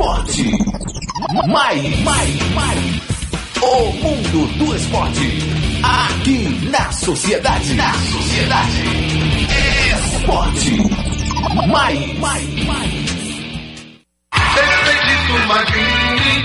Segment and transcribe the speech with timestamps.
[0.00, 0.50] esporte.
[1.46, 3.02] Mais, mais, mais.
[3.60, 5.38] O mundo do esporte.
[5.82, 7.74] Aqui na sociedade.
[7.74, 8.82] Na sociedade.
[10.16, 10.78] Esporte.
[11.68, 13.10] Mais, mais, mais.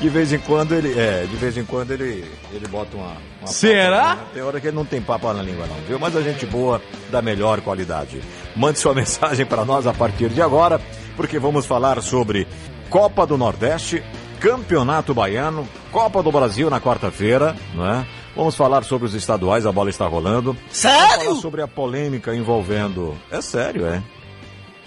[0.00, 3.46] De vez em quando ele, é, de vez em quando ele, ele bota uma, uma
[3.46, 4.16] Será?
[4.16, 4.24] né?
[4.34, 5.98] Tem hora que ele não tem papo na língua não, viu?
[5.98, 8.20] Mas a gente boa, da melhor qualidade.
[8.54, 10.78] Mande sua mensagem para nós a partir de agora,
[11.16, 12.46] porque vamos falar sobre
[12.90, 14.02] Copa do Nordeste,
[14.38, 18.06] Campeonato Baiano, Copa do Brasil na quarta-feira, né?
[18.36, 20.52] Vamos falar sobre os estaduais, a bola está rolando.
[20.52, 23.16] Vamos falar sobre a polêmica envolvendo.
[23.30, 24.02] É sério, é.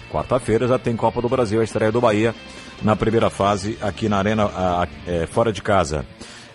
[0.08, 2.32] Quarta-feira já tem Copa do Brasil, a estreia do Bahia
[2.82, 6.04] na primeira fase aqui na Arena, a- a- é, fora de casa.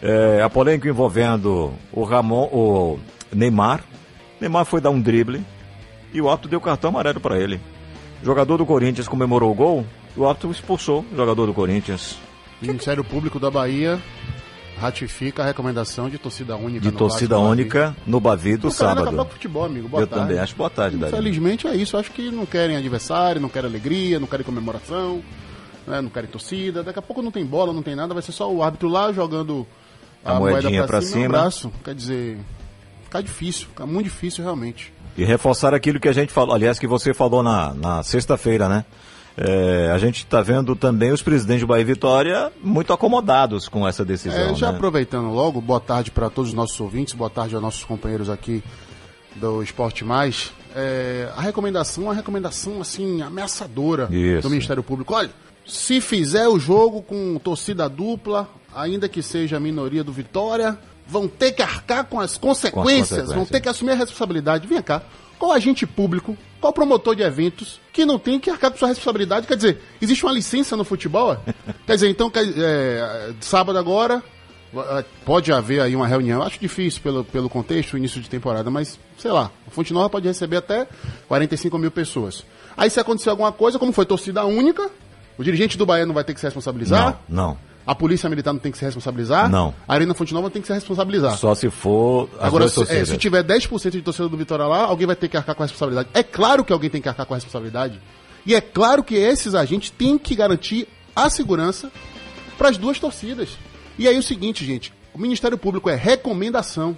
[0.02, 3.00] É, a polêmica envolvendo o Ramon, o
[3.34, 3.82] Neymar.
[4.40, 5.42] Neymar foi dar um drible
[6.14, 7.60] e o árbitro deu cartão amarelo para ele.
[8.22, 12.18] O jogador do Corinthians comemorou o gol e o árbitro expulsou o jogador do Corinthians.
[12.62, 14.00] Ministério Público da Bahia
[14.78, 16.82] ratifica a recomendação de torcida única.
[16.82, 18.68] De no torcida Vasco do única no Bavi do.
[18.68, 19.10] O sábado.
[19.16, 19.88] com o futebol, amigo.
[19.88, 20.26] Boa Eu tarde.
[20.26, 20.56] também acho.
[20.56, 21.14] Boa tarde, Dario.
[21.16, 21.98] Infelizmente é isso.
[21.98, 25.22] Acho que não querem adversário, não querem alegria, não querem comemoração,
[25.88, 26.84] né, não querem torcida.
[26.84, 28.14] Daqui a pouco não tem bola, não tem nada.
[28.14, 29.66] Vai ser só o árbitro lá jogando
[30.24, 31.30] A a, moedinha pra, pra cima, cima.
[31.30, 31.72] braço.
[31.84, 32.38] Quer dizer,
[33.04, 34.94] fica difícil, fica muito difícil realmente.
[35.18, 38.86] E reforçar aquilo que a gente falou, aliás, que você falou na, na sexta-feira, né?
[39.38, 43.86] É, a gente está vendo também os presidentes do Bahia e Vitória muito acomodados com
[43.86, 44.52] essa decisão.
[44.52, 44.76] É, já né?
[44.76, 48.64] aproveitando logo, boa tarde para todos os nossos ouvintes, boa tarde aos nossos companheiros aqui
[49.36, 50.54] do Esporte Mais.
[50.74, 54.42] É, a recomendação é uma recomendação assim ameaçadora Isso.
[54.42, 55.14] do Ministério Público.
[55.14, 55.30] Olha,
[55.66, 60.78] se fizer o jogo com torcida dupla, ainda que seja a minoria do Vitória,
[61.08, 63.36] vão ter que arcar com as consequências, consequências.
[63.36, 64.68] vão ter que assumir a responsabilidade.
[64.68, 65.02] Vem cá,
[65.38, 69.48] qual agente público, qual promotor de eventos que não tem que arcar com sua responsabilidade?
[69.48, 71.34] Quer dizer, existe uma licença no futebol?
[71.34, 71.40] é?
[71.86, 74.24] Quer dizer, então, é, sábado agora,
[74.76, 76.42] eh, pode haver aí uma reunião.
[76.42, 80.28] Acho difícil pelo, pelo contexto, início de temporada, mas sei lá, a Fonte Nova pode
[80.28, 80.88] receber até
[81.28, 82.44] 45 mil pessoas.
[82.76, 84.90] Aí se acontecer alguma coisa, como foi torcida única,
[85.38, 87.58] o dirigente do Bahia não vai ter que se responsabilizar, Não, não.
[87.86, 89.74] a polícia militar não tem que se responsabilizar, Não.
[89.88, 91.38] a Arena Fonte Nova tem que se responsabilizar.
[91.38, 95.08] Só se for Agora, se, é, se tiver 10% de torcida do Vitória lá, alguém
[95.08, 96.10] vai ter que arcar com a responsabilidade.
[96.14, 98.00] É claro que alguém tem que arcar com a responsabilidade.
[98.46, 101.92] E é claro que esses agentes têm que garantir a segurança
[102.58, 103.58] para as duas torcidas.
[103.98, 106.96] E aí o seguinte, gente, o Ministério Público é recomendação.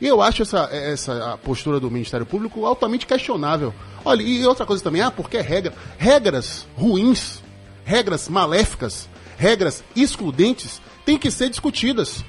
[0.00, 3.72] E eu acho essa, essa a postura do Ministério Público altamente questionável.
[4.04, 5.74] Olha, e outra coisa também, ah, porque é regra.
[5.98, 7.42] Regras ruins,
[7.84, 12.24] regras maléficas, regras excludentes têm que ser discutidas.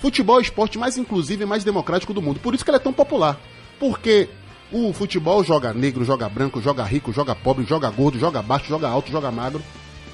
[0.00, 2.40] Futebol é o esporte mais inclusivo e mais democrático do mundo.
[2.40, 3.38] Por isso que ele é tão popular.
[3.78, 4.28] Porque
[4.72, 8.88] o futebol joga negro, joga branco, joga rico, joga pobre, joga gordo, joga baixo, joga
[8.88, 9.62] alto, joga magro.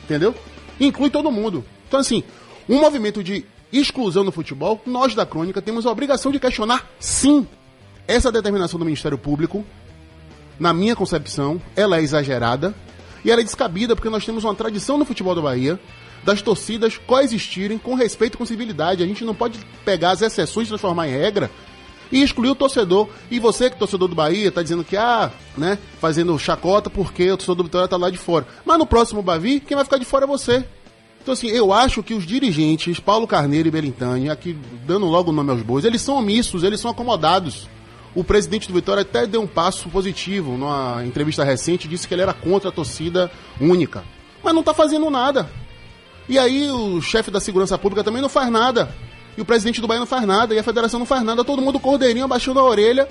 [0.04, 0.34] Entendeu?
[0.80, 1.64] Inclui todo mundo.
[1.86, 2.24] Então, assim,
[2.68, 7.46] um movimento de exclusão no futebol, nós da crônica temos a obrigação de questionar, sim,
[8.08, 9.64] essa determinação do Ministério Público.
[10.58, 12.74] Na minha concepção, ela é exagerada
[13.26, 15.80] e ela é descabida porque nós temos uma tradição no futebol da Bahia
[16.22, 19.02] das torcidas coexistirem com respeito e com civilidade.
[19.02, 21.50] A gente não pode pegar as exceções e transformar em regra
[22.10, 23.08] e excluir o torcedor.
[23.28, 27.30] E você, que é torcedor do Bahia, tá dizendo que, ah, né, fazendo chacota porque
[27.30, 28.46] o torcedor do Vitória tá lá de fora.
[28.64, 30.64] Mas no próximo Bavi, quem vai ficar de fora é você.
[31.20, 34.56] Então, assim, eu acho que os dirigentes, Paulo Carneiro e Belintani, aqui
[34.86, 37.68] dando logo o nome aos bois, eles são omissos, eles são acomodados.
[38.16, 42.22] O presidente do Vitória até deu um passo positivo numa entrevista recente, disse que ele
[42.22, 43.30] era contra a torcida
[43.60, 44.02] única.
[44.42, 45.50] Mas não tá fazendo nada.
[46.26, 48.88] E aí o chefe da segurança pública também não faz nada.
[49.36, 51.60] E o presidente do Bahia não faz nada, e a federação não faz nada, todo
[51.60, 53.06] mundo cordeirinho abaixando a orelha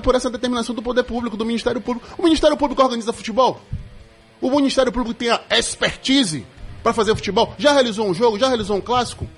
[0.00, 2.06] por essa determinação do poder público, do Ministério Público.
[2.16, 3.60] O Ministério Público organiza futebol?
[4.40, 6.46] O Ministério Público tem a expertise
[6.84, 7.52] para fazer futebol?
[7.58, 8.38] Já realizou um jogo?
[8.38, 9.28] Já realizou um clássico?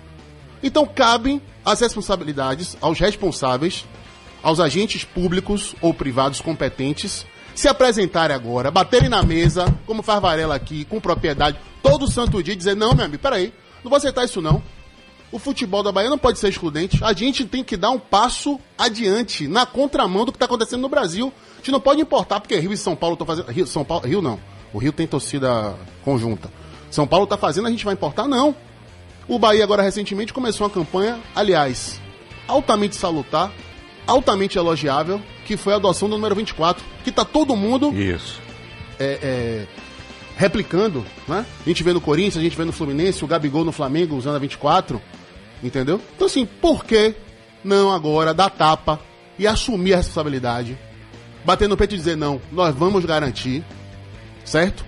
[0.63, 3.87] Então cabem as responsabilidades aos responsáveis
[4.43, 10.55] aos agentes públicos ou privados competentes se apresentarem agora, baterem na mesa, como faz Varela
[10.55, 13.53] aqui, com propriedade, todo santo dia, dizer, não, meu amigo, peraí,
[13.83, 14.63] não vou aceitar isso não.
[15.31, 17.03] O futebol da Bahia não pode ser excludente.
[17.03, 20.89] A gente tem que dar um passo adiante, na contramão do que está acontecendo no
[20.89, 21.33] Brasil.
[21.55, 23.51] A gente não pode importar, porque Rio e São Paulo estão fazendo.
[23.51, 24.41] Rio, São Paulo, Rio não.
[24.73, 26.51] O Rio tem torcida conjunta.
[26.91, 28.27] São Paulo está fazendo, a gente vai importar?
[28.27, 28.55] Não.
[29.27, 32.01] O Bahia agora recentemente começou uma campanha, aliás,
[32.47, 33.53] altamente salutar,
[34.09, 38.41] altamente elogiável, que foi a adoção do número 24, que tá todo mundo Isso.
[38.99, 39.67] é, é,
[40.37, 41.45] replicando, né?
[41.65, 44.37] A gente vê no Corinthians, a gente vê no Fluminense, o Gabigol no Flamengo usando
[44.37, 45.01] a 24,
[45.63, 46.01] entendeu?
[46.17, 47.15] Então assim, por que
[47.63, 48.99] não agora dar tapa
[49.39, 50.79] e assumir a responsabilidade,
[51.45, 53.63] bater no peito e dizer não, nós vamos garantir,
[54.43, 54.85] certo?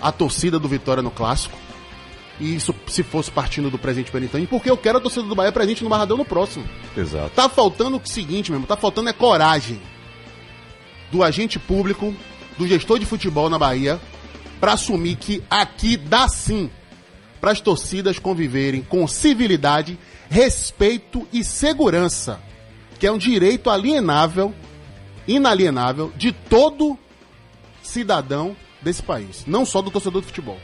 [0.00, 1.63] A torcida do Vitória no clássico.
[2.40, 5.52] E isso se fosse partindo do presente Benitani, porque eu quero a torcida do Bahia
[5.52, 6.68] presente no Barradão no próximo.
[6.96, 7.30] Exato.
[7.30, 9.80] Tá faltando o seguinte, mesmo, tá faltando é coragem
[11.12, 12.14] do agente público,
[12.58, 14.00] do gestor de futebol na Bahia,
[14.58, 16.70] para assumir que aqui dá sim
[17.40, 19.98] para as torcidas conviverem com civilidade,
[20.28, 22.40] respeito e segurança,
[22.98, 24.54] que é um direito alienável,
[25.28, 26.98] inalienável de todo
[27.82, 30.58] cidadão desse país, não só do torcedor de futebol.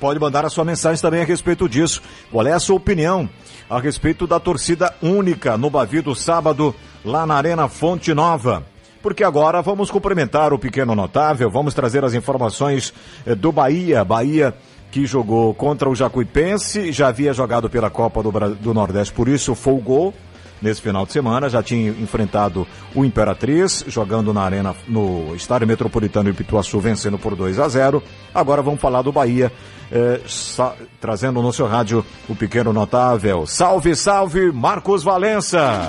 [0.00, 2.02] Pode mandar a sua mensagem também a respeito disso.
[2.30, 3.28] Qual é a sua opinião
[3.68, 8.64] a respeito da torcida única no Bavi do sábado, lá na Arena Fonte Nova?
[9.02, 12.92] Porque agora vamos cumprimentar o pequeno notável, vamos trazer as informações
[13.24, 14.04] eh, do Bahia.
[14.04, 14.54] Bahia
[14.90, 19.54] que jogou contra o Jacuipense, já havia jogado pela Copa do, do Nordeste, por isso
[19.54, 20.14] folgou
[20.60, 26.30] nesse final de semana, já tinha enfrentado o Imperatriz, jogando na arena no Estádio Metropolitano
[26.30, 28.02] de Pituaçu, vencendo por 2 a 0.
[28.34, 29.52] Agora vamos falar do Bahia,
[29.90, 33.46] eh, sa- trazendo no seu rádio o pequeno notável.
[33.46, 35.88] Salve, salve, Marcos Valença!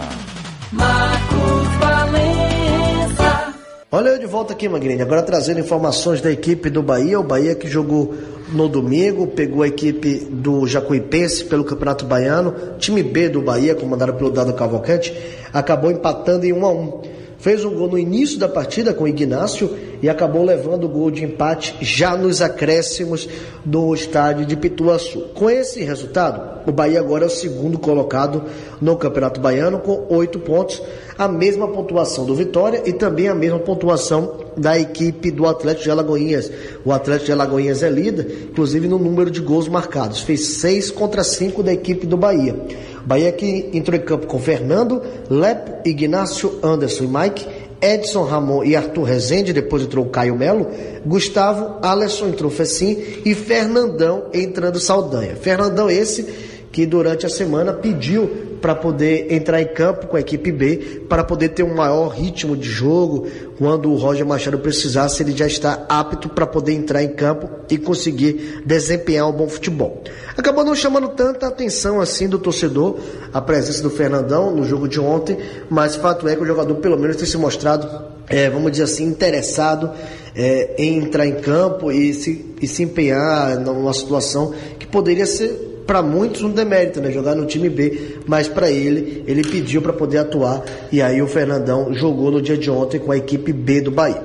[0.72, 3.54] Marcos Valença.
[3.92, 5.02] Olha eu de volta aqui, Magrini.
[5.02, 7.20] Agora trazendo informações da equipe do Bahia.
[7.20, 8.14] O Bahia que jogou
[8.50, 12.54] no domingo, pegou a equipe do Jacuipense pelo Campeonato Baiano.
[12.80, 15.14] Time B do Bahia, comandado pelo Dado Cavalcante,
[15.54, 17.02] acabou empatando em 1 a 1
[17.48, 21.10] Fez um gol no início da partida com o Ignácio e acabou levando o gol
[21.10, 23.26] de empate já nos acréscimos
[23.64, 25.30] do estádio de Pituaçu.
[25.34, 28.44] Com esse resultado, o Bahia agora é o segundo colocado
[28.82, 30.82] no Campeonato Baiano com oito pontos,
[31.18, 35.92] a mesma pontuação do Vitória e também a mesma pontuação da equipe do Atlético de
[35.92, 36.52] Alagoinhas.
[36.84, 40.20] O Atlético de Alagoinhas é líder, inclusive no número de gols marcados.
[40.20, 42.56] Fez seis contra cinco da equipe do Bahia.
[43.08, 47.48] Bahia que entrou em campo com Fernando, Lepo, Ignácio, Anderson e Mike,
[47.82, 50.68] Edson Ramon e Arthur Rezende, depois entrou o Caio Melo,
[51.06, 55.38] Gustavo, Alisson entrou Fecim e Fernandão entrando Saldanha.
[55.38, 56.24] Fernandão esse
[56.70, 58.30] que durante a semana pediu
[58.62, 62.56] para poder entrar em campo com a equipe B, para poder ter um maior ritmo
[62.56, 63.28] de jogo.
[63.58, 67.78] Quando o Roger Machado precisasse, ele já está apto para poder entrar em campo e
[67.78, 70.04] conseguir desempenhar um bom futebol.
[70.36, 73.00] Acabou não chamando tanta atenção assim do torcedor
[73.34, 75.38] a presença do Fernandão no jogo de ontem,
[75.70, 77.90] mas fato é que o jogador pelo menos tem se mostrado,
[78.30, 79.92] é, vamos dizer assim, interessado
[80.36, 85.67] é, em entrar em campo e se, e se empenhar numa situação que poderia ser
[85.88, 87.10] para muitos um demérito, né?
[87.12, 90.62] Jogar no time B, mas para ele, ele pediu para poder atuar
[90.92, 94.22] e aí o Fernandão jogou no dia de ontem com a equipe B do Bahia.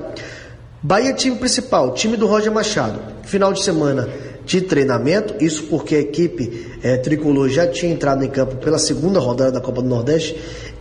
[0.81, 2.99] Bahia time principal, time do Roger Machado.
[3.23, 4.09] Final de semana
[4.45, 9.17] de treinamento, isso porque a equipe eh, tricolor já tinha entrado em campo pela segunda
[9.17, 10.35] rodada da Copa do Nordeste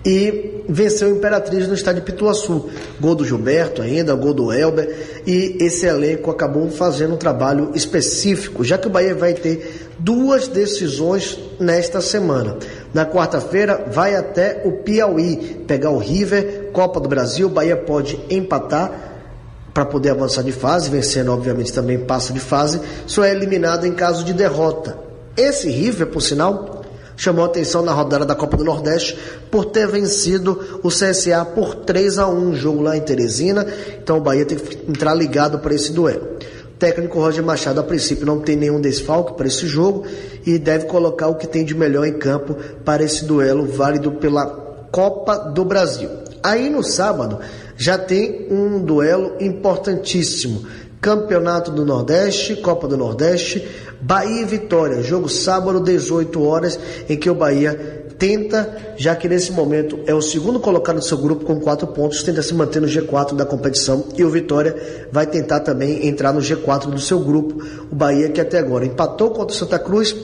[0.05, 2.69] e venceu o Imperatriz no estádio Pituaçu.
[3.01, 8.65] Gol do Gilberto ainda, gol do Elber e esse elenco acabou fazendo um trabalho específico,
[8.65, 12.57] já que o Bahia vai ter duas decisões nesta semana.
[12.93, 19.11] Na quarta-feira vai até o Piauí pegar o River, Copa do Brasil, Bahia pode empatar
[19.73, 23.93] para poder avançar de fase, vencendo obviamente também passa de fase, só é eliminado em
[23.93, 24.99] caso de derrota.
[25.35, 26.82] Esse River, por sinal,
[27.17, 29.19] chamou atenção na rodada da Copa do Nordeste
[29.51, 33.67] por ter vencido o CSA por 3 a 1 jogo lá em Teresina,
[34.03, 36.37] então o Bahia tem que entrar ligado para esse duelo.
[36.75, 40.05] O técnico Roger Machado, a princípio, não tem nenhum desfalque para esse jogo
[40.45, 44.47] e deve colocar o que tem de melhor em campo para esse duelo válido pela
[44.91, 46.11] Copa do Brasil.
[46.43, 47.39] Aí no sábado
[47.77, 50.67] já tem um duelo importantíssimo.
[51.01, 53.67] Campeonato do Nordeste, Copa do Nordeste,
[54.03, 55.01] Bahia e Vitória.
[55.01, 56.79] Jogo sábado, 18 horas,
[57.09, 61.19] em que o Bahia tenta, já que nesse momento é o segundo colocado do seu
[61.19, 65.27] grupo com quatro pontos, tenta se manter no G4 da competição e o Vitória vai
[65.27, 67.65] tentar também entrar no G4 do seu grupo.
[67.91, 70.15] O Bahia que até agora empatou contra o Santa Cruz,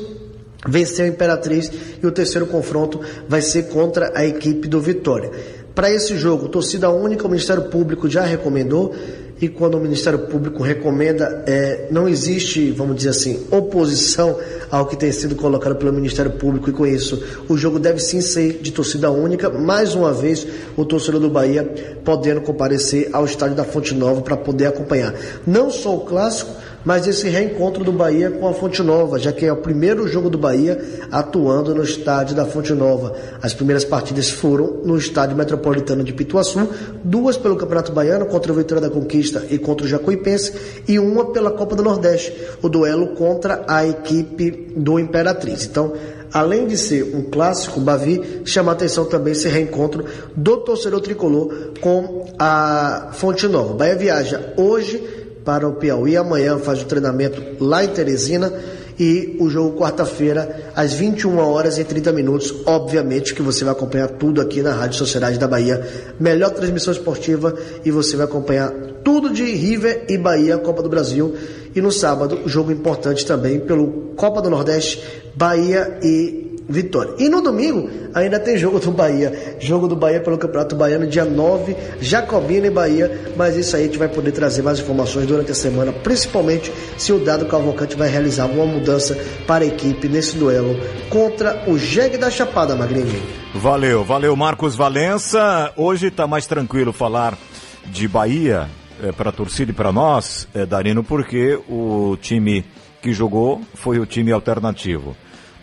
[0.67, 1.71] venceu a Imperatriz
[2.03, 5.31] e o terceiro confronto vai ser contra a equipe do Vitória.
[5.73, 8.93] para esse jogo, torcida única, o Ministério Público já recomendou
[9.41, 14.37] e quando o Ministério Público recomenda, é, não existe, vamos dizer assim, oposição
[14.71, 18.21] ao que tem sido colocado pelo Ministério Público e com isso o jogo deve sim
[18.21, 19.49] ser de torcida única.
[19.49, 21.65] Mais uma vez, o torcedor do Bahia
[22.05, 25.15] podendo comparecer ao estádio da Fonte Nova para poder acompanhar
[25.47, 26.51] não só o clássico,
[26.89, 30.31] mas esse reencontro do Bahia com a Fonte Nova, já que é o primeiro jogo
[30.31, 33.15] do Bahia atuando no estádio da Fonte Nova.
[33.43, 36.67] As primeiras partidas foram no estádio metropolitano de Pituaçu,
[37.05, 40.55] duas pelo Campeonato Baiano contra o Vitória da Conquista e contra o Jacuipense,
[40.89, 45.67] e uma pela Copa do Nordeste, o duelo contra a equipe do Imperatriz.
[45.67, 45.93] Então,
[46.33, 51.73] além de ser um clássico, Bavi chama a atenção também esse reencontro do torcedor tricolor
[51.83, 53.75] com a Fonte Nova.
[53.75, 55.18] Bahia viaja hoje
[55.49, 56.15] para o Piauí.
[56.15, 58.53] Amanhã faz o treinamento lá em Teresina
[59.01, 62.55] e o jogo quarta-feira às 21 horas e 30 minutos.
[62.67, 65.83] Obviamente que você vai acompanhar tudo aqui na Rádio Sociedade da Bahia.
[66.21, 68.71] Melhor transmissão esportiva e você vai acompanhar
[69.03, 71.35] tudo de River e Bahia, Copa do Brasil.
[71.75, 75.03] E no sábado, jogo importante também pelo Copa do Nordeste,
[75.35, 77.15] Bahia e Vitória.
[77.19, 79.57] E no domingo ainda tem jogo do Bahia.
[79.59, 83.33] Jogo do Bahia pelo Campeonato Baiano, dia 9, Jacobina e Bahia.
[83.37, 87.11] Mas isso aí a gente vai poder trazer mais informações durante a semana, principalmente se
[87.11, 90.77] o Dado Cavalcante vai realizar alguma mudança para a equipe nesse duelo
[91.09, 93.23] contra o Jeg da Chapada, Magrinho.
[93.55, 95.73] Valeu, valeu Marcos Valença.
[95.75, 97.39] Hoje está mais tranquilo falar
[97.87, 98.69] de Bahia
[99.03, 102.63] é, para a torcida e para nós, é, Darino, porque o time
[103.01, 105.17] que jogou foi o time alternativo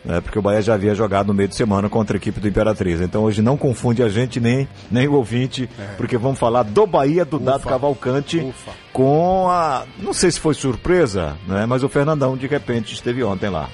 [0.05, 2.47] né, porque o Bahia já havia jogado no meio de semana contra a equipe do
[2.47, 3.01] Imperatriz.
[3.01, 5.83] Então hoje não confunde a gente nem, nem o ouvinte, é.
[5.97, 7.45] porque vamos falar do Bahia do Ufa.
[7.45, 8.71] Dado Cavalcante Ufa.
[8.93, 9.83] com a.
[9.99, 13.67] Não sei se foi surpresa, né, mas o Fernandão de repente esteve ontem lá.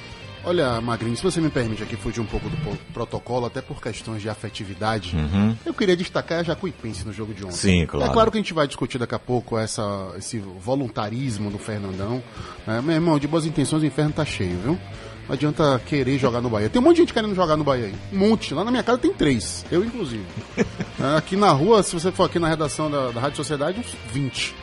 [0.44, 2.58] Olha, Magrinho, se você me permite aqui fugir um pouco do
[2.92, 5.56] protocolo, até por questões de afetividade, uhum.
[5.64, 7.56] eu queria destacar a Jacuipense no jogo de ontem.
[7.56, 8.10] Sim, claro.
[8.10, 12.24] É claro que a gente vai discutir daqui a pouco essa, esse voluntarismo do Fernandão.
[12.68, 14.80] É, meu irmão, de boas intenções o inferno tá cheio, viu?
[15.28, 16.70] Não adianta querer jogar no Bahia.
[16.70, 17.96] Tem um monte de gente querendo jogar no Bahia aí.
[18.12, 18.54] Um monte.
[18.54, 19.66] Lá na minha casa tem três.
[19.72, 20.26] Eu, inclusive.
[20.58, 23.96] é, aqui na rua, se você for aqui na redação da, da Rádio Sociedade, uns
[24.12, 24.56] 20.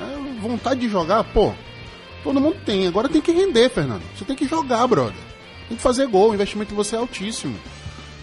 [0.00, 1.52] É, vontade de jogar, pô.
[2.22, 2.86] Todo mundo tem.
[2.86, 4.02] Agora tem que render, Fernando.
[4.16, 5.14] Você tem que jogar, brother.
[5.68, 6.30] Tem que fazer gol.
[6.30, 7.56] O investimento em você é altíssimo.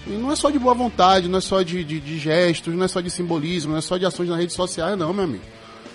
[0.08, 2.84] E não é só de boa vontade, não é só de, de, de gestos, não
[2.84, 5.44] é só de simbolismo, não é só de ações nas redes sociais, não, meu amigo.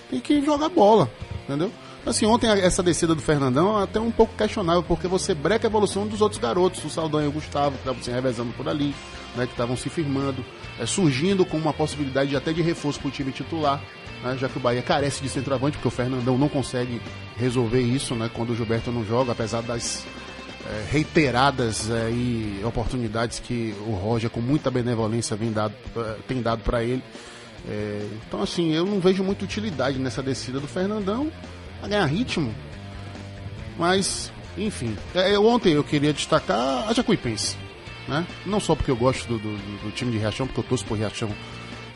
[0.09, 1.11] Tem que jogar bola,
[1.43, 1.71] entendeu?
[2.07, 5.69] Assim, ontem essa descida do Fernandão é até um pouco questionável, porque você breca a
[5.69, 8.95] evolução dos outros garotos, o Saldanha e o Gustavo, que estavam se revezando por ali,
[9.35, 10.43] né, que estavam se firmando,
[10.79, 13.83] é, surgindo com uma possibilidade de, até de reforço para o time titular,
[14.23, 17.01] né, já que o Bahia carece de centroavante, porque o Fernandão não consegue
[17.35, 20.05] resolver isso né, quando o Gilberto não joga, apesar das
[20.65, 26.41] é, reiteradas é, e oportunidades que o Roger, com muita benevolência, vem dado, é, tem
[26.41, 27.03] dado para ele.
[27.67, 31.29] É, então, assim, eu não vejo muita utilidade nessa descida do Fernandão
[31.81, 32.53] a ganhar ritmo.
[33.77, 34.95] Mas, enfim.
[35.13, 37.55] É, eu, ontem eu queria destacar a Jacuipense.
[38.07, 38.25] Né?
[38.45, 40.97] Não só porque eu gosto do, do, do time de Riachão, porque eu torço por
[40.97, 41.29] Riachão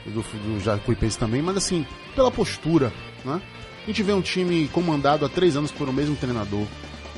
[0.05, 1.85] do, do Jacuipense também, mas assim,
[2.15, 2.91] pela postura.
[3.23, 3.41] Né?
[3.83, 6.65] A gente vê um time comandado há três anos por o mesmo treinador.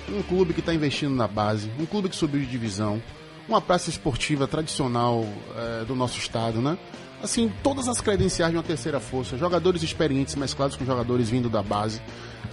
[0.10, 3.02] Um clube que está investindo na base, um clube que subiu de divisão,
[3.48, 6.78] uma praça esportiva tradicional é, do nosso estado, né?
[7.22, 11.64] Assim, todas as credenciais de uma terceira força, jogadores experientes mesclados com jogadores vindo da
[11.64, 12.02] base.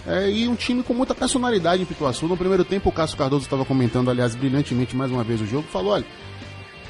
[0.07, 2.25] É, e um time com muita personalidade em Pituaçu.
[2.25, 5.67] No primeiro tempo, o Cássio Cardoso estava comentando, aliás, brilhantemente mais uma vez o jogo.
[5.67, 6.05] Falou: olha,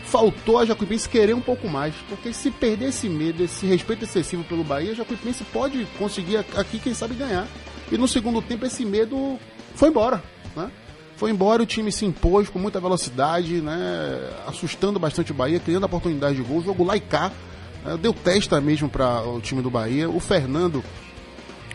[0.05, 4.43] faltou a Jacuipense querer um pouco mais, porque se perder esse medo, esse respeito excessivo
[4.43, 7.47] pelo Bahia, a Jacuipense pode conseguir aqui, quem sabe, ganhar.
[7.91, 9.39] E no segundo tempo, esse medo
[9.73, 10.23] foi embora,
[10.55, 10.69] né?
[11.21, 14.27] Foi embora, o time se impôs com muita velocidade, né?
[14.47, 16.57] Assustando bastante o Bahia, criando oportunidade de gol.
[16.57, 17.31] O jogo lá e cá.
[17.85, 17.95] Né?
[18.01, 20.09] Deu testa mesmo para o time do Bahia.
[20.09, 20.83] O Fernando,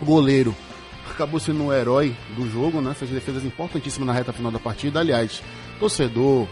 [0.02, 0.52] goleiro,
[1.08, 2.92] acabou sendo um herói do jogo, né?
[2.92, 4.98] Fez defesas importantíssimas na reta final da partida.
[4.98, 5.40] Aliás,
[5.78, 6.48] torcedor,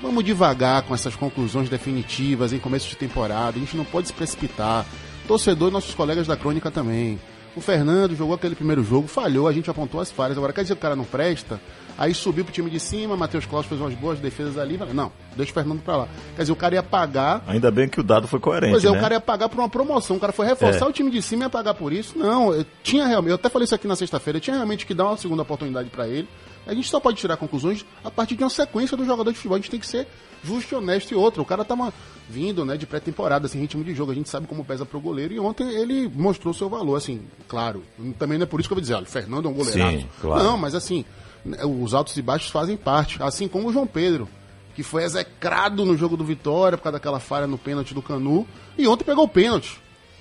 [0.00, 3.58] vamos devagar com essas conclusões definitivas em começo de temporada.
[3.58, 4.86] A gente não pode se precipitar.
[5.28, 7.20] Torcedor e nossos colegas da crônica também.
[7.54, 10.38] O Fernando jogou aquele primeiro jogo, falhou, a gente apontou as falhas.
[10.38, 11.60] Agora, quer dizer que o cara não presta?
[12.00, 14.80] Aí subiu pro time de cima, Matheus Claus fez umas boas defesas ali.
[14.94, 16.08] Não, deixa o Fernando pra lá.
[16.34, 17.44] Quer dizer, o cara ia pagar.
[17.46, 18.72] Ainda bem que o dado foi coerente.
[18.72, 18.96] Pois é, né?
[18.96, 20.16] o cara ia pagar por uma promoção.
[20.16, 20.88] O cara foi reforçar é.
[20.88, 22.18] o time de cima e ia pagar por isso.
[22.18, 23.32] Não, eu tinha realmente.
[23.32, 24.40] Eu até falei isso aqui na sexta-feira.
[24.40, 26.26] Tinha realmente que dar uma segunda oportunidade para ele.
[26.66, 29.56] A gente só pode tirar conclusões a partir de uma sequência do jogador de futebol.
[29.56, 30.08] A gente tem que ser
[30.42, 31.42] justo, honesto e outro.
[31.42, 31.92] O cara tava
[32.30, 34.12] vindo, né, de pré-temporada, sem ritmo de jogo.
[34.12, 35.34] A gente sabe como pesa pro goleiro.
[35.34, 37.82] E ontem ele mostrou seu valor, assim, claro.
[38.18, 39.98] Também não é por isso que eu vou dizer, olha, o Fernando é um goleiraço.
[39.98, 40.44] Sim, claro.
[40.44, 41.04] Não, mas assim,
[41.44, 43.22] os altos e baixos fazem parte.
[43.22, 44.28] Assim como o João Pedro,
[44.74, 48.46] que foi execrado no jogo do Vitória por causa daquela falha no pênalti do Canu,
[48.78, 49.80] e ontem pegou o pênalti.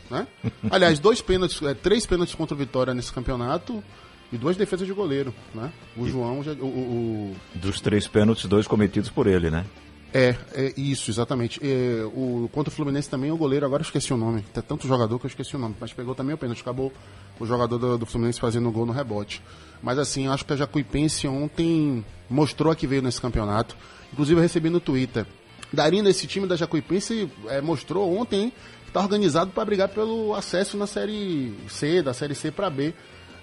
[0.09, 0.27] Né?
[0.69, 3.83] Aliás, dois pênaltis, é, três pênaltis contra o Vitória nesse campeonato
[4.31, 5.33] e duas defesas de goleiro.
[5.53, 5.71] Né?
[5.95, 9.65] O João, já, o, o, Dos três pênaltis, dois cometidos por ele, né?
[10.11, 11.59] É, é isso, exatamente.
[11.63, 14.41] É, o, contra o Fluminense também, o goleiro, agora eu esqueci o nome.
[14.53, 16.61] Tem tanto jogador que eu esqueci o nome, mas pegou também o pênalti.
[16.61, 16.91] Acabou
[17.39, 19.41] o jogador do, do Fluminense fazendo o gol no rebote.
[19.81, 23.75] Mas assim, acho que a Jacuipense ontem mostrou a que veio nesse campeonato.
[24.11, 25.25] Inclusive eu recebi no Twitter.
[25.71, 28.51] Darina, esse time da Jacuipense é, mostrou ontem
[28.83, 32.93] que está organizado para brigar pelo acesso na Série C, da Série C para B.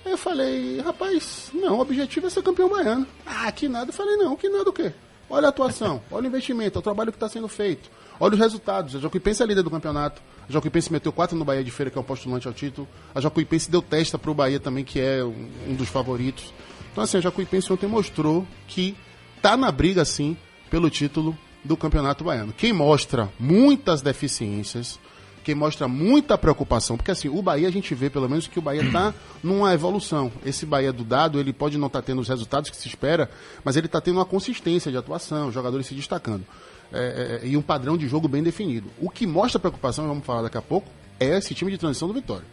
[0.05, 3.07] Aí eu falei, rapaz, não, o objetivo é ser campeão baiano.
[3.25, 3.91] Ah, que nada.
[3.91, 4.93] Eu falei, não, que nada o quê?
[5.29, 7.91] Olha a atuação, olha o investimento, olha o trabalho que está sendo feito.
[8.19, 8.95] Olha os resultados.
[8.95, 10.23] A Jacuipense é líder do campeonato.
[10.49, 12.87] A Jacuipense meteu quatro no Bahia de Feira, que é o postulante ao título.
[13.15, 16.53] A Jacuipense deu testa para o Bahia também, que é um, um dos favoritos.
[16.93, 18.97] Então, assim, a Jacuipense ontem mostrou que
[19.43, 20.37] tá na briga, sim,
[20.71, 22.53] pelo título do Campeonato Baiano.
[22.53, 24.99] Quem mostra muitas deficiências,
[25.45, 28.63] quem mostra muita preocupação, porque assim, o Bahia a gente vê pelo menos que o
[28.63, 30.33] Bahia está numa evolução.
[30.45, 33.31] Esse Bahia do dado, ele pode não estar tá tendo os resultados que se espera,
[33.65, 36.45] mas ele está tendo uma consistência de atuação, os jogadores se destacando.
[36.93, 38.89] É, é, e um padrão de jogo bem definido.
[39.01, 40.89] O que mostra preocupação, vamos falar daqui a pouco,
[41.19, 42.45] é esse time de transição do Vitória.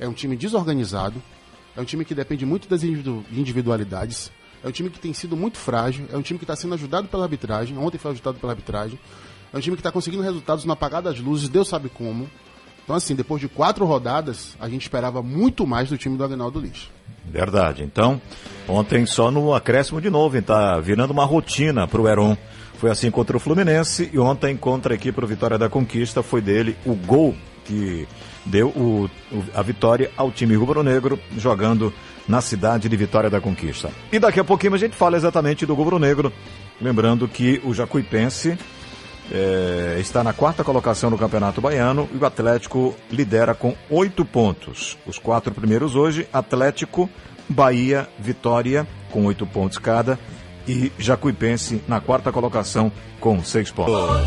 [0.00, 1.22] É um time desorganizado,
[1.76, 4.30] é um time que depende muito das individualidades,
[4.64, 7.08] é um time que tem sido muito frágil, é um time que está sendo ajudado
[7.08, 8.98] pela arbitragem, ontem foi ajudado pela arbitragem,
[9.52, 12.28] é um time que está conseguindo resultados no apagar das luzes, Deus sabe como.
[12.82, 16.60] Então, assim, depois de quatro rodadas, a gente esperava muito mais do time do Agnaldo
[16.60, 16.88] Lix.
[17.24, 17.82] Verdade.
[17.82, 18.20] Então,
[18.68, 22.36] ontem só no acréscimo de novo, está virando uma rotina para o Heron.
[22.78, 26.40] Foi assim contra o Fluminense e ontem contra a equipe do Vitória da Conquista foi
[26.40, 28.06] dele o gol que
[28.44, 31.92] deu o, o, a vitória ao time rubro-negro jogando
[32.28, 33.90] na cidade de Vitória da Conquista.
[34.12, 36.32] E daqui a pouquinho a gente fala exatamente do rubro-negro,
[36.80, 38.56] lembrando que o Jacuipense
[39.32, 44.96] é, está na quarta colocação no Campeonato Baiano e o Atlético lidera com oito pontos.
[45.06, 47.10] Os quatro primeiros hoje, Atlético,
[47.48, 50.18] Bahia, Vitória, com oito pontos cada,
[50.66, 54.26] e Jacuipense na quarta colocação com seis pontos.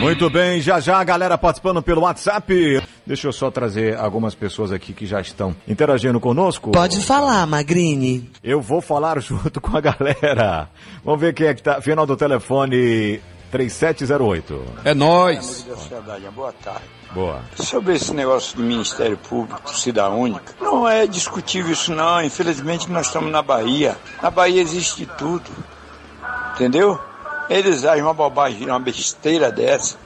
[0.00, 2.82] Muito bem, já já a galera participando pelo WhatsApp.
[3.06, 6.72] Deixa eu só trazer algumas pessoas aqui que já estão interagindo conosco.
[6.72, 8.30] Pode falar, Magrini.
[8.42, 10.68] Eu vou falar junto com a galera.
[11.02, 11.80] Vamos ver quem é que tá.
[11.80, 13.20] Final do telefone
[13.50, 14.62] 3708.
[14.84, 15.66] É nós.
[16.34, 16.84] Boa tarde.
[17.14, 17.40] Boa.
[17.54, 22.20] Sobre esse negócio do Ministério Público, torcida única, não é discutível isso não.
[22.20, 23.96] Infelizmente nós estamos na Bahia.
[24.20, 25.48] Na Bahia existe tudo.
[26.54, 26.98] Entendeu?
[27.48, 29.96] Eles agem uma bobagem, uma besteira dessa.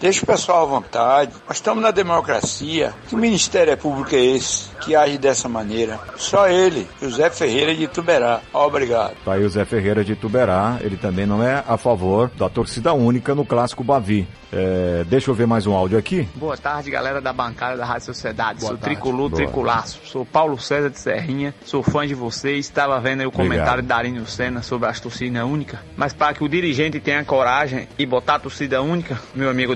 [0.00, 1.32] Deixa o pessoal à vontade.
[1.46, 2.94] Nós estamos na democracia.
[3.08, 5.98] Que Ministério Público é esse que age dessa maneira?
[6.16, 8.40] Só ele, José Ferreira de Tuberá.
[8.52, 9.14] Obrigado.
[9.24, 10.78] Tá aí o Zé Ferreira de Tuberá.
[10.80, 14.26] Ele também não é a favor da torcida única no clássico Bavi.
[14.50, 16.26] É, deixa eu ver mais um áudio aqui.
[16.36, 18.60] Boa tarde, galera da bancada da Rádio Sociedade.
[18.60, 18.94] Boa sou tarde.
[18.94, 19.42] tricolor, Boa.
[19.42, 20.00] tricolaço.
[20.04, 22.64] Sou Paulo César de Serrinha, sou fã de vocês.
[22.64, 23.48] Estava vendo aí o Obrigado.
[23.48, 25.80] comentário da Arinho Senna sobre a torcida única.
[25.96, 29.74] Mas para que o dirigente tenha coragem e botar a torcida única, meu amigo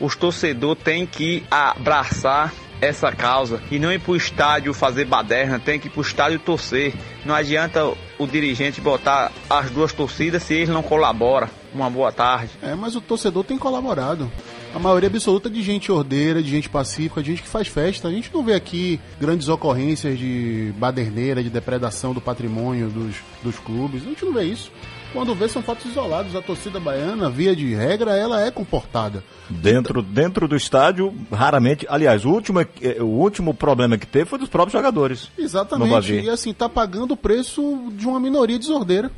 [0.00, 5.78] Os torcedores têm que abraçar essa causa e não ir pro estádio fazer baderna, tem
[5.78, 6.94] que ir pro estádio torcer.
[7.24, 7.84] Não adianta
[8.18, 11.48] o dirigente botar as duas torcidas se eles não colaboram.
[11.74, 12.52] Uma boa tarde.
[12.62, 14.30] É, mas o torcedor tem colaborado.
[14.74, 18.08] A maioria absoluta de gente ordeira, de gente pacífica, de gente que faz festa.
[18.08, 23.58] A gente não vê aqui grandes ocorrências de baderneira, de depredação do patrimônio dos, dos
[23.58, 24.02] clubes.
[24.02, 24.70] A gente não vê isso.
[25.16, 26.36] Quando vê, são fatos isolados.
[26.36, 29.24] A torcida baiana, via de regra, ela é comportada.
[29.48, 31.86] Dentro, dentro do estádio, raramente.
[31.88, 32.68] Aliás, o último, eh,
[33.00, 35.30] o último problema que teve foi dos próprios jogadores.
[35.38, 36.12] Exatamente.
[36.12, 39.10] E assim, tá pagando o preço de uma minoria desordeira.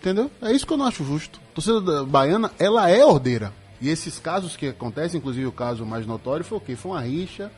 [0.00, 0.28] Entendeu?
[0.42, 1.38] É isso que eu não acho justo.
[1.52, 3.52] A torcida da- baiana, ela é ordeira.
[3.80, 6.74] E esses casos que acontecem, inclusive o caso mais notório, foi o quê?
[6.74, 7.48] Foi uma rixa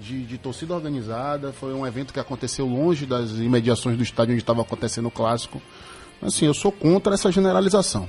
[0.00, 4.42] de, de torcida organizada, foi um evento que aconteceu longe das imediações do estádio onde
[4.42, 5.60] estava acontecendo o clássico.
[6.22, 8.08] Assim, eu sou contra essa generalização.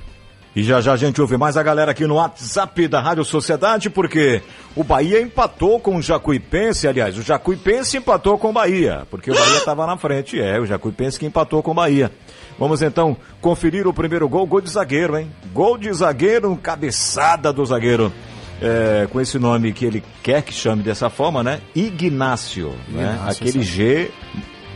[0.56, 3.90] E já já a gente ouve mais a galera aqui no WhatsApp da Rádio Sociedade,
[3.90, 4.42] porque
[4.74, 9.34] o Bahia empatou com o Jacuipense, aliás, o Jacuipense empatou com o Bahia, porque o
[9.34, 12.10] Bahia estava na frente, é, o Jacuipense que empatou com o Bahia.
[12.58, 15.30] Vamos então conferir o primeiro gol, gol de zagueiro, hein?
[15.52, 18.12] Gol de zagueiro, cabeçada do zagueiro.
[18.60, 21.60] é, com esse nome que ele quer que chame dessa forma, né?
[21.74, 23.12] Ignácio, né?
[23.14, 23.62] Ignácio, Aquele sim.
[23.62, 24.10] G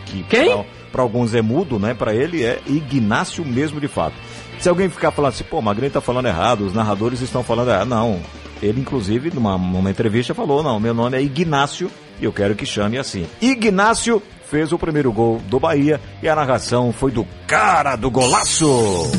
[0.07, 0.65] que Quem?
[0.93, 1.95] Para alguns é mudo, né?
[1.95, 4.15] Para ele é Ignácio mesmo de fato.
[4.61, 7.71] Se alguém ficar falando assim, pô, o Magrinho tá falando errado, os narradores estão falando
[7.71, 7.89] errado.
[7.89, 8.21] Não.
[8.63, 12.65] Ele, inclusive, numa, numa entrevista, falou: não, meu nome é Ignácio e eu quero que
[12.65, 13.27] chame assim.
[13.41, 19.11] Ignácio fez o primeiro gol do Bahia e a narração foi do cara do golaço.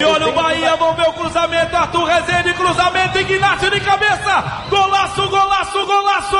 [0.00, 0.53] E olha o Bahia,
[0.92, 6.36] ver o cruzamento, Arthur Rezende, cruzamento, Ignacio de cabeça, golaço, golaço, golaço!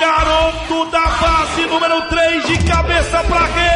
[0.00, 3.75] Garoto da base número 3 de cabeça pra rede!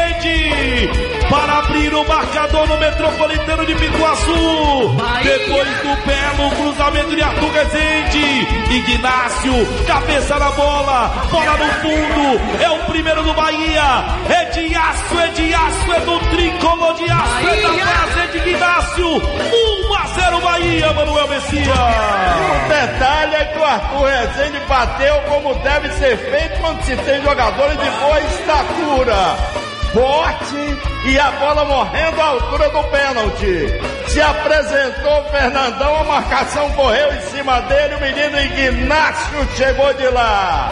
[1.31, 4.97] Para abrir o marcador no Metropolitano de Pituaçu!
[5.23, 8.47] Depois do belo cruzamento de Arthur Rezende!
[8.69, 14.03] Ignácio, cabeça na bola, bola no fundo, é o primeiro do Bahia!
[14.29, 18.27] É de aço, é de aço, é do tricolor de aço, é da base é
[18.27, 19.07] de Ignácio!
[19.07, 21.65] 1 a 0 Bahia, Manuel Messias!
[21.65, 27.23] O detalhe é que o Arthur Rezende bateu como deve ser feito quando se tem
[27.23, 29.61] jogadores de boa estatura.
[29.93, 33.67] Forte e a bola morrendo à altura do pênalti.
[34.07, 40.71] Se apresentou Fernandão, a marcação correu em cima dele, o menino Ignácio chegou de lá.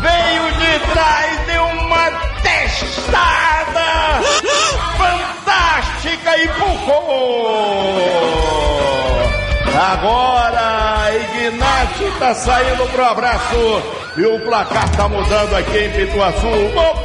[0.00, 2.10] Veio de trás, deu uma
[2.42, 4.20] testada
[4.96, 8.00] fantástica e empurrou.
[9.92, 13.82] Agora Ignacio está saindo pro abraço
[14.16, 16.46] e o placar tá mudando aqui em Pituaçu.
[16.46, 17.02] O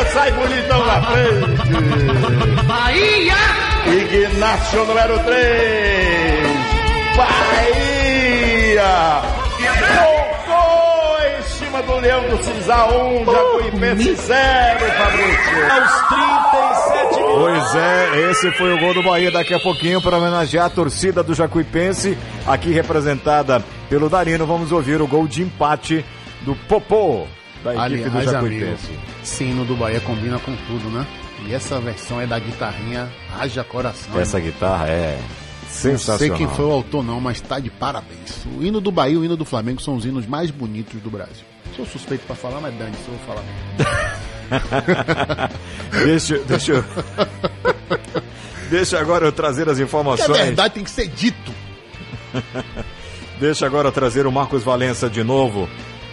[0.00, 2.64] Bahia sai bonitão na frente.
[2.66, 3.34] Bahia!
[3.86, 6.50] Ignacio número 3.
[7.16, 8.90] Bahia!
[10.46, 15.70] Tocou em cima do Leão do Cisal 1, Jacuipense 0, Fabrício.
[15.70, 17.40] Aos 37 minutos.
[17.40, 21.22] Pois é, esse foi o gol do Bahia daqui a pouquinho para homenagear a torcida
[21.22, 24.46] do Jacuipense, aqui representada pelo Darino.
[24.46, 26.02] Vamos ouvir o gol de empate
[26.42, 27.26] do Popô,
[27.64, 28.86] da equipe do Aliás, Jacuipense.
[28.86, 31.06] amigo, sino do Bahia combina com tudo, né?
[31.46, 34.18] E essa versão é da guitarrinha Haja Coração.
[34.20, 34.52] Essa irmão.
[34.52, 36.36] guitarra é Não sei sensacional.
[36.36, 38.44] quem foi o autor não, mas tá de parabéns.
[38.58, 41.10] O hino do Bahia e o hino do Flamengo são os hinos mais bonitos do
[41.10, 41.44] Brasil.
[41.76, 43.44] Sou suspeito pra falar, mas dane, se eu vou falar.
[46.04, 46.84] deixa, deixa, eu-
[48.70, 50.36] deixa agora eu trazer as Que é informações.
[50.38, 51.52] verdade, tem que ser dito.
[53.40, 55.66] Deixa agora eu trazer o Marcos Valença de novo.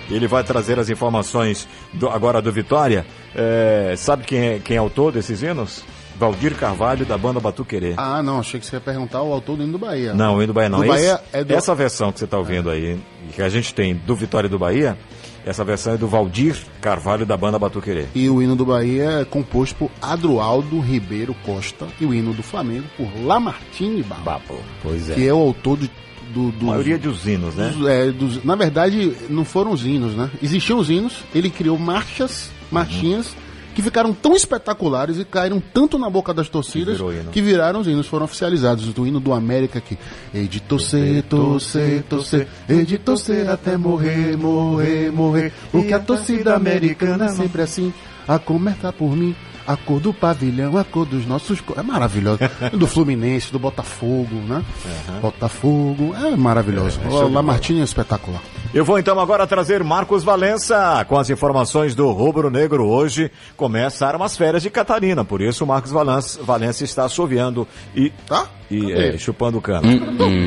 [0.10, 3.06] Ele vai trazer as informações do- agora do Vitória.
[3.36, 5.84] É, sabe quem é, quem é autor desses hinos?
[6.20, 7.94] Valdir Carvalho, da banda Batuquerê.
[7.96, 10.16] Ah, não, achei que você ia perguntar o autor do hino do Bahia.
[10.16, 10.80] Não, o hino do Bahia não.
[10.80, 13.00] Do Esse- Bahia é do- Essa versão que você está ouvindo aí,
[13.36, 14.98] que a gente tem do Vitória e do Bahia,
[15.46, 18.06] essa versão é do Valdir Carvalho, da banda Batuquerê.
[18.16, 22.42] E o hino do Bahia é composto por Adroaldo Ribeiro Costa e o hino do
[22.42, 25.14] Flamengo por Lamartine Babo, Pois é.
[25.14, 25.92] que é o autor de,
[26.34, 27.70] do, do A maioria dos hinos, né?
[27.76, 30.30] dos- é, dos- na verdade, não foram os hinos, né?
[30.42, 33.36] Existiam os hinos, ele criou marchas, marchinhas,
[33.76, 37.30] que ficaram tão espetaculares e caíram tanto na boca das torcidas hino.
[37.32, 38.92] que viraram os hinos, foram oficializados.
[38.92, 39.96] Do hino do América que
[40.34, 45.54] hei de torcer, torcer, torcer, hei de torcer até morrer, morrer, morrer.
[45.72, 47.94] Porque a torcida americana é sempre assim,
[48.28, 49.36] a começar por mim.
[49.68, 51.62] A cor do pavilhão, a cor dos nossos.
[51.76, 52.40] É maravilhoso.
[52.74, 54.64] do Fluminense, do Botafogo, né?
[55.22, 56.16] Botafogo.
[56.16, 57.00] É maravilhoso.
[57.04, 58.42] É, o show de Lamartine é espetacular.
[58.74, 62.86] Eu vou então agora trazer Marcos Valença com as informações do Rubro Negro.
[62.86, 68.10] Hoje começaram as férias de Catarina, por isso o Marcos Valença, Valença está assoviando e,
[68.28, 68.48] Tá?
[68.70, 69.88] E é, chupando o cano.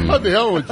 [0.06, 0.68] Cadê aonde?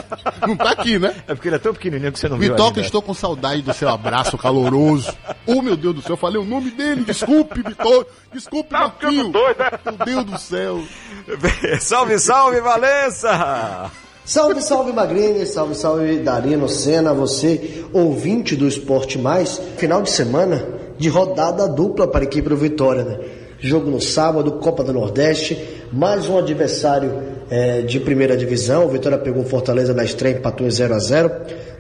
[0.47, 1.15] Não tá aqui, né?
[1.27, 2.81] É porque ele é tão pequenininho que você não viu Vitória, ainda.
[2.81, 5.13] estou com saudade do seu abraço caloroso.
[5.47, 7.05] Oh, meu Deus do céu, eu falei o nome dele.
[7.05, 8.07] Desculpe, Vitória.
[8.33, 9.33] Desculpe, Marquinho.
[9.33, 10.83] Meu Deus do céu.
[11.81, 13.91] salve, salve, Valença!
[14.25, 19.59] Salve, salve Magrini, salve, salve Darino Senna, você ouvinte do Esporte Mais.
[19.79, 23.19] Final de semana de rodada dupla para a equipe do Vitória, né?
[23.61, 25.59] Jogo no sábado, Copa do Nordeste,
[25.93, 27.13] mais um adversário
[27.51, 28.87] eh, de primeira divisão.
[28.87, 31.31] O Vitória pegou Fortaleza na estreia, empatou em 0 a 0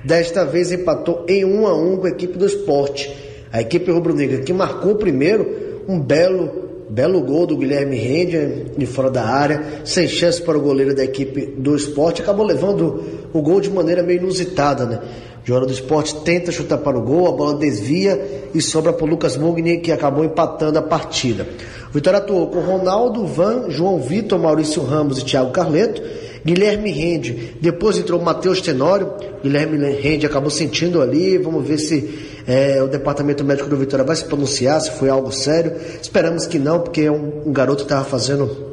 [0.04, 3.14] Desta vez empatou em 1 a 1 com a equipe do Esporte.
[3.52, 9.10] A equipe rubro-negra que marcou primeiro um belo Belo gol do Guilherme Rende de fora
[9.10, 12.22] da área, sem chance para o goleiro da equipe do esporte.
[12.22, 15.00] Acabou levando o gol de maneira meio inusitada, né?
[15.48, 19.06] O jogador do esporte tenta chutar para o gol, a bola desvia e sobra para
[19.06, 21.48] o Lucas Mugni, que acabou empatando a partida.
[21.88, 26.02] O Vitória atuou com Ronaldo, Van, João Vitor, Maurício Ramos e Thiago Carleto.
[26.44, 29.10] Guilherme Rende, depois entrou Matheus Tenório,
[29.42, 34.16] Guilherme Rende acabou sentindo ali, vamos ver se é, o departamento médico do Vitória vai
[34.16, 35.72] se pronunciar, se foi algo sério.
[36.00, 38.68] Esperamos que não, porque é um, um garoto estava fazendo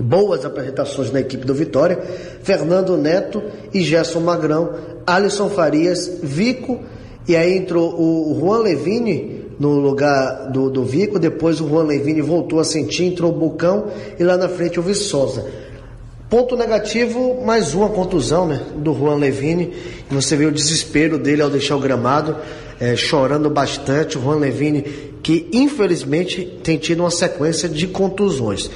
[0.00, 1.98] boas apresentações na equipe do Vitória.
[2.42, 4.74] Fernando Neto e Gerson Magrão,
[5.06, 6.80] Alisson Farias, Vico,
[7.28, 12.22] e aí entrou o Juan Levine no lugar do, do Vico, depois o Juan Levine
[12.22, 15.44] voltou a sentir, entrou o Bucão e lá na frente o Viçosa.
[16.30, 19.74] Ponto negativo, mais uma contusão né, do Juan Levine.
[20.08, 22.36] Você vê o desespero dele ao deixar o gramado,
[22.78, 24.16] é, chorando bastante.
[24.16, 24.82] O Juan Levine,
[25.22, 28.70] que infelizmente tem tido uma sequência de contusões.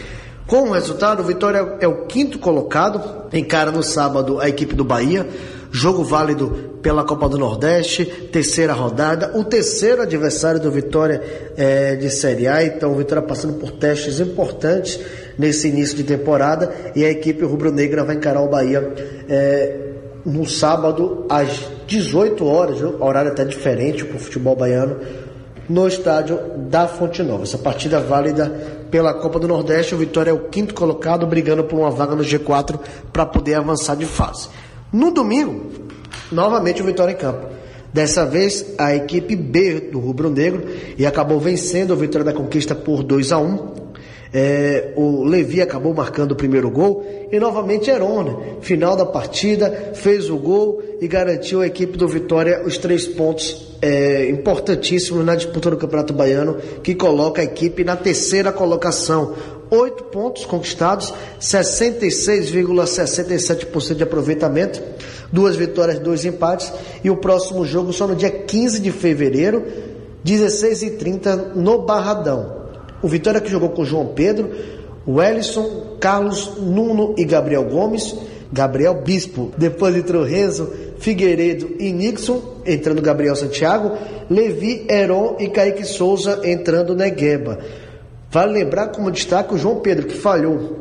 [0.47, 3.01] Com o resultado, o Vitória é o quinto colocado,
[3.33, 5.27] encara no sábado a equipe do Bahia.
[5.77, 11.21] Jogo válido pela Copa do Nordeste, terceira rodada, o terceiro adversário do Vitória
[11.57, 12.65] é, de Série A.
[12.65, 15.01] Então, o Vitória passando por testes importantes
[15.37, 18.89] nesse início de temporada e a equipe rubro-negra vai encarar o Bahia
[19.29, 19.81] é,
[20.25, 25.01] no sábado às 18 horas, horário até diferente para o futebol baiano,
[25.69, 27.43] no estádio da Fonte Nova.
[27.43, 28.49] Essa partida válida
[28.93, 32.23] pela Copa do Nordeste, o Vitória é o quinto colocado, brigando por uma vaga no
[32.23, 32.79] G4
[33.13, 34.49] para poder avançar de fase.
[34.95, 35.73] No domingo,
[36.31, 37.49] novamente o Vitória em campo.
[37.93, 42.77] Dessa vez, a equipe B do Rubro Negro e acabou vencendo o Vitória da Conquista
[42.77, 43.85] por 2 a 1
[44.37, 48.37] é, o Levi acabou marcando o primeiro gol e novamente Heron, né?
[48.63, 53.77] final da partida, fez o gol e garantiu à equipe do Vitória os três pontos
[53.81, 59.35] é, importantíssimos na disputa do Campeonato Baiano, que coloca a equipe na terceira colocação.
[59.75, 64.81] Oito pontos conquistados, 66,67% de aproveitamento,
[65.33, 69.65] duas vitórias, dois empates, e o próximo jogo só no dia 15 de fevereiro,
[70.25, 72.63] 16h30 no Barradão.
[73.03, 74.53] O Vitória que jogou com João Pedro,
[75.05, 78.15] o Ellison, Carlos, Nuno e Gabriel Gomes.
[78.53, 79.51] Gabriel Bispo.
[79.59, 83.99] Depois entrou Renzo, Figueiredo e Nixon, entrando Gabriel Santiago,
[84.31, 87.59] Levi, Heron e Kaique Souza entrando Negueba.
[88.35, 90.81] Vale lembrar como destaque o João Pedro, que falhou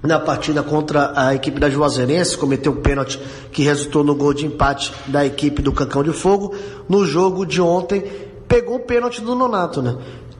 [0.00, 4.46] na partida contra a equipe da Juazeirense, cometeu um pênalti que resultou no gol de
[4.46, 6.54] empate da equipe do Cancão de Fogo.
[6.88, 8.04] No jogo de ontem,
[8.46, 9.96] pegou o pênalti do Nonato, né?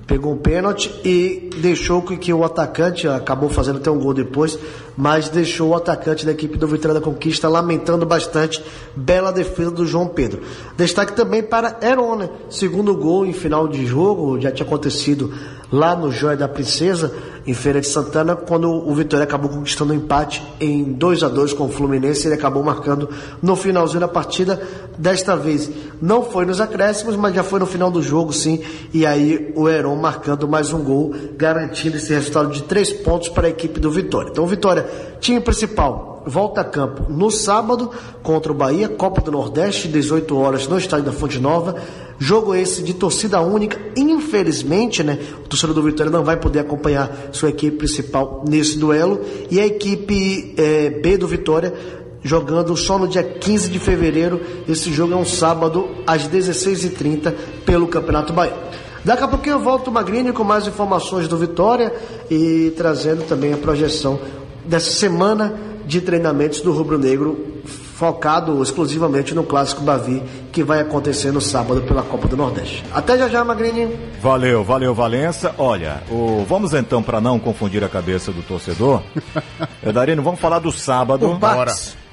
[0.06, 4.58] pegou um pênalti e deixou que, que o atacante acabou fazendo até um gol depois,
[4.96, 8.62] mas deixou o atacante da equipe do Vitória da Conquista lamentando bastante.
[8.94, 10.42] Bela defesa do João Pedro.
[10.76, 15.33] Destaque também para Herona, segundo gol em final de jogo, já tinha acontecido
[15.74, 17.12] lá no Joia da Princesa,
[17.46, 21.28] em Feira de Santana, quando o Vitória acabou conquistando o um empate em 2 a
[21.28, 23.09] 2 com o Fluminense, ele acabou marcando
[23.42, 24.62] no finalzinho da partida.
[24.96, 25.68] Desta vez
[26.00, 28.62] não foi nos acréscimos, mas já foi no final do jogo, sim.
[28.92, 33.46] E aí o Heron marcando mais um gol, garantindo esse resultado de três pontos para
[33.48, 34.30] a equipe do Vitória.
[34.30, 34.84] Então, Vitória,
[35.20, 37.90] time principal, volta a campo no sábado
[38.23, 41.77] contra o Bahia, Copa do Nordeste, 18 horas no estádio da Fonte Nova.
[42.18, 43.79] Jogo esse de torcida única.
[43.97, 49.20] Infelizmente, né, o torcedor do Vitória não vai poder acompanhar sua equipe principal nesse duelo.
[49.51, 51.75] E a equipe é, B do Vitória
[52.23, 54.40] jogando só no dia 15 de fevereiro.
[54.68, 57.35] Esse jogo é um sábado às 16h30
[57.66, 58.62] pelo Campeonato Baiano.
[59.05, 61.92] Daqui a pouquinho eu volto, Magrini, com mais informações do Vitória
[62.31, 64.18] e trazendo também a projeção
[64.66, 65.55] dessa semana
[65.87, 67.55] de treinamentos do Rubro Negro,
[67.94, 72.85] focado exclusivamente no Clássico Bavi, que vai acontecer no sábado pela Copa do Nordeste.
[72.92, 73.88] Até já já, Magrini.
[74.20, 75.55] Valeu, valeu, Valença.
[75.59, 76.44] Olha, o...
[76.48, 79.03] vamos então, para não confundir a cabeça do torcedor,
[79.92, 81.38] Darino, vamos falar do sábado.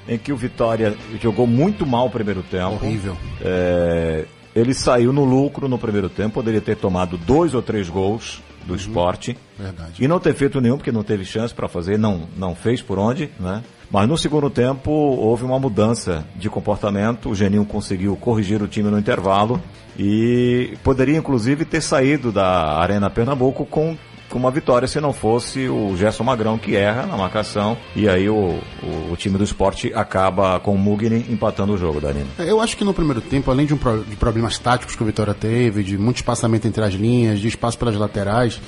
[0.07, 2.73] Em que o Vitória jogou muito mal o primeiro tempo.
[2.73, 3.15] Horrível.
[3.41, 4.25] É...
[4.53, 8.71] Ele saiu no lucro no primeiro tempo, poderia ter tomado dois ou três gols do
[8.71, 8.75] uhum.
[8.75, 9.37] esporte.
[9.57, 10.03] Verdade.
[10.03, 12.99] E não ter feito nenhum, porque não teve chance para fazer, não, não fez por
[12.99, 13.63] onde, né?
[13.91, 18.89] Mas no segundo tempo houve uma mudança de comportamento, o Geninho conseguiu corrigir o time
[18.89, 19.61] no intervalo
[19.99, 23.97] e poderia inclusive ter saído da Arena Pernambuco com
[24.31, 28.29] com uma vitória se não fosse o Gerson Magrão que erra na marcação e aí
[28.29, 32.27] o, o, o time do esporte acaba com o Mugni empatando o jogo, Danilo.
[32.39, 35.03] É, eu acho que no primeiro tempo, além de, um pro, de problemas táticos que
[35.03, 38.61] o Vitória teve, de muito espaçamento entre as linhas, de espaço pelas laterais,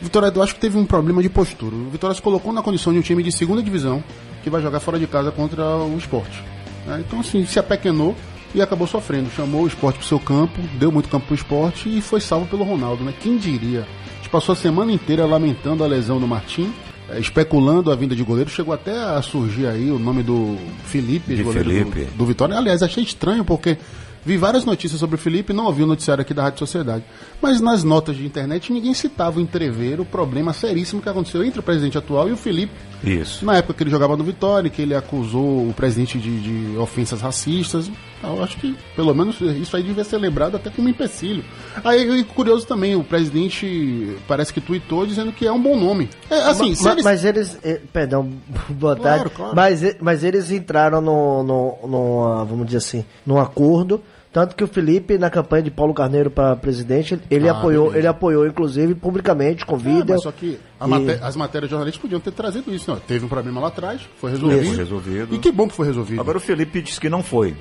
[0.00, 1.76] o Vitória eu acho que teve um problema de postura.
[1.76, 4.02] O Vitória se colocou na condição de um time de segunda divisão
[4.42, 6.42] que vai jogar fora de casa contra o esporte.
[6.88, 8.16] É, então assim, se apequenou
[8.54, 9.30] e acabou sofrendo.
[9.30, 12.20] Chamou o esporte para o seu campo, deu muito campo para o esporte e foi
[12.20, 13.14] salvo pelo Ronaldo, né?
[13.20, 13.86] Quem diria?
[14.32, 16.72] Passou a semana inteira lamentando a lesão do Martim,
[17.10, 18.48] eh, especulando a vinda de goleiro.
[18.48, 22.04] Chegou até a surgir aí o nome do Felipe, De goleiro Felipe.
[22.12, 22.56] Do, do Vitória.
[22.56, 23.76] Aliás, achei estranho porque
[24.24, 27.04] vi várias notícias sobre o Felipe, não ouvi o noticiário aqui da Rádio Sociedade.
[27.42, 31.60] Mas nas notas de internet ninguém citava o entrever, o problema seríssimo que aconteceu entre
[31.60, 32.72] o presidente atual e o Felipe.
[33.04, 33.44] Isso.
[33.44, 37.20] Na época que ele jogava no Vitória, que ele acusou o presidente de, de ofensas
[37.20, 37.90] racistas.
[38.22, 41.44] Então, Eu acho que, pelo menos, isso aí devia ser lembrado até como empecilho.
[41.82, 46.08] Aí, e curioso também, o presidente parece que tweetou dizendo que é um bom nome.
[46.30, 47.58] É, assim, Ma- se ma- eles- Mas eles.
[47.64, 48.30] eh, Perdão,
[48.70, 49.34] boa Claro, tarde.
[49.34, 49.52] claro.
[49.56, 54.00] Mas, e- mas eles entraram no, no, numa, vamos dizer assim, num acordo.
[54.32, 57.98] Tanto que o Felipe, na campanha de Paulo Carneiro para presidente, ele Ah, apoiou, beleza.
[57.98, 60.06] ele apoiou, inclusive, publicamente, com É, vídeo.
[60.14, 62.90] mas só que a e- maté- as matérias jornalistas podiam ter trazido isso.
[62.90, 64.64] Não, teve um problema lá atrás, foi resolvido.
[64.68, 65.34] Foi resolvido.
[65.34, 66.18] E que bom que foi resolvido.
[66.20, 67.54] Agora o Felipe disse que não foi.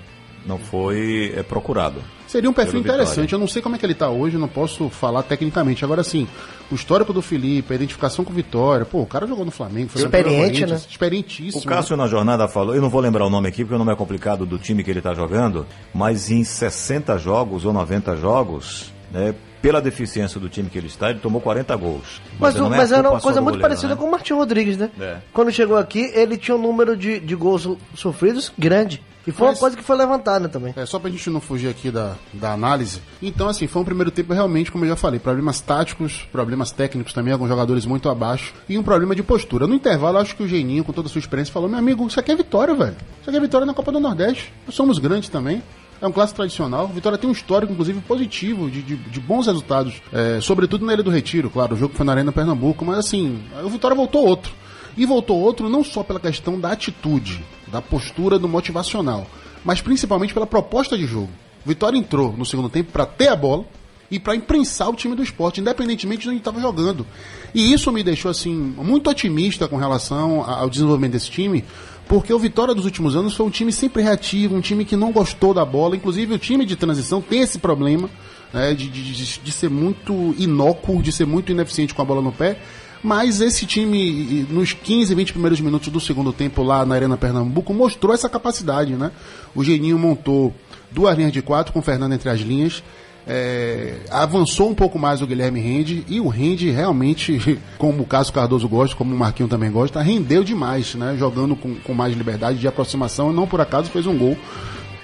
[0.46, 2.02] Não foi é, procurado.
[2.28, 3.34] Seria um perfil interessante.
[3.34, 5.84] Eu não sei como é que ele tá hoje, não posso falar tecnicamente.
[5.84, 6.28] Agora sim,
[6.72, 8.86] o histórico do Felipe, a identificação com o Vitória.
[8.86, 10.76] Pô, o cara jogou no Flamengo, foi Experiente, né?
[10.90, 11.62] Experientíssimo.
[11.62, 13.92] O Cássio na jornada falou, eu não vou lembrar o nome aqui porque o nome
[13.92, 18.94] é complicado do time que ele está jogando, mas em 60 jogos ou 90 jogos,
[19.12, 22.22] né, pela deficiência do time que ele está, ele tomou 40 gols.
[22.40, 24.00] Mas, o- não é mas era uma coisa muito goleiro, parecida né?
[24.00, 24.90] com o Martin Rodrigues, né?
[25.00, 25.18] É.
[25.34, 29.04] Quando chegou aqui, ele tinha um número de, de gols sofridos grande.
[29.26, 30.74] E foi Mas- uma coisa que foi levantada também.
[30.76, 33.02] É, só pra gente não fugir aqui da, da análise.
[33.22, 37.14] Então, assim, foi um primeiro tempo realmente, como eu já falei, problemas táticos, problemas técnicos
[37.14, 39.68] também, alguns jogadores muito abaixo, e um problema de postura.
[39.68, 42.20] No intervalo, acho que o Geninho, com toda a sua experiência, falou: meu amigo, isso
[42.20, 42.96] aqui é vitória, velho.
[43.22, 44.52] Isso aqui é vitória na Copa do Nordeste.
[44.66, 45.62] Nós somos grandes também.
[46.02, 46.88] É um clássico tradicional.
[46.88, 50.02] Vitória tem um histórico, inclusive, positivo, de, de, de bons resultados.
[50.12, 51.76] É, sobretudo na Ilha do Retiro, claro.
[51.76, 54.52] O jogo foi na Arena Pernambuco, mas assim, o Vitória voltou outro.
[54.98, 59.26] E voltou outro não só pela questão da atitude, da postura, do motivacional,
[59.64, 61.30] mas principalmente pela proposta de jogo.
[61.66, 63.66] Vitória entrou no segundo tempo para ter a bola
[64.10, 67.06] e para imprensar o time do esporte, independentemente de onde estava jogando.
[67.56, 71.64] E isso me deixou assim muito otimista com relação ao desenvolvimento desse time,
[72.08, 75.12] porque o Vitória dos últimos anos foi um time sempre reativo, um time que não
[75.14, 75.96] gostou da bola.
[75.96, 78.10] Inclusive o time de transição tem esse problema
[78.54, 82.34] né, de, de- de ser muito inócuo, de ser muito ineficiente com a bola no
[82.34, 82.60] pé.
[83.04, 87.74] Mas esse time, nos 15, 20 primeiros minutos do segundo tempo lá na Arena Pernambuco,
[87.74, 89.12] mostrou essa capacidade, né?
[89.56, 90.54] O Geninho montou
[90.92, 92.84] duas linhas de quatro com o Fernando entre as linhas.
[93.28, 98.34] é, avançou um pouco mais o Guilherme Rende e o Rende realmente, como o Cássio
[98.34, 101.16] Cardoso gosta, como o Marquinho também gosta, rendeu demais, né?
[101.18, 104.38] Jogando com, com mais liberdade de aproximação e não por acaso fez um gol.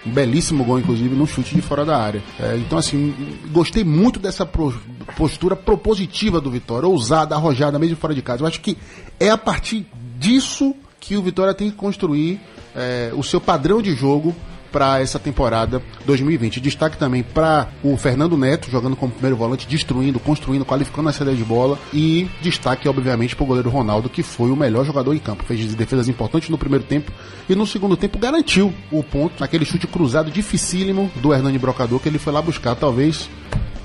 [0.08, 2.24] Um belíssimo gol, inclusive, no chute de fora da área.
[2.40, 3.14] É, então, assim,
[3.52, 4.74] gostei muito dessa pro-
[5.16, 8.44] postura propositiva do Vitória, ousada, arrojada, mesmo fora de casa.
[8.44, 8.78] Eu acho que
[9.20, 9.86] é a partir
[10.18, 12.40] disso que o Vitória tem que construir
[12.76, 14.36] é, o seu padrão de jogo
[14.72, 16.60] para essa temporada 2020.
[16.60, 21.34] Destaque também para o Fernando Neto, jogando como primeiro volante, destruindo, construindo, qualificando a saída
[21.34, 21.78] de bola.
[21.94, 25.44] E destaque, obviamente, para o goleiro Ronaldo, que foi o melhor jogador em campo.
[25.44, 27.12] Fez defesas importantes no primeiro tempo
[27.50, 32.10] e no segundo tempo garantiu o ponto naquele chute cruzado dificílimo do Hernani Brocador, que
[32.10, 33.30] ele foi lá buscar, talvez,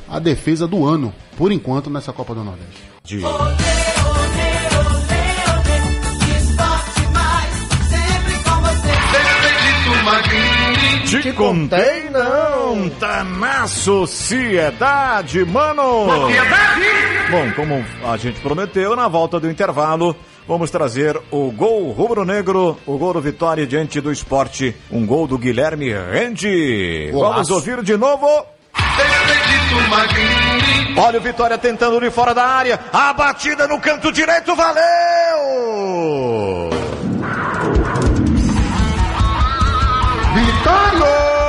[0.09, 2.83] a defesa do ano, por enquanto, nessa Copa do Nordeste.
[3.05, 3.23] De-
[11.07, 16.07] Te contei não, tá na sociedade, mano.
[17.31, 20.16] Bom, como a gente prometeu, na volta do intervalo,
[20.49, 25.37] vamos trazer o gol rubro-negro, o gol do Vitória diante do esporte, um gol do
[25.38, 27.11] Guilherme Rende.
[27.12, 28.27] Vamos ouvir de novo.
[30.97, 34.83] Olha o Vitória tentando de fora da área, a batida no canto direito, valeu!
[40.64, 41.41] Carlos.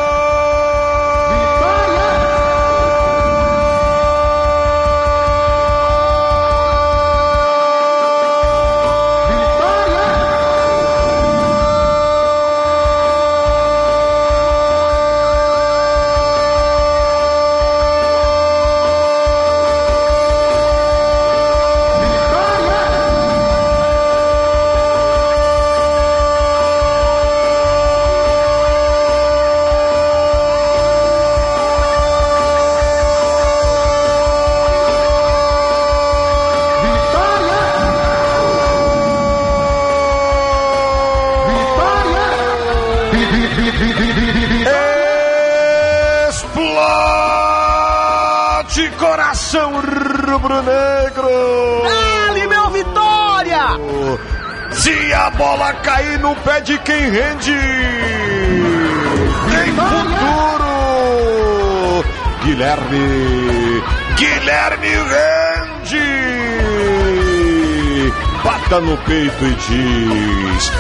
[68.74, 70.71] Bota no peito e diz: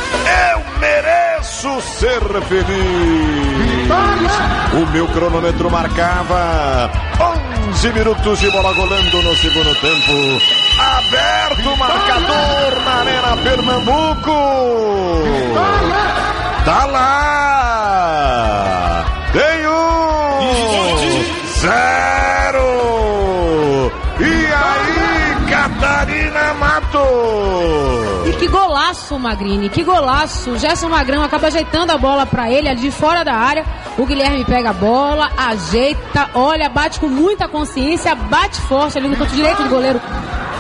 [0.49, 3.83] Eu mereço ser feliz.
[4.73, 6.89] O meu cronômetro marcava
[7.69, 10.41] 11 minutos de bola rolando no segundo tempo.
[10.79, 15.23] Aberto o marcador na Arena Pernambuco.
[16.65, 18.23] Tá lá.
[19.33, 21.23] Tem um.
[21.59, 22.42] Zero.
[28.25, 30.57] E que golaço, Magrini, que golaço.
[30.57, 33.65] Gerson Magrão acaba ajeitando a bola pra ele, ali de fora da área.
[33.97, 39.15] O Guilherme pega a bola, ajeita, olha, bate com muita consciência, bate forte ali no
[39.15, 40.01] canto direito do goleiro.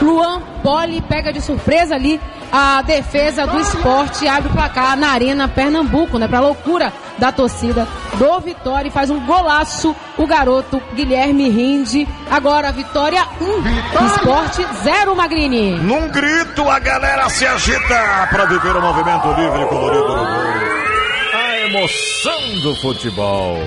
[0.01, 2.19] Luan Poli pega de surpresa ali
[2.51, 6.27] a defesa do esporte, abre o placar na Arena Pernambuco, né?
[6.27, 12.07] Pra loucura da torcida do Vitória e faz um golaço o garoto Guilherme Rinde.
[12.33, 15.77] Agora Vitória 1, Esporte 0, Magrini.
[15.77, 20.25] Num grito, a galera se agita para viver o movimento livre e colorido do gol.
[21.31, 23.59] A emoção do futebol.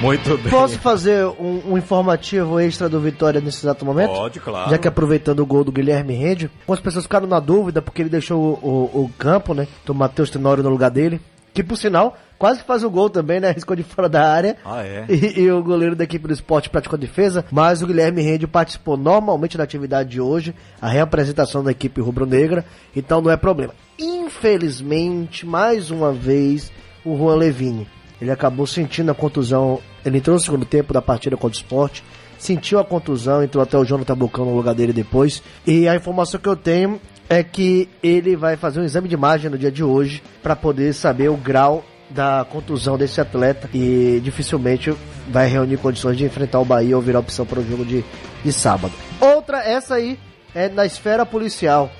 [0.00, 0.50] Muito bem.
[0.50, 4.14] Posso fazer um, um informativo extra do Vitória nesse exato momento?
[4.14, 4.70] Pode, claro.
[4.70, 8.08] Já que aproveitando o gol do Guilherme Rende, algumas pessoas ficaram na dúvida porque ele
[8.08, 9.68] deixou o, o, o campo, né?
[9.84, 11.20] Do Matheus Tenório no lugar dele.
[11.52, 13.52] Que por sinal, quase faz o gol também, né?
[13.54, 14.56] Riscou de fora da área.
[14.64, 15.06] Ah, é?
[15.08, 18.48] E, e o goleiro da equipe do esporte praticou a defesa, mas o Guilherme Rende
[18.48, 22.64] participou normalmente da atividade de hoje, a reapresentação da equipe rubro-negra,
[22.96, 23.72] então não é problema.
[23.96, 26.72] Infelizmente, mais uma vez,
[27.04, 27.86] o Juan Levine.
[28.20, 29.78] Ele acabou sentindo a contusão.
[30.04, 32.02] Ele entrou no segundo tempo da partida contra o esporte,
[32.38, 35.40] sentiu a contusão, entrou até o Jonathan Bocão no lugar dele depois.
[35.64, 39.48] E a informação que eu tenho é que ele vai fazer um exame de imagem
[39.48, 41.84] no dia de hoje para poder saber o grau
[42.14, 44.94] da contusão desse atleta e dificilmente
[45.28, 48.04] vai reunir condições de enfrentar o Bahia ou virar opção para o jogo de,
[48.44, 48.92] de sábado.
[49.20, 50.18] Outra, essa aí,
[50.54, 51.90] é na esfera policial.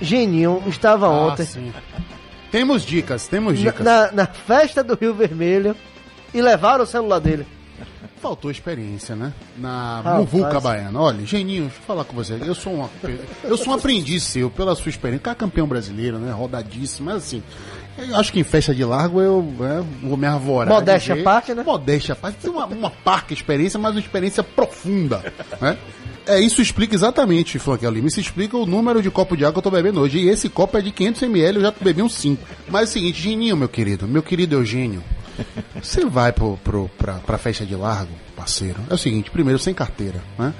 [0.00, 1.72] Geninho estava Ah, ontem sim.
[2.50, 3.84] Temos dicas, temos dicas.
[3.84, 5.76] na, na festa do Rio Vermelho
[6.32, 7.46] e levaram o celular dele.
[8.20, 9.32] Faltou experiência, né?
[9.56, 10.18] Na Rapaz.
[10.18, 11.00] Muvuca Baiana.
[11.00, 12.34] Olha, Geninho, deixa eu falar com você.
[12.44, 12.88] Eu sou um,
[13.44, 15.24] eu sou um aprendiz seu, pela sua experiência.
[15.24, 16.30] Cara, campeão brasileiro, né?
[16.30, 17.06] Rodadíssimo.
[17.06, 17.42] Mas assim,
[18.08, 20.68] eu acho que em festa de largo eu é, vou me arvorar.
[20.74, 21.62] Modéstia à dizer- parte, né?
[21.62, 22.38] Modéstia à parte.
[22.38, 25.76] Tem uma, uma parca experiência, mas uma experiência profunda, né?
[26.26, 28.06] É, isso explica exatamente, Flanquel Lima.
[28.08, 30.18] Isso explica o número de copo de água que eu tô bebendo hoje.
[30.18, 32.46] E esse copo é de 500ml, eu já bebi uns 5.
[32.68, 35.02] Mas é o seguinte, Geninho, meu querido, meu querido Eugênio,
[35.82, 38.76] você vai pro, pro, pra, pra festa de largo, parceiro.
[38.90, 40.52] É o seguinte, primeiro, sem carteira, né?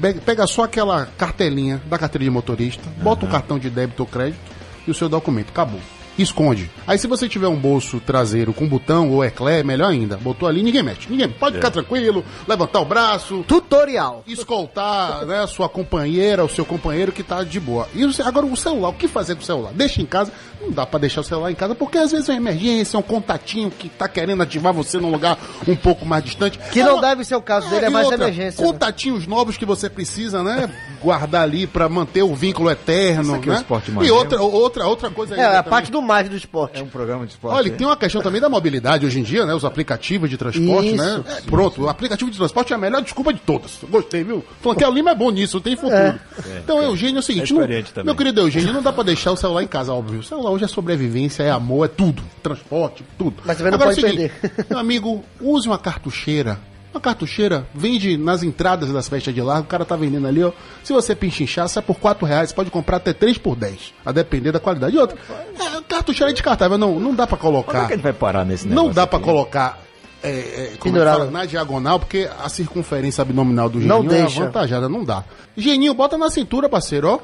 [0.00, 4.06] Pega, pega só aquela cartelinha da carteira de motorista, bota o cartão de débito ou
[4.08, 4.40] crédito
[4.86, 5.50] e o seu documento.
[5.50, 5.80] Acabou.
[6.18, 6.70] Esconde.
[6.86, 10.16] Aí se você tiver um bolso traseiro com botão ou eclé, melhor ainda.
[10.16, 11.08] Botou ali, ninguém mexe.
[11.10, 11.28] Ninguém.
[11.28, 13.44] Pode ficar tranquilo, levantar o braço.
[13.48, 14.22] Tutorial.
[14.26, 17.88] Escoltar, né, a sua companheira, o seu companheiro que tá de boa.
[17.94, 19.72] E agora o celular, o que fazer com o celular?
[19.72, 20.32] Deixa em casa.
[20.60, 23.00] Não dá pra deixar o celular em casa, porque às vezes é uma emergência, é
[23.00, 25.36] um contatinho que tá querendo ativar você num lugar
[25.68, 26.58] um pouco mais distante.
[26.72, 28.64] Que É não uma- deve ser o caso dele, é e mais outra, emergência.
[28.64, 28.70] né?
[28.72, 30.70] Contatinhos novos que você precisa, né?
[31.02, 33.22] Guardar ali pra manter o vínculo eterno.
[33.22, 33.60] Isso aqui é o né?
[33.60, 35.70] Esporte e Mais outra, outra, outra coisa É, a também.
[35.70, 36.78] parte do mais do esporte.
[36.78, 37.56] É um programa de esporte.
[37.56, 39.54] Olha, tem uma questão também da mobilidade hoje em dia, né?
[39.54, 40.96] Os aplicativos de transporte, Isso.
[40.96, 41.24] né?
[41.26, 43.78] É, pronto, o aplicativo de transporte é a melhor desculpa de todas.
[43.90, 44.44] Gostei, viu?
[44.60, 46.18] Flanquel Lima é bom nisso, tem futuro.
[46.62, 49.36] então, Eugênio, é o seguinte, É não- meu querido Eugênio, não dá pra deixar o
[49.36, 50.20] celular em casa, óbvio.
[50.20, 52.22] O celular hoje é sobrevivência, é amor, é tudo.
[52.42, 53.36] Transporte, tudo.
[53.44, 54.32] Mas também não Agora, pode é o seguinte,
[54.70, 56.58] Meu amigo, use uma cartucheira.
[56.94, 60.52] Uma cartucheira vende nas entradas das festas de largo, o cara tá vendendo ali, ó.
[60.84, 63.92] Se você pinchinchar, sai por 4 reais, pode comprar até 3 por 10.
[64.06, 64.94] A depender da qualidade.
[64.94, 65.18] E outra,
[65.58, 67.86] é, cartucheira é descartável, não, não dá pra Quando é colocar.
[67.88, 68.86] que gente vai parar nesse negócio?
[68.86, 69.26] Não dá pra aqui?
[69.26, 69.80] colocar
[70.22, 71.30] é, é, como é fala?
[71.32, 74.42] na diagonal, porque a circunferência abdominal do Não geninho é deixa.
[74.42, 75.24] avantajada, não dá.
[75.56, 77.18] Geninho, bota na cintura, parceiro, ó.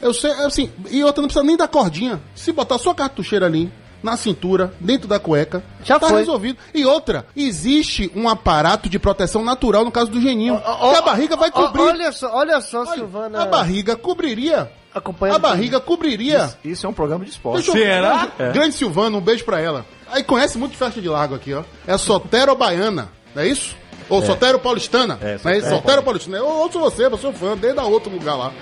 [0.00, 2.18] Eu sei, assim, e outra não precisa nem da cordinha.
[2.34, 3.70] Se botar sua cartucheira ali,
[4.02, 6.20] na cintura, dentro da cueca, Já tá foi.
[6.20, 6.58] resolvido.
[6.74, 10.58] E outra, existe um aparato de proteção natural no caso do geninho.
[10.60, 11.82] que a barriga vai cobrir.
[11.82, 13.42] Olha só, olha só, Olha, Silvana.
[13.42, 14.70] a barriga cobriria.
[14.94, 16.44] acompanhando A barriga cobriria.
[16.46, 17.70] Isso, isso é um programa de esporte.
[17.70, 19.84] Deixa eu- Grande Silvana, um beijo pra ela.
[20.10, 21.62] Aí conhece muito festa de largo aqui, ó.
[21.86, 23.76] É a Sotero Baiana, não é isso?
[24.08, 25.16] Ou Sotero Paulistana.
[25.22, 25.66] É, não é isso?
[25.68, 26.36] Sotero Sotero Paulistana.
[26.38, 28.52] Eu ouço você, eu sou fã, desde a outro lugar lá.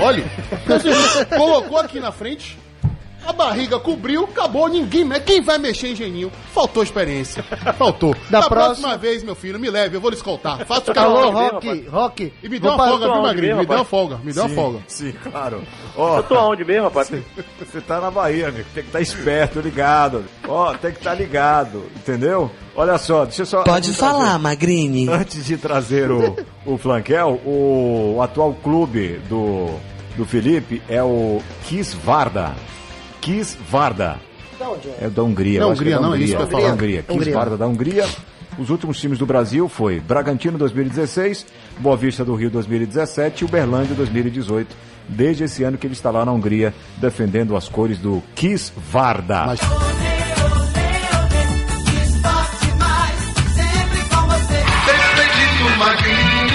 [0.00, 0.24] Olha,
[1.36, 2.58] colocou aqui na frente,
[3.26, 5.22] a barriga cobriu, acabou, ninguém mexe.
[5.22, 6.30] Quem vai mexer em geninho?
[6.52, 7.42] Faltou experiência.
[7.78, 8.14] Faltou.
[8.30, 10.64] Da Da próxima- próxima vez, meu filho, me leve, eu vou lhe escoltar.
[10.66, 12.32] Faça o que Alô, Rock, Rock.
[12.42, 13.56] E me dê uma folga, viu, Magrinho?
[13.58, 14.78] Me dê uma folga, me dê uma folga.
[14.86, 15.62] Sim, claro.
[15.96, 17.10] Ó, Eu tô aonde mesmo, rapaz?
[17.58, 18.66] Você tá na Bahia, amigo.
[18.74, 20.24] Tem que estar esperto, ligado.
[20.48, 22.50] Ó, tem que estar ligado, entendeu?
[22.76, 23.62] Olha só, deixa eu só.
[23.62, 25.08] Pode falar, trazer- Magrini.
[25.08, 29.68] Antes de trazer o, o Flanquel, o, atual clube do
[30.16, 32.52] do Felipe é o Kisvarda.
[33.24, 34.20] Kisvarda.
[34.58, 34.98] Da onde é?
[35.02, 35.60] É da Hungria.
[35.60, 36.46] Não, que Hungria é da não, é isso que eu.
[36.46, 37.04] Da Hungria.
[37.08, 37.24] Hungria.
[37.24, 38.06] Kisvarda da Hungria.
[38.58, 41.46] Os últimos times do Brasil foi Bragantino 2016,
[41.78, 44.76] Boa Vista do Rio 2017 e Uberlândia 2018.
[45.08, 49.46] Desde esse ano que ele está lá na Hungria defendendo as cores do Kisvarda.
[49.46, 49.60] Mas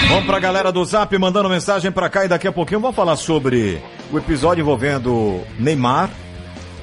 [0.08, 3.16] Vamos pra galera do Zap mandando mensagem pra cá e daqui a pouquinho vamos falar
[3.16, 3.80] sobre
[4.12, 6.10] o episódio envolvendo Neymar.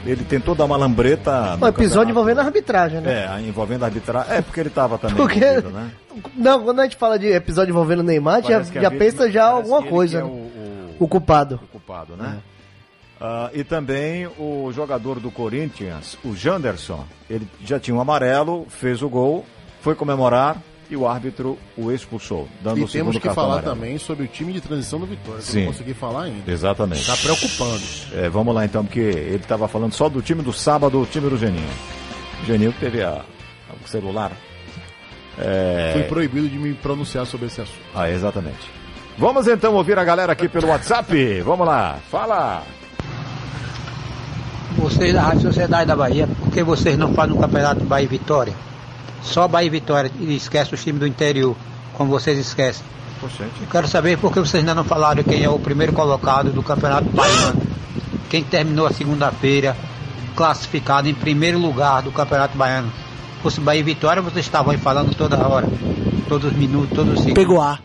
[0.06, 1.58] Ele tentou dar uma lambreta.
[1.62, 3.26] Um episódio envolvendo a arbitragem, né?
[3.38, 4.34] É, envolvendo a arbitragem.
[4.36, 5.92] É, porque ele tava também Porque- envolvido, né?
[6.36, 9.84] Não, quando a gente fala de episódio envolvendo o Neymar, já, já pensa já alguma
[9.84, 10.20] coisa.
[10.20, 10.28] é né?
[10.28, 11.60] o- o culpado.
[11.72, 12.38] culpado, né?
[13.20, 19.02] Ah, e também o jogador do Corinthians, o Janderson, ele já tinha um amarelo, fez
[19.02, 19.46] o gol,
[19.82, 20.58] foi comemorar
[20.90, 23.76] e o árbitro o expulsou, dando e o segundo temos que cartão falar amarelo.
[23.76, 25.60] também sobre o time de transição do Vitória, que Sim.
[25.60, 26.52] não consegui falar ainda.
[26.52, 27.06] Exatamente.
[27.06, 27.84] Tá preocupando.
[28.14, 31.30] É, vamos lá então, porque ele estava falando só do time do sábado, o time
[31.30, 31.70] do Geninho.
[32.42, 33.24] O Geninho que teve a,
[33.84, 34.32] o celular.
[35.38, 35.92] É...
[35.94, 37.80] Fui proibido de me pronunciar sobre esse assunto.
[37.94, 38.72] Ah, exatamente.
[39.18, 41.42] Vamos então ouvir a galera aqui pelo WhatsApp.
[41.42, 42.64] Vamos lá, fala.
[44.78, 48.08] Vocês da Rádio Sociedade da Bahia, por que vocês não fazem um campeonato Bahia e
[48.08, 48.54] Vitória?
[49.28, 51.56] Só Bahia e Vitória e esquece os times do interior,
[51.94, 52.84] como vocês esquecem.
[53.22, 56.62] Eu quero saber por que vocês ainda não falaram quem é o primeiro colocado do
[56.62, 57.62] Campeonato Baiano.
[58.30, 59.76] Quem terminou a segunda-feira
[60.36, 62.92] classificado em primeiro lugar do Campeonato Baiano.
[63.38, 65.68] Se fosse Bahia e Vitória, vocês estavam aí falando toda hora,
[66.28, 67.44] todos os minutos, todos os segundos.
[67.44, 67.80] Pegou A.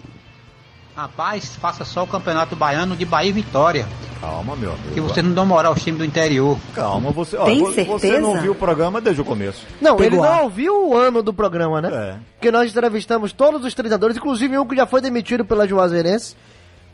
[0.95, 3.86] Rapaz, faça só o Campeonato Baiano de Bahia e Vitória.
[4.20, 4.90] Calma, meu amigo.
[4.93, 6.59] Que vocês não dão moral aos times do interior.
[6.74, 8.20] Calma, você, ó, Tem vo- você certeza?
[8.20, 9.66] não viu o programa desde o começo.
[9.80, 10.43] Não, ele Pegou não A.
[10.43, 11.88] ouviu o ano do programa, né?
[11.93, 12.16] É.
[12.34, 16.36] Porque nós entrevistamos todos os treinadores, inclusive um que já foi demitido pela Juazeirense.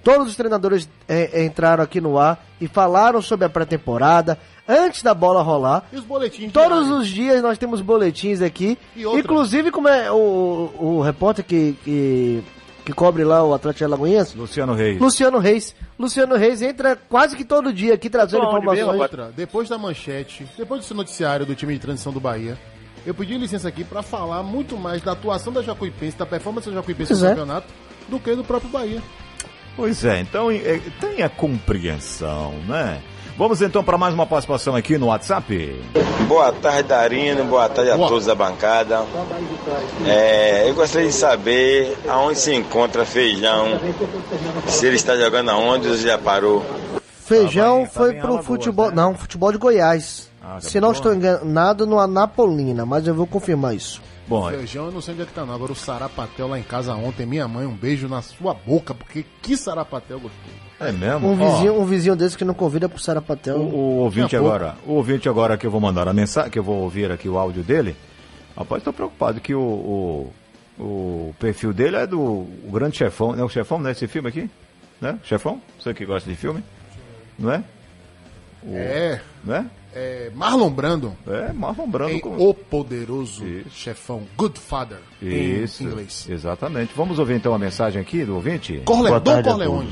[0.05, 5.12] Todos os treinadores é, entraram aqui no ar e falaram sobre a pré-temporada, antes da
[5.12, 5.82] bola rolar.
[5.92, 6.53] E os boletins?
[6.53, 8.78] Todos os dias nós temos boletins aqui.
[8.96, 9.03] E?
[9.03, 12.44] Inclusive, como é o, o repórter que, que,
[12.89, 14.34] que cobre lá o Atlético de Alagoinhas?
[14.34, 14.99] Luciano Reis.
[14.99, 15.76] Luciano Reis.
[15.99, 18.99] Luciano Reis entra quase que todo dia aqui trazendo informações.
[18.99, 22.57] Outra, depois da manchete, depois desse noticiário do time de transição do Bahia,
[23.05, 26.76] eu pedi licença aqui pra falar muito mais da atuação da Jacuipense, da performance da
[26.76, 27.28] Jacuipense Pois no é.
[27.28, 27.66] campeonato,
[28.09, 29.03] do que do próprio Bahia.
[29.76, 33.03] Pois é, então é, tenha compreensão, né?
[33.39, 35.80] Vamos então para mais uma participação aqui no WhatsApp.
[36.26, 37.45] Boa tarde, Darino.
[37.45, 39.07] Boa tarde a todos da bancada.
[40.05, 43.78] É, eu gostaria de saber aonde se encontra Feijão.
[44.66, 46.66] Se ele está jogando aonde ou já parou.
[47.26, 48.91] Feijão tá foi pro futebol.
[48.91, 50.28] Não, futebol de Goiás.
[50.43, 54.03] Ah, Se não estou enganado, no Anapolina, mas eu vou confirmar isso.
[54.26, 55.55] Bom, Feijão, eu não sei onde é que tá não.
[55.55, 59.24] Agora o Sarapatel lá em casa ontem, minha mãe, um beijo na sua boca, porque
[59.41, 60.68] que Sarapatel gostou.
[60.81, 61.29] É mesmo?
[61.29, 63.57] Um vizinho, um vizinho desse que não convida pro Sarapatel.
[63.57, 66.62] o, o ouvinte agora, o ouvinte agora que eu vou mandar a mensagem, que eu
[66.62, 67.97] vou ouvir aqui o áudio dele.
[68.57, 70.33] Rapaz, estou preocupado que o,
[70.79, 73.43] o, o perfil dele é do o grande chefão, né?
[73.43, 73.93] O chefão, né?
[73.93, 74.51] Esse filme aqui,
[75.01, 75.18] né?
[75.24, 76.62] Chefão, você que gosta de filme,
[77.39, 77.62] não é?
[78.62, 79.20] O- É.
[79.45, 79.66] Né?
[79.66, 79.78] É,
[80.34, 81.14] Marlon Brando.
[81.26, 82.20] É, Marlon Brando.
[82.20, 84.22] Com- O Poderoso Chefão.
[84.36, 84.99] Good Father.
[85.20, 86.26] Isso, Em inglês.
[86.28, 86.93] exatamente.
[86.95, 88.82] Vamos ouvir então a mensagem aqui do ouvinte?
[88.84, 89.91] Corle- Dom tarde Corleone.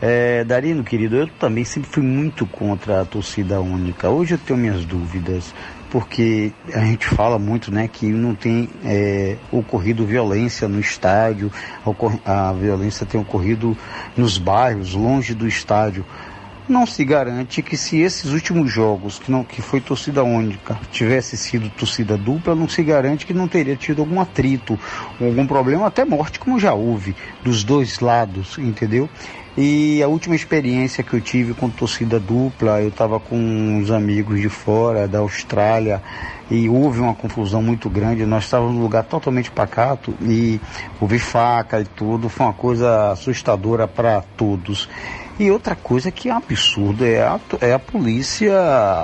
[0.00, 4.08] É, Darino, querido, eu também sempre fui muito contra a torcida única.
[4.08, 5.52] Hoje eu tenho minhas dúvidas,
[5.90, 11.52] porque a gente fala muito, né, que não tem é, ocorrido violência no estádio,
[12.24, 13.76] a violência tem ocorrido
[14.16, 16.04] nos bairros, longe do estádio.
[16.68, 21.36] Não se garante que se esses últimos jogos, que, não, que foi torcida única, tivesse
[21.36, 24.78] sido torcida dupla, não se garante que não teria tido algum atrito,
[25.20, 29.10] algum problema, até morte, como já houve, dos dois lados, entendeu?
[29.58, 34.40] E a última experiência que eu tive com torcida dupla, eu estava com uns amigos
[34.40, 36.00] de fora, da Austrália,
[36.50, 38.24] e houve uma confusão muito grande.
[38.24, 40.58] Nós estávamos num lugar totalmente pacato e
[40.98, 44.88] houve faca e tudo, foi uma coisa assustadora para todos.
[45.42, 48.54] E outra coisa que é um absurdo é a, é a polícia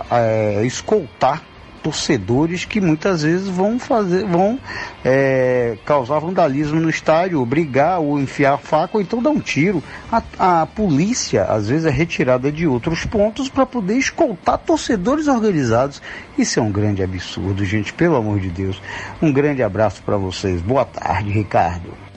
[0.08, 1.42] é, escoltar
[1.82, 4.56] torcedores que muitas vezes vão fazer, vão
[5.04, 9.82] é, causar vandalismo no estádio, brigar ou enfiar faca ou então dar um tiro.
[10.12, 16.00] A, a polícia às vezes é retirada de outros pontos para poder escoltar torcedores organizados.
[16.38, 18.80] Isso é um grande absurdo, gente, pelo amor de Deus.
[19.20, 20.62] Um grande abraço para vocês.
[20.62, 22.07] Boa tarde, Ricardo.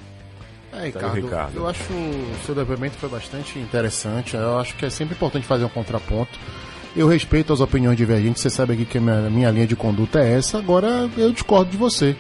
[0.81, 1.57] É, Tá Ricardo, Ricardo.
[1.57, 4.35] eu acho o seu depoimento foi bastante interessante.
[4.35, 6.39] Eu acho que é sempre importante fazer um contraponto.
[6.95, 10.19] Eu respeito as opiniões divergentes, você sabe aqui que a minha, minha linha de conduta
[10.19, 12.17] é essa, agora eu discordo de você.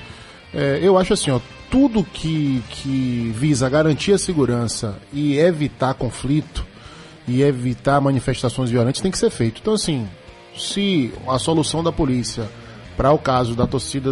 [0.53, 1.39] É, eu acho assim, ó,
[1.69, 6.65] tudo que, que visa garantir a segurança e evitar conflito,
[7.27, 9.59] e evitar manifestações violentas tem que ser feito.
[9.61, 10.07] Então, assim,
[10.57, 12.49] se a solução da polícia
[13.01, 14.11] para o caso da torcida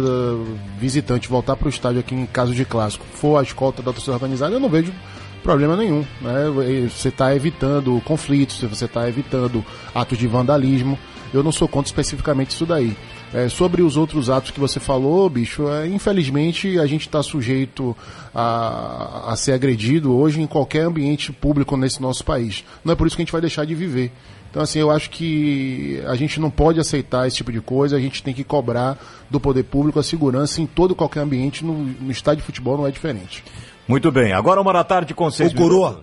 [0.76, 4.14] visitante voltar para o estádio aqui em caso de clássico for a escolta da torcida
[4.14, 4.92] organizada, eu não vejo
[5.44, 6.04] problema nenhum.
[6.20, 6.88] Né?
[6.90, 9.64] Você está evitando conflitos, você está evitando
[9.94, 10.98] atos de vandalismo.
[11.32, 12.96] Eu não sou contra especificamente isso daí.
[13.32, 17.96] É, sobre os outros atos que você falou, bicho, é, infelizmente a gente está sujeito
[18.34, 22.64] a, a ser agredido hoje em qualquer ambiente público nesse nosso país.
[22.84, 24.10] Não é por isso que a gente vai deixar de viver.
[24.50, 28.00] Então, assim, eu acho que a gente não pode aceitar esse tipo de coisa, a
[28.00, 28.98] gente tem que cobrar
[29.30, 32.86] do poder público a segurança em todo qualquer ambiente, no, no estádio de futebol não
[32.86, 33.44] é diferente.
[33.86, 36.00] Muito bem, agora uma da tarde com seis O Coroa.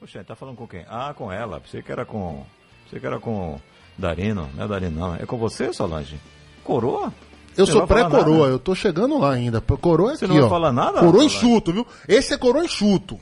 [0.00, 0.84] Poxa, tá falando com quem?
[0.88, 1.60] Ah, com ela.
[1.60, 2.44] Pensei que era com.
[2.84, 3.58] Pensei que era com
[3.96, 4.50] Darino.
[4.54, 5.14] Não é Darino, não.
[5.14, 6.20] É com você, Solange?
[6.62, 7.12] Coroa?
[7.56, 9.60] Eu Você sou pré-coroa, eu tô chegando lá ainda.
[9.60, 10.50] Coroa é Você aqui, não vai ó.
[10.50, 11.36] falar nada, Coroa Solange?
[11.36, 11.86] enxuto, viu?
[12.08, 13.18] Esse é coroa enxuto.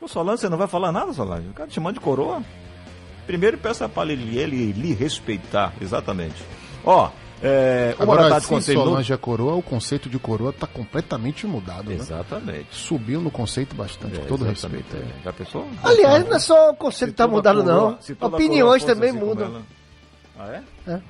[0.00, 1.46] Ô, Solange, você não vai falar nada, Solange?
[1.48, 2.42] O cara te chamando de coroa?
[3.26, 6.42] Primeiro peça para ele, ele lhe respeitar, exatamente.
[6.84, 7.10] Ó,
[7.42, 8.90] é, uma da Agora, com seis minutos.
[8.92, 11.96] Solange é coroa, o conceito de coroa tá completamente mudado, né?
[11.96, 12.68] Exatamente.
[12.70, 14.96] Subiu no conceito bastante, com todo respeito.
[14.96, 15.02] é.
[15.24, 15.66] Já pensou?
[15.82, 18.28] Aliás, não é só o conceito que tá toda mudado, coroa- não.
[18.28, 19.62] Opiniões também assim mudam.
[20.38, 20.48] Ah,
[20.86, 20.92] é?
[20.92, 21.00] É.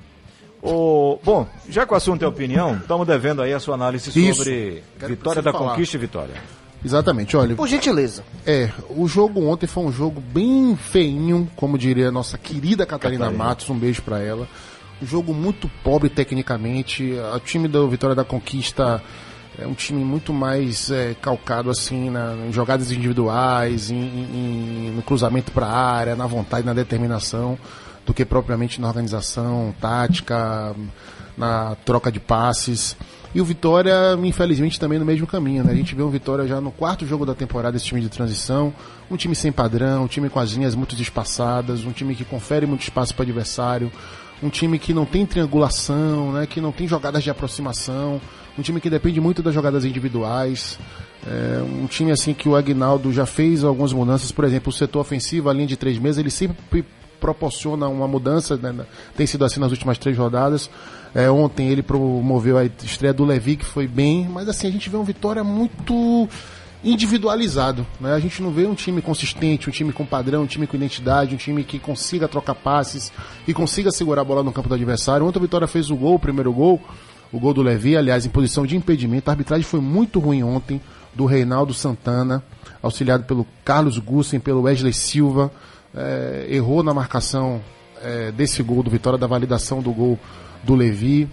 [0.61, 4.37] O, bom, já que o assunto é opinião, estamos devendo aí a sua análise Isso.
[4.39, 5.69] sobre Quero vitória da falar.
[5.71, 6.33] conquista e vitória.
[6.83, 7.55] Exatamente, olha.
[7.55, 8.23] Por gentileza.
[8.45, 13.25] É, o jogo ontem foi um jogo bem feinho, como diria a nossa querida Catarina,
[13.25, 13.43] Catarina.
[13.43, 14.47] Matos, um beijo pra ela.
[15.01, 17.13] Um jogo muito pobre tecnicamente.
[17.35, 19.01] O time da Vitória da Conquista
[19.59, 25.01] é um time muito mais é, calcado assim na, em jogadas individuais, em, em- no
[25.01, 27.57] cruzamento para a área, na vontade, na determinação,
[28.05, 30.75] do que propriamente na organização, tática,
[31.37, 32.95] na troca de passes.
[33.37, 35.71] E o Vitória, infelizmente, também no mesmo caminho, né?
[35.71, 38.73] A gente vê o Vitória já no quarto jogo da temporada, esse time de transição,
[39.11, 42.65] um time sem padrão, um time com as linhas muito espaçadas, um time que confere
[42.65, 43.91] muito espaço para o adversário,
[44.41, 46.47] um time que não tem triangulação, né?
[46.47, 48.19] Que não tem jogadas de aproximação,
[48.57, 50.79] um time que depende muito das jogadas individuais.
[51.23, 55.01] É, um time assim que o Agnaldo já fez algumas mudanças, por exemplo, o setor
[55.01, 56.83] ofensivo, a linha de três meses, ele sempre
[57.19, 58.73] proporciona uma mudança, né?
[59.15, 60.71] tem sido assim nas últimas três rodadas.
[61.15, 64.89] É, ontem ele promoveu a estreia do Levi, que foi bem, mas assim, a gente
[64.89, 66.27] vê uma vitória muito
[66.83, 67.85] individualizado.
[67.99, 68.13] Né?
[68.13, 71.33] A gente não vê um time consistente, um time com padrão, um time com identidade,
[71.33, 73.11] um time que consiga trocar passes
[73.47, 75.25] e consiga segurar a bola no campo do adversário.
[75.25, 76.81] Ontem o Vitória fez o gol, o primeiro gol,
[77.31, 79.29] o gol do Levi, aliás, em posição de impedimento.
[79.29, 80.79] A arbitragem foi muito ruim ontem,
[81.17, 82.43] do Reinaldo Santana,
[82.81, 85.51] auxiliado pelo Carlos Gussen, pelo Wesley Silva.
[85.95, 87.59] É, errou na marcação
[88.03, 90.19] é, desse gol do Vitória, da validação do gol
[90.67, 91.27] do Levi.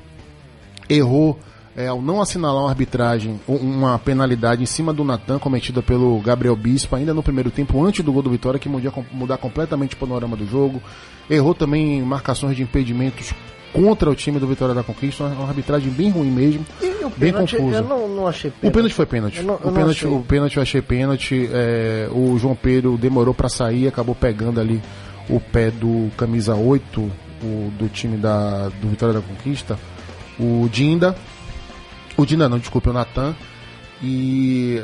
[0.89, 1.39] Errou
[1.77, 6.21] é, ao não assinalar uma arbitragem, um- uma penalidade em cima do Natan, cometida pelo
[6.21, 9.95] Gabriel Bispo, ainda no primeiro tempo, antes do gol do Vitória, que podia mudar completamente
[9.95, 10.81] o panorama do jogo.
[11.29, 13.33] Errou também em marcações de impedimentos
[13.73, 17.57] contra o time do Vitória da Conquista, uma arbitragem bem ruim mesmo, o bem pênalti,
[17.57, 17.79] confusa.
[17.79, 19.39] eu não, não achei O pênalti foi pênalti.
[19.39, 21.49] Eu não- eu o, pênalti o pênalti eu achei pênalti.
[21.53, 24.81] é, o João Pedro demorou pra sair, acabou pegando ali
[25.29, 27.11] o pé do camisa 8
[27.45, 29.79] o, do time da, do Vitória da Conquista,
[30.39, 31.15] o Dinda.
[32.17, 33.35] O Dinda não, desculpe, o Natan.
[34.03, 34.83] E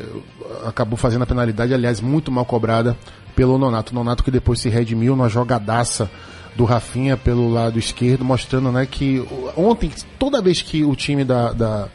[0.67, 2.97] acabou fazendo a penalidade, aliás, muito mal cobrada
[3.35, 3.95] pelo Nonato.
[3.95, 6.11] Nonato que depois se redimiu numa jogadaça
[6.57, 9.25] do Rafinha pelo lado esquerdo, mostrando né, que
[9.57, 11.89] ontem, toda vez que o time da, da,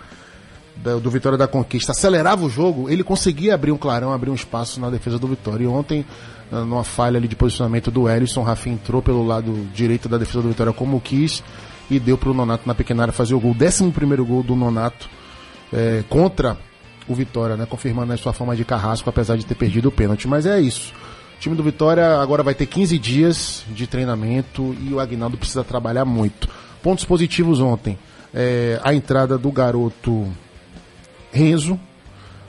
[0.78, 4.36] da- do Vitória da Conquista acelerava o jogo, ele conseguia abrir um clarão, abrir um
[4.36, 5.63] espaço na defesa do Vitória.
[5.63, 6.05] E ontem,
[6.51, 10.49] numa falha ali de posicionamento do Ellison, Rafinha entrou pelo lado direito da defesa do
[10.49, 11.43] Vitória como quis
[11.89, 13.53] e deu para o Nonato na pequena área fazer o gol.
[13.53, 15.09] Décimo primeiro gol do Nonato
[15.73, 16.57] eh, contra
[17.07, 17.65] o Vitória, né?
[17.65, 20.27] Confirmando a sua forma de carrasco, apesar de ter perdido o pênalti.
[20.27, 20.93] Mas é isso.
[21.35, 25.63] O time do Vitória agora vai ter 15 dias de treinamento e o Agnaldo precisa
[25.63, 26.49] trabalhar muito.
[26.81, 27.97] Pontos positivos ontem.
[28.33, 30.27] Eh, a entrada do garoto
[31.31, 31.79] Renzo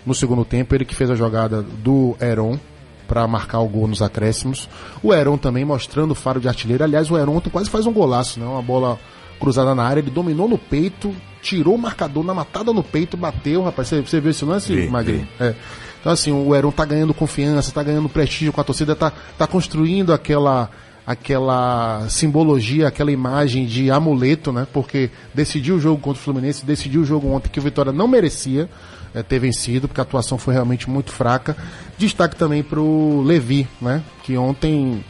[0.04, 2.58] no segundo tempo, ele que fez a jogada do Heron
[3.06, 4.68] para marcar o gol nos acréscimos.
[5.02, 6.84] O Heron também mostrando o faro de artilheiro.
[6.84, 8.46] Aliás, o Heron ontem quase faz um golaço, né?
[8.46, 8.98] Uma bola
[9.38, 13.62] cruzada na área, ele dominou no peito, tirou o marcador na matada no peito, bateu,
[13.62, 13.88] rapaz.
[13.88, 15.28] Você, você viu esse lance, Vi, Magrinho?
[15.38, 15.54] É.
[16.00, 19.46] Então, assim, o Heron tá ganhando confiança, tá ganhando prestígio com a torcida, tá, tá
[19.46, 20.70] construindo aquela
[21.06, 24.66] aquela simbologia, aquela imagem de amuleto, né?
[24.72, 28.08] Porque decidiu o jogo contra o Fluminense, decidiu o jogo ontem que o Vitória não
[28.08, 28.68] merecia
[29.14, 31.56] eh, ter vencido, porque a atuação foi realmente muito fraca.
[31.96, 34.02] Destaque também pro Levi, né?
[34.24, 35.04] Que ontem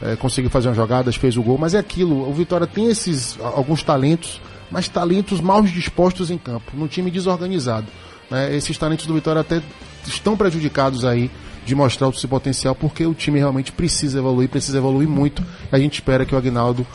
[0.00, 3.38] eh, conseguiu fazer umas jogadas, fez o gol, mas é aquilo, o Vitória tem esses
[3.38, 4.40] alguns talentos,
[4.70, 7.86] mas talentos mal dispostos em campo, num time desorganizado.
[8.30, 8.56] né?
[8.56, 9.60] Esses talentos do Vitória até
[10.06, 11.30] estão prejudicados aí
[11.64, 15.42] de mostrar o seu potencial, porque o time realmente precisa evoluir, precisa evoluir muito.
[15.72, 16.86] E a gente espera que o Agnaldo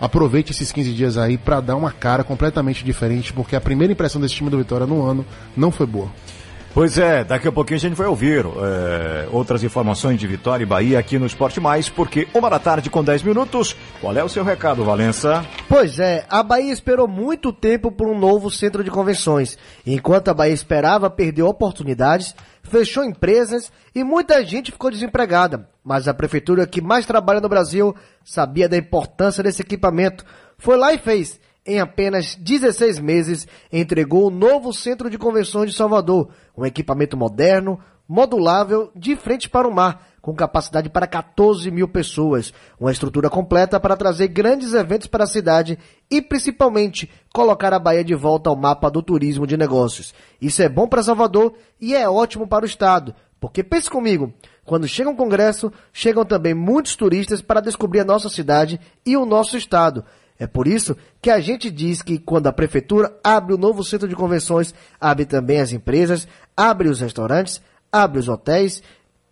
[0.00, 4.20] aproveite esses 15 dias aí para dar uma cara completamente diferente, porque a primeira impressão
[4.20, 5.24] desse time do Vitória no ano
[5.56, 6.08] não foi boa.
[6.74, 10.66] Pois é, daqui a pouquinho a gente vai ouvir é, outras informações de Vitória e
[10.66, 13.74] Bahia aqui no Esporte Mais, porque uma da tarde com 10 minutos.
[14.00, 15.44] Qual é o seu recado, Valença?
[15.68, 19.58] Pois é, a Bahia esperou muito tempo por um novo centro de convenções.
[19.84, 22.32] Enquanto a Bahia esperava, perdeu oportunidades,
[22.68, 25.68] fechou empresas e muita gente ficou desempregada.
[25.82, 27.94] Mas a prefeitura que mais trabalha no Brasil
[28.24, 30.24] sabia da importância desse equipamento.
[30.58, 31.40] Foi lá e fez.
[31.66, 37.78] Em apenas 16 meses, entregou o novo Centro de Convenções de Salvador, um equipamento moderno,
[38.08, 43.80] modulável, de frente para o mar, com capacidade para 14 mil pessoas, uma estrutura completa
[43.80, 45.78] para trazer grandes eventos para a cidade
[46.10, 50.12] e, principalmente, colocar a Bahia de volta ao mapa do turismo de negócios.
[50.38, 54.30] Isso é bom para Salvador e é ótimo para o Estado, porque pense comigo,
[54.66, 59.24] quando chega um congresso, chegam também muitos turistas para descobrir a nossa cidade e o
[59.24, 60.04] nosso estado.
[60.38, 64.06] É por isso que a gente diz que quando a prefeitura abre o novo centro
[64.06, 68.82] de convenções, abre também as empresas, abre os restaurantes, abre os hotéis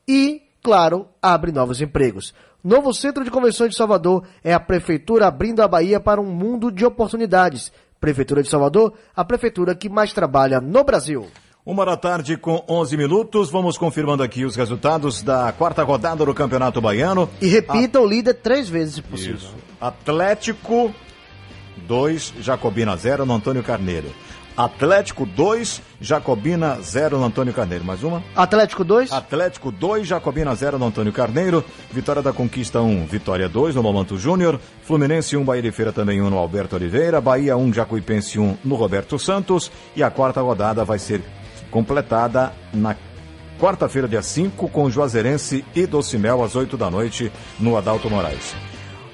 [0.09, 2.34] e, claro, abre novos empregos.
[2.62, 6.72] Novo Centro de Convenções de Salvador é a prefeitura abrindo a Bahia para um mundo
[6.72, 7.70] de oportunidades.
[8.00, 11.28] Prefeitura de Salvador, a prefeitura que mais trabalha no Brasil.
[11.64, 16.34] Uma da tarde com 11 minutos, vamos confirmando aqui os resultados da quarta rodada do
[16.34, 17.30] Campeonato Baiano.
[17.40, 18.02] E repita a...
[18.02, 19.36] o líder três vezes, se possível.
[19.36, 19.54] Isso.
[19.80, 20.92] Atlético
[21.86, 24.10] 2, Jacobina 0 no Antônio Carneiro.
[24.57, 27.84] Atlético 2, Jacobina 0 no Antônio Carneiro.
[27.84, 28.22] Mais uma?
[28.34, 29.12] Atlético 2.
[29.12, 31.62] Atlético 2, Jacobina 0 no Antônio Carneiro.
[31.92, 34.59] Vitória da Conquista 1, Vitória 2 no Momanto Júnior.
[34.82, 37.20] Fluminense 1, Bahia de Feira também 1 no Alberto Oliveira.
[37.20, 39.70] Bahia 1, Jacuipense 1 no Roberto Santos.
[39.94, 41.20] E a quarta rodada vai ser
[41.70, 42.96] completada na
[43.61, 48.54] quarta-feira, dia 5, com Juazeirense e Docimel às 8 da noite no Adalto Moraes.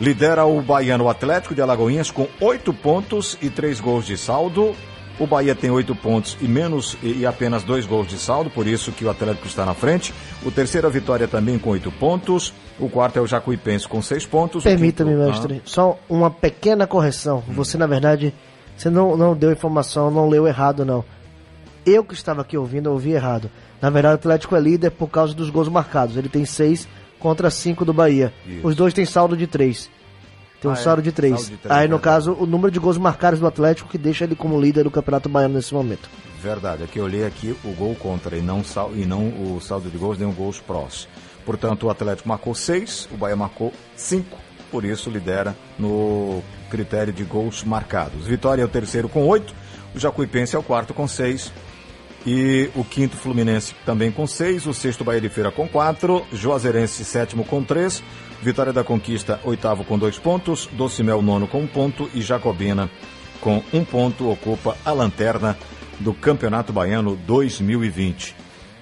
[0.00, 4.74] Lidera o Baiano Atlético de Alagoinhas com oito pontos e três gols de saldo.
[5.18, 8.92] O Bahia tem oito pontos e menos e apenas dois gols de saldo, por isso
[8.92, 10.12] que o Atlético está na frente.
[10.44, 12.52] O terceiro a vitória também com oito pontos.
[12.78, 14.64] O quarto é o Jacuipense com seis pontos.
[14.64, 15.62] Permita-me, mestre, ah.
[15.64, 17.42] só uma pequena correção.
[17.48, 17.52] Hum.
[17.52, 18.34] Você, na verdade,
[18.76, 21.04] você não, não deu informação, não leu errado, não.
[21.84, 23.50] Eu que estava aqui ouvindo, ouvi errado.
[23.80, 26.16] Na verdade, o Atlético é líder por causa dos gols marcados.
[26.16, 26.88] Ele tem seis
[27.18, 28.32] contra 5 do Bahia.
[28.46, 28.66] Isso.
[28.66, 29.90] Os dois têm saldo de 3.
[30.62, 30.80] Tem um ah, é?
[30.80, 31.52] saldo de 3.
[31.68, 34.84] Aí, no caso, o número de gols marcados do Atlético que deixa ele como líder
[34.84, 36.08] do Campeonato Baiano nesse momento.
[36.40, 39.90] Verdade, aqui eu olhei aqui o gol contra e não, sal, e não o saldo
[39.90, 41.08] de gols, nem o gols prós.
[41.44, 44.38] Portanto, o Atlético marcou 6, o Bahia marcou 5,
[44.70, 46.40] por isso lidera no
[46.70, 48.26] critério de gols marcados.
[48.26, 49.52] Vitória é o terceiro com 8,
[49.96, 51.52] o Jacuipense é o quarto com 6,
[52.24, 57.04] e o quinto Fluminense também com seis, o sexto Bahia de Feira com quatro, Juazeirense
[57.04, 58.02] sétimo com três,
[58.42, 62.90] Vitória da Conquista oitavo com dois pontos, Docimel nono com um ponto e Jacobina
[63.40, 65.56] com um ponto ocupa a lanterna
[66.00, 68.34] do Campeonato Baiano 2020.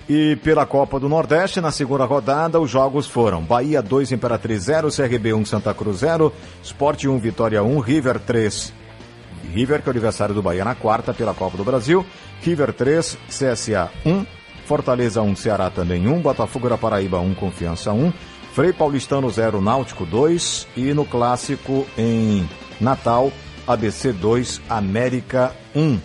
[0.08, 4.88] E pela Copa do Nordeste, na segunda rodada, os jogos foram Bahia 2, Imperatriz 0,
[4.88, 6.32] CRB 1, Santa Cruz 0,
[6.62, 8.72] Sport 1, Vitória 1, River 3.
[9.52, 12.04] River, que é o aniversário do Bahia na quarta pela Copa do Brasil,
[12.40, 14.24] River 3, CSA 1,
[14.64, 18.12] Fortaleza 1, Ceará também 1, Botafogo da Paraíba 1, Confiança 1,
[18.52, 22.48] Frei Paulistano 0, Náutico 2 e no clássico em
[22.80, 23.32] Natal,
[23.66, 25.98] ABC 2, América 1.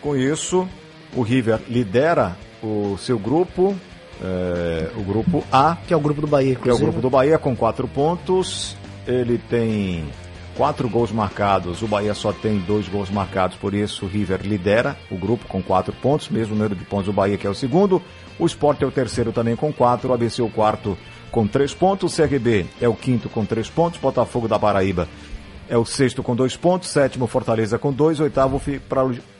[0.00, 0.68] Com isso,
[1.14, 3.74] o River lidera o seu grupo,
[4.22, 5.76] é, o grupo A.
[5.86, 8.76] Que é o grupo do Bahia, Que é o grupo do Bahia com quatro pontos.
[9.04, 10.04] Ele tem
[10.56, 14.96] quatro gols marcados, o Bahia só tem dois gols marcados, por isso o River lidera
[15.08, 18.02] o grupo com quatro pontos, mesmo número de pontos o Bahia que é o segundo,
[18.36, 20.98] o Sport é o terceiro também com quatro, o ABC é o quarto
[21.30, 25.08] com três pontos, o CRB é o quinto com três pontos, Botafogo da Paraíba
[25.68, 28.60] é o sexto com dois pontos, sétimo Fortaleza com dois, oitavo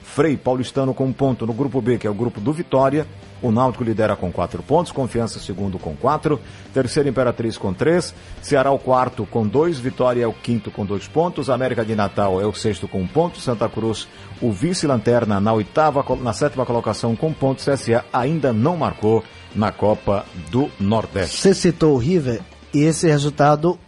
[0.03, 3.07] Frei Paulistano com um ponto no grupo B, que é o grupo do Vitória.
[3.41, 6.41] O Náutico lidera com quatro pontos, Confiança segundo com quatro,
[6.75, 8.13] terceiro Imperatriz com três,
[8.43, 12.41] Ceará o quarto com dois, Vitória é o quinto com dois pontos, América de Natal
[12.41, 14.09] é o sexto com um ponto, Santa Cruz
[14.43, 19.23] o vice-lanterna na oitava, na sétima colocação com ponto, CSA ainda não marcou
[19.55, 21.39] na Copa do Nordeste.
[21.39, 22.41] Você citou o River
[22.73, 23.79] e esse resultado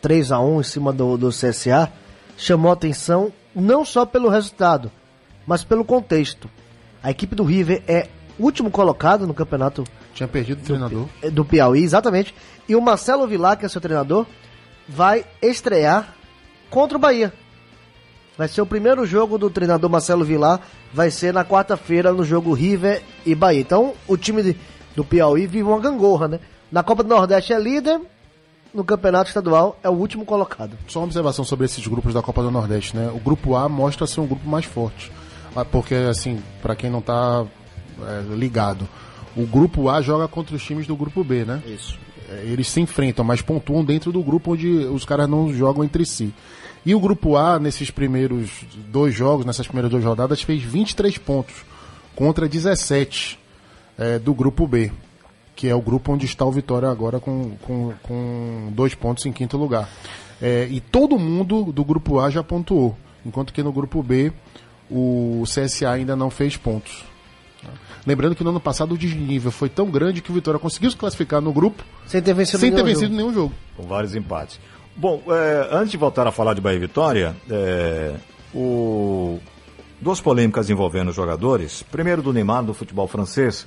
[0.00, 1.92] 3 a 1 em cima do, do CSA
[2.36, 4.90] chamou atenção não só pelo resultado,
[5.46, 6.50] mas pelo contexto.
[7.02, 8.08] A equipe do River é
[8.38, 9.84] último colocado no campeonato.
[10.14, 11.06] Tinha perdido o treinador.
[11.22, 12.34] Do, do Piauí, exatamente.
[12.68, 14.26] E o Marcelo Vilar, que é seu treinador,
[14.88, 16.14] vai estrear
[16.70, 17.32] contra o Bahia.
[18.36, 20.60] Vai ser o primeiro jogo do treinador Marcelo Vilar,
[20.92, 23.60] vai ser na quarta-feira no jogo River e Bahia.
[23.60, 24.56] Então, o time de,
[24.94, 26.40] do Piauí vive uma gangorra, né?
[26.70, 28.00] Na Copa do Nordeste é líder,
[28.74, 30.76] no Campeonato Estadual é o último colocado.
[30.86, 33.10] Só uma observação sobre esses grupos da Copa do Nordeste, né?
[33.14, 35.10] O grupo A mostra ser um grupo mais forte.
[35.54, 37.46] Ah, Porque, assim, para quem não tá
[38.02, 38.86] é, ligado,
[39.34, 41.62] o grupo A joga contra os times do grupo B, né?
[41.66, 41.98] Isso.
[42.28, 46.04] É, Eles se enfrentam, mas pontuam dentro do grupo onde os caras não jogam entre
[46.04, 46.34] si.
[46.86, 51.64] E o grupo A, nesses primeiros dois jogos, nessas primeiras duas rodadas, fez 23 pontos
[52.14, 53.36] contra 17
[53.98, 54.92] é, do grupo B,
[55.56, 59.32] que é o grupo onde está o Vitória agora com, com, com dois pontos em
[59.32, 59.90] quinto lugar.
[60.40, 64.32] É, e todo mundo do grupo A já pontuou, enquanto que no grupo B
[64.88, 67.04] o CSA ainda não fez pontos.
[68.06, 70.96] Lembrando que no ano passado o desnível foi tão grande que o Vitória conseguiu se
[70.96, 73.16] classificar no grupo Sem ter vencido sem ter nenhum vencido jogo.
[73.16, 73.54] nenhum jogo.
[73.76, 74.60] Com vários empates.
[74.96, 78.14] Bom, é, antes de voltar a falar de Bahia e Vitória, é,
[78.54, 79.38] o,
[80.00, 81.82] duas polêmicas envolvendo os jogadores.
[81.82, 83.66] Primeiro do Neymar, do futebol francês.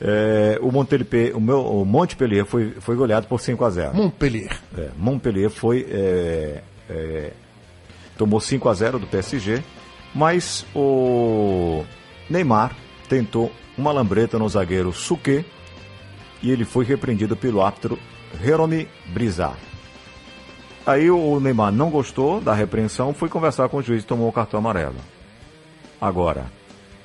[0.00, 4.56] É, o, Montpellier, o, meu, o Montpellier foi, foi goleado por 5 a 0 Montpellier.
[4.76, 5.86] É, Montpellier foi.
[5.90, 7.32] é, é,
[8.16, 9.62] tomou 5 a 0 do PSG,
[10.14, 11.84] mas o
[12.28, 12.74] Neymar
[13.08, 15.44] tentou uma lambreta no zagueiro Suquet
[16.42, 17.98] e ele foi repreendido pelo árbitro
[18.42, 19.58] Jerome Brizard.
[20.86, 24.32] Aí o Neymar não gostou da repreensão, foi conversar com o juiz e tomou o
[24.32, 24.96] cartão amarelo.
[26.00, 26.46] Agora,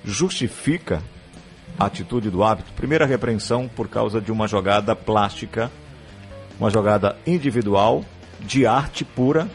[0.05, 1.01] justifica
[1.77, 2.73] a atitude do árbitro?
[2.73, 5.71] Primeira repreensão por causa de uma jogada plástica,
[6.59, 8.05] uma jogada individual,
[8.39, 9.49] de arte pura,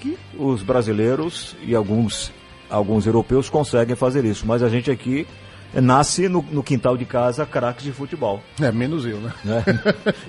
[0.00, 2.32] que os brasileiros e alguns,
[2.70, 5.26] alguns europeus conseguem fazer isso, mas a gente aqui
[5.74, 8.42] nasce no, no quintal de casa craques de futebol.
[8.60, 9.32] É, menos eu, né?
[9.44, 9.64] Né?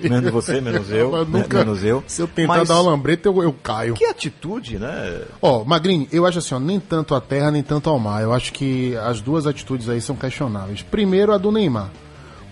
[0.00, 1.38] menos você, menos eu, Eu né?
[1.40, 2.04] nunca- menos eu.
[2.06, 3.94] Se eu tentar Mas dar uma lambreta, eu, eu caio.
[3.94, 5.22] Que atitude, né?
[5.40, 8.22] Ó, Magrinho, eu acho assim, ó, nem tanto a terra, nem tanto ao mar.
[8.22, 10.82] Eu acho que as duas atitudes aí são questionáveis.
[10.82, 11.90] Primeiro, a do Neymar.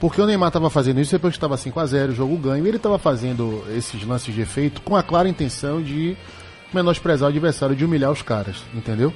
[0.00, 2.98] Porque o Neymar estava fazendo isso depois que estava 5x0, jogo ganho, e ele estava
[2.98, 6.16] fazendo esses lances de efeito com a clara intenção de
[6.72, 9.12] menosprezar o adversário, de humilhar os caras, entendeu?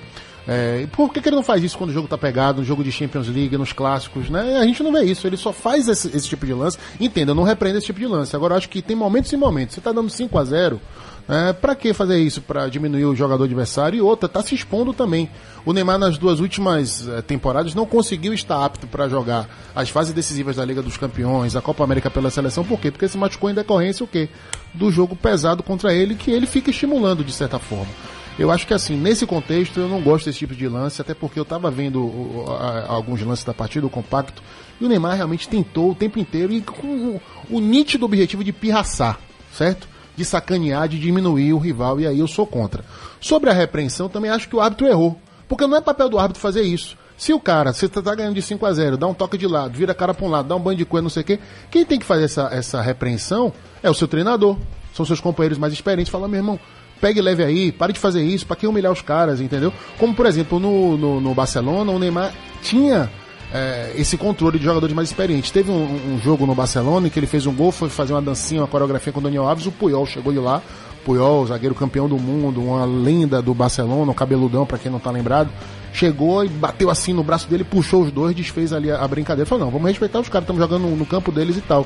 [0.47, 2.83] É, por que, que ele não faz isso quando o jogo tá pegado, no jogo
[2.83, 4.59] de Champions League, nos clássicos, né?
[4.59, 6.79] A gente não vê isso, ele só faz esse, esse tipo de lance.
[6.99, 8.35] Entenda, não repreendo esse tipo de lance.
[8.35, 9.75] Agora, acho que tem momentos e momentos.
[9.75, 10.81] Você tá dando 5 a 0
[11.29, 12.41] é, para que fazer isso?
[12.41, 13.97] Para diminuir o jogador adversário?
[13.97, 15.31] E outra, tá se expondo também.
[15.65, 20.13] O Neymar, nas duas últimas eh, temporadas, não conseguiu estar apto para jogar as fases
[20.13, 22.65] decisivas da Liga dos Campeões, a Copa América pela seleção.
[22.65, 22.91] Por quê?
[22.91, 24.29] Porque se machucou em decorrência o quê?
[24.75, 27.93] Do jogo pesado contra ele, que ele fica estimulando de certa forma.
[28.39, 31.39] Eu acho que assim, nesse contexto, eu não gosto desse tipo de lance, até porque
[31.39, 32.11] eu estava vendo
[32.59, 34.43] a- alguns lances da partida, o compacto,
[34.81, 37.21] e o Neymar realmente tentou o tempo inteiro e com o,
[37.51, 39.19] o nítido objetivo de pirraçar,
[39.53, 39.87] certo?
[40.17, 42.85] De sacanear, de diminuir o rival, e aí eu sou contra.
[43.21, 46.41] Sobre a repreensão, também acho que o árbitro errou, porque não é papel do árbitro
[46.41, 46.97] fazer isso.
[47.17, 49.77] Se o cara, você tá ganhando de 5 a 0 dá um toque de lado,
[49.77, 51.39] vira a cara pra um lado, dá um banho de coisa, não sei o quê,
[51.71, 53.53] quem tem que fazer essa, essa repreensão
[53.83, 54.57] é o seu treinador.
[54.93, 56.11] São seus companheiros mais experientes.
[56.11, 56.59] Fala, meu irmão,
[57.03, 59.73] pegue leve aí, pare de fazer isso, pra que humilhar os caras, entendeu?
[59.99, 62.33] Como, por exemplo, no, no, no Barcelona, o Neymar
[62.63, 63.11] tinha
[63.53, 65.51] é, esse controle de jogadores mais experientes.
[65.51, 68.23] Teve um, um jogo no Barcelona em que ele fez um gol, foi fazer uma
[68.23, 70.63] dancinha, uma coreografia com o Daniel Alves, o Puyol chegou de lá,
[71.05, 75.11] Puyol, zagueiro campeão do mundo, uma lenda do Barcelona, um cabeludão, pra quem não tá
[75.11, 75.51] lembrado,
[75.93, 79.45] chegou e bateu assim no braço dele, puxou os dois, desfez ali a, a brincadeira.
[79.45, 81.85] Falou, não, vamos respeitar os caras, estamos jogando no, no campo deles e tal.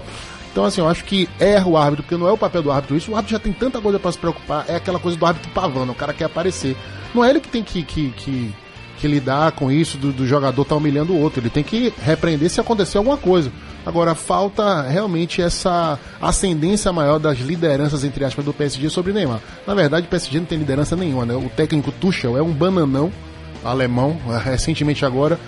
[0.56, 2.96] Então, assim, eu acho que erra o árbitro, porque não é o papel do árbitro
[2.96, 3.12] isso.
[3.12, 4.64] O árbitro já tem tanta coisa pra se preocupar.
[4.66, 6.74] É aquela coisa do árbitro pavano, o cara quer aparecer.
[7.14, 8.54] Não é ele que tem que, que, que,
[8.96, 11.40] que lidar com isso, do, do jogador tá humilhando o outro.
[11.40, 13.52] Ele tem que repreender se acontecer alguma coisa.
[13.84, 19.40] Agora, falta realmente essa ascendência maior das lideranças, entre aspas, do PSG sobre Neymar.
[19.66, 21.34] Na verdade, o PSG não tem liderança nenhuma, né?
[21.34, 23.12] O técnico Tuchel é um bananão
[23.62, 25.38] alemão, recentemente agora.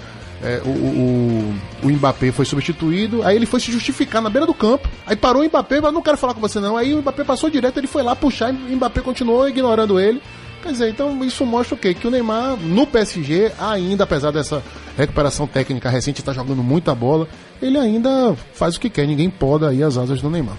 [0.42, 4.54] É, o, o, o Mbappé foi substituído, aí ele foi se justificar na beira do
[4.54, 6.76] campo, aí parou o Mbappé, mas não quero falar com você não.
[6.76, 10.22] Aí o Mbappé passou direto, ele foi lá puxar o Mbappé continuou ignorando ele.
[10.62, 11.94] Quer dizer, então isso mostra o quê?
[11.94, 14.62] Que o Neymar no PSG, ainda, apesar dessa
[14.96, 17.28] recuperação técnica recente, está jogando muita bola,
[17.62, 20.56] ele ainda faz o que quer, ninguém poda aí as asas do Neymar.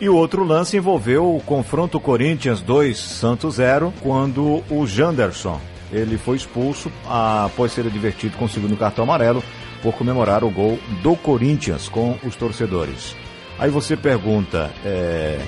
[0.00, 5.60] E o outro lance envolveu o confronto Corinthians 2 Santos 0, quando o Janderson
[5.92, 9.42] ele foi expulso após ser advertido com o segundo cartão amarelo
[9.82, 13.16] por comemorar o gol do Corinthians com os torcedores.
[13.58, 15.40] Aí você pergunta, é,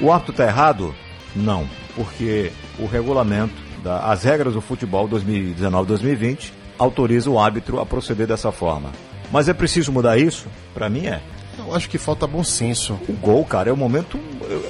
[0.00, 0.94] o árbitro está errado?
[1.34, 8.26] Não, porque o regulamento, da, as regras do futebol 2019-2020 autoriza o árbitro a proceder
[8.26, 8.90] dessa forma.
[9.30, 10.48] Mas é preciso mudar isso?
[10.74, 11.20] Para mim é.
[11.66, 12.94] Eu acho que falta bom senso.
[13.08, 14.18] O gol, cara, é o momento.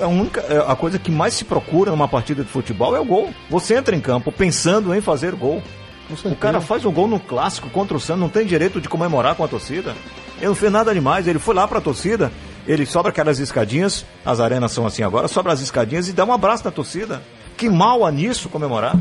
[0.01, 3.01] É a, única, é a coisa que mais se procura numa partida de futebol é
[3.01, 3.31] o gol.
[3.49, 5.63] Você entra em campo pensando em fazer gol.
[6.25, 9.37] O cara faz um gol no clássico contra o Santos, não tem direito de comemorar
[9.37, 9.95] com a torcida.
[10.39, 12.33] Ele não fez nada demais, ele foi lá pra torcida,
[12.67, 16.33] ele sobra aquelas escadinhas, as arenas são assim agora, sobra as escadinhas e dá um
[16.33, 17.23] abraço na torcida.
[17.57, 18.97] Que mal há nisso comemorar?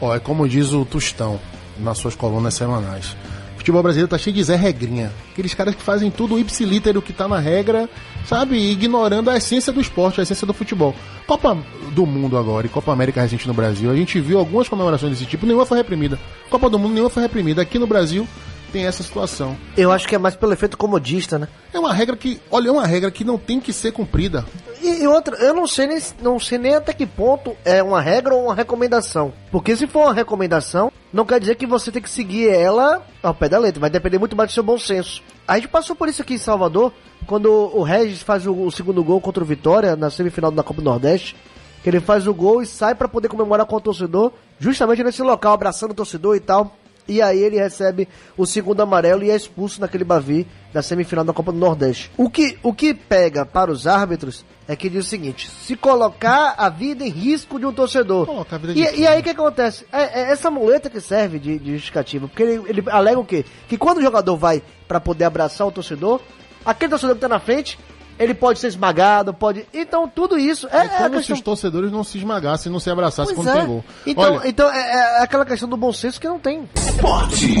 [0.00, 1.38] Ó, é como diz o Tostão
[1.78, 3.14] nas suas colunas semanais.
[3.62, 5.12] Futebol brasileiro tá cheio de Zé Regrinha.
[5.30, 7.88] Aqueles caras que fazem tudo ipsilíter o que tá na regra,
[8.26, 8.56] sabe?
[8.56, 10.92] Ignorando a essência do esporte, a essência do futebol.
[11.28, 11.56] Copa
[11.92, 15.26] do Mundo agora e Copa América recente no Brasil, a gente viu algumas comemorações desse
[15.26, 16.18] tipo, nenhuma foi reprimida.
[16.50, 17.62] Copa do Mundo, nenhuma foi reprimida.
[17.62, 18.26] Aqui no Brasil,
[18.72, 19.56] tem essa situação.
[19.76, 21.46] Eu acho que é mais pelo efeito comodista, né?
[21.72, 24.44] É uma regra que, olha, é uma regra que não tem que ser cumprida.
[24.82, 28.00] E, e outra, eu não sei, nem, não sei nem até que ponto é uma
[28.00, 29.32] regra ou uma recomendação.
[29.52, 33.34] Porque se for uma recomendação, não quer dizer que você tem que seguir ela ao
[33.34, 33.80] pé da letra.
[33.80, 35.22] Vai depender muito mais do seu bom senso.
[35.46, 36.92] A gente passou por isso aqui em Salvador,
[37.26, 40.80] quando o Regis faz o, o segundo gol contra o Vitória, na semifinal da Copa
[40.80, 41.36] do Nordeste.
[41.82, 45.20] Que ele faz o gol e sai para poder comemorar com o torcedor, justamente nesse
[45.20, 46.76] local, abraçando o torcedor e tal.
[47.06, 51.32] E aí ele recebe o segundo amarelo e é expulso naquele Bavi da semifinal da
[51.32, 52.10] Copa do Nordeste.
[52.16, 56.54] O que, o que pega para os árbitros é que diz o seguinte: se colocar
[56.56, 58.26] a vida em risco de um torcedor.
[58.74, 59.86] E, e aí o que acontece?
[59.92, 62.26] É, é essa muleta que serve de, de justificativa.
[62.26, 63.44] Porque ele, ele alega o quê?
[63.68, 66.20] Que quando o jogador vai para poder abraçar o torcedor,
[66.64, 67.78] aquele torcedor que tá na frente
[68.22, 69.66] ele pode ser esmagado, pode.
[69.72, 70.78] Então, tudo isso é.
[70.78, 71.22] É como questão...
[71.22, 73.60] se os torcedores não se esmagassem, não se abraçassem pois quando é.
[73.60, 73.84] tem gol.
[74.06, 76.68] Então, Olha, então é, é aquela questão do bom senso que não tem.
[76.76, 77.56] Esporte.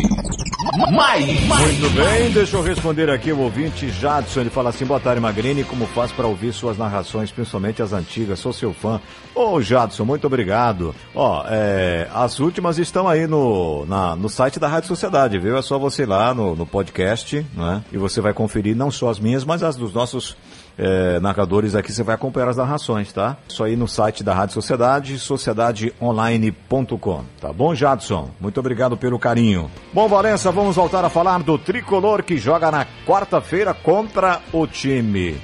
[0.92, 1.44] Mais.
[1.44, 4.40] Muito bem, deixa eu responder aqui o ouvinte Jadson.
[4.40, 5.64] Ele fala assim: boa tarde, Magrini.
[5.64, 8.38] Como faz para ouvir suas narrações, principalmente as antigas?
[8.38, 9.00] Sou seu fã.
[9.34, 10.94] Ô, Jadson, muito obrigado.
[11.14, 15.56] Ó, é, as últimas estão aí no, na, no site da Rádio Sociedade, viu?
[15.56, 17.82] É só você ir lá no, no podcast, né?
[17.92, 20.36] E você vai conferir não só as minhas, mas as dos nossos
[20.78, 23.36] é, narradores aqui, você vai acompanhar as narrações, tá?
[23.48, 27.24] Isso aí no site da Rádio Sociedade, sociedadeonline.com.
[27.40, 28.30] Tá bom, Jadson?
[28.40, 29.70] Muito obrigado pelo carinho.
[29.92, 35.36] Bom, Valença, vamos voltar a falar do tricolor que joga na quarta-feira contra o time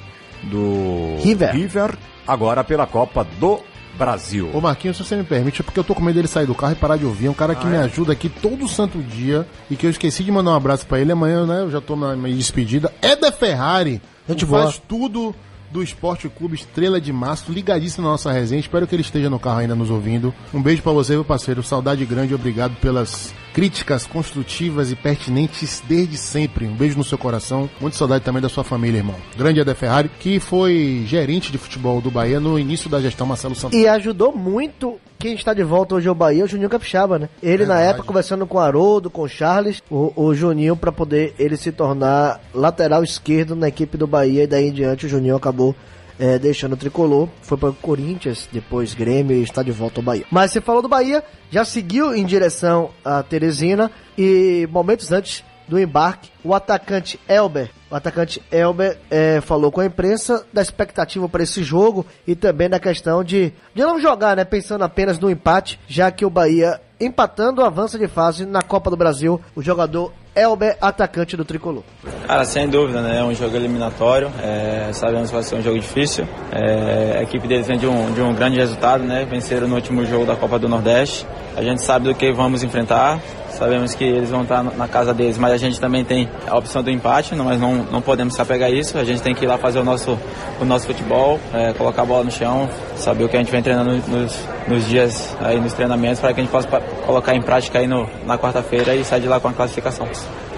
[0.44, 1.54] do River.
[1.54, 3.60] River, agora pela Copa do
[3.98, 4.48] Brasil.
[4.54, 6.54] Ô Marquinhos, se você me permite, é porque eu tô com medo dele sair do
[6.54, 7.26] carro e parar de ouvir.
[7.26, 7.80] É um cara que Ah, me é?
[7.80, 11.10] ajuda aqui todo santo dia e que eu esqueci de mandar um abraço pra ele.
[11.12, 11.60] Amanhã, né?
[11.62, 12.92] Eu já tô na minha despedida.
[13.02, 14.00] É da Ferrari.
[14.28, 14.62] A gente boa.
[14.64, 15.34] faz tudo
[15.70, 18.60] do Esporte Clube Estrela de Março, ligadíssimo na nossa resenha.
[18.60, 20.34] Espero que ele esteja no carro ainda nos ouvindo.
[20.52, 21.62] Um beijo pra você, meu parceiro.
[21.62, 26.66] Saudade grande, obrigado pelas críticas construtivas e pertinentes desde sempre.
[26.66, 27.68] Um beijo no seu coração.
[27.80, 29.16] Muito saudade também da sua família, irmão.
[29.36, 33.54] Grande Eder Ferrari, que foi gerente de futebol do Bahia no início da gestão Marcelo
[33.54, 33.82] Santana.
[33.82, 37.28] E ajudou muito quem está de volta hoje ao Bahia, o Juninho Capixaba, né?
[37.42, 41.34] Ele, na época, conversando com o Haroldo, com o Charles, o, o Juninho, para poder
[41.38, 45.36] ele se tornar lateral esquerdo na equipe do Bahia, e daí em diante o Juninho
[45.36, 45.74] acabou
[46.18, 50.04] eh, deixando o tricolor, foi para o Corinthians, depois Grêmio e está de volta ao
[50.04, 50.24] Bahia.
[50.30, 55.78] Mas você falou do Bahia, já seguiu em direção a Teresina e momentos antes do
[55.78, 61.42] embarque, o atacante Elber, o atacante Elber eh, falou com a imprensa da expectativa para
[61.42, 65.78] esse jogo e também da questão de, de não jogar, né, pensando apenas no empate,
[65.86, 70.76] já que o Bahia empatando avança de fase na Copa do Brasil, o jogador Elber,
[70.80, 71.82] atacante do tricolor.
[72.26, 73.18] Cara, sem dúvida, né?
[73.18, 74.30] É um jogo eliminatório.
[74.40, 76.28] é, sabemos que vai ser um jogo difícil.
[76.52, 79.26] É, a equipe deles vem de um, de um grande resultado, né?
[79.28, 81.26] Venceram no último jogo da Copa do Nordeste.
[81.56, 83.20] A gente sabe do que vamos enfrentar.
[83.58, 86.80] Sabemos que eles vão estar na casa deles, mas a gente também tem a opção
[86.80, 88.96] do empate, mas não, não podemos se apegar a isso.
[88.96, 90.16] A gente tem que ir lá fazer o nosso,
[90.60, 93.60] o nosso futebol, é, colocar a bola no chão, saber o que a gente vem
[93.60, 94.38] treinando nos,
[94.68, 96.68] nos dias aí nos treinamentos para que a gente possa
[97.04, 100.06] colocar em prática aí no, na quarta-feira e sair de lá com a classificação.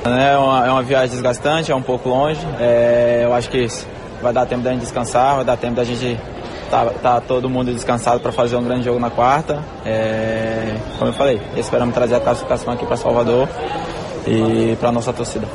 [0.05, 2.41] É uma, é uma viagem desgastante, é um pouco longe.
[2.59, 3.67] é, eu acho que
[4.21, 6.19] vai dar tempo da gente descansar, vai dar tempo da gente
[6.71, 9.63] tá, tá todo mundo descansado para fazer um grande jogo na quarta.
[9.85, 13.49] É, como eu falei, esperamos trazer a classificação aqui para Salvador
[14.27, 15.47] e para nossa torcida.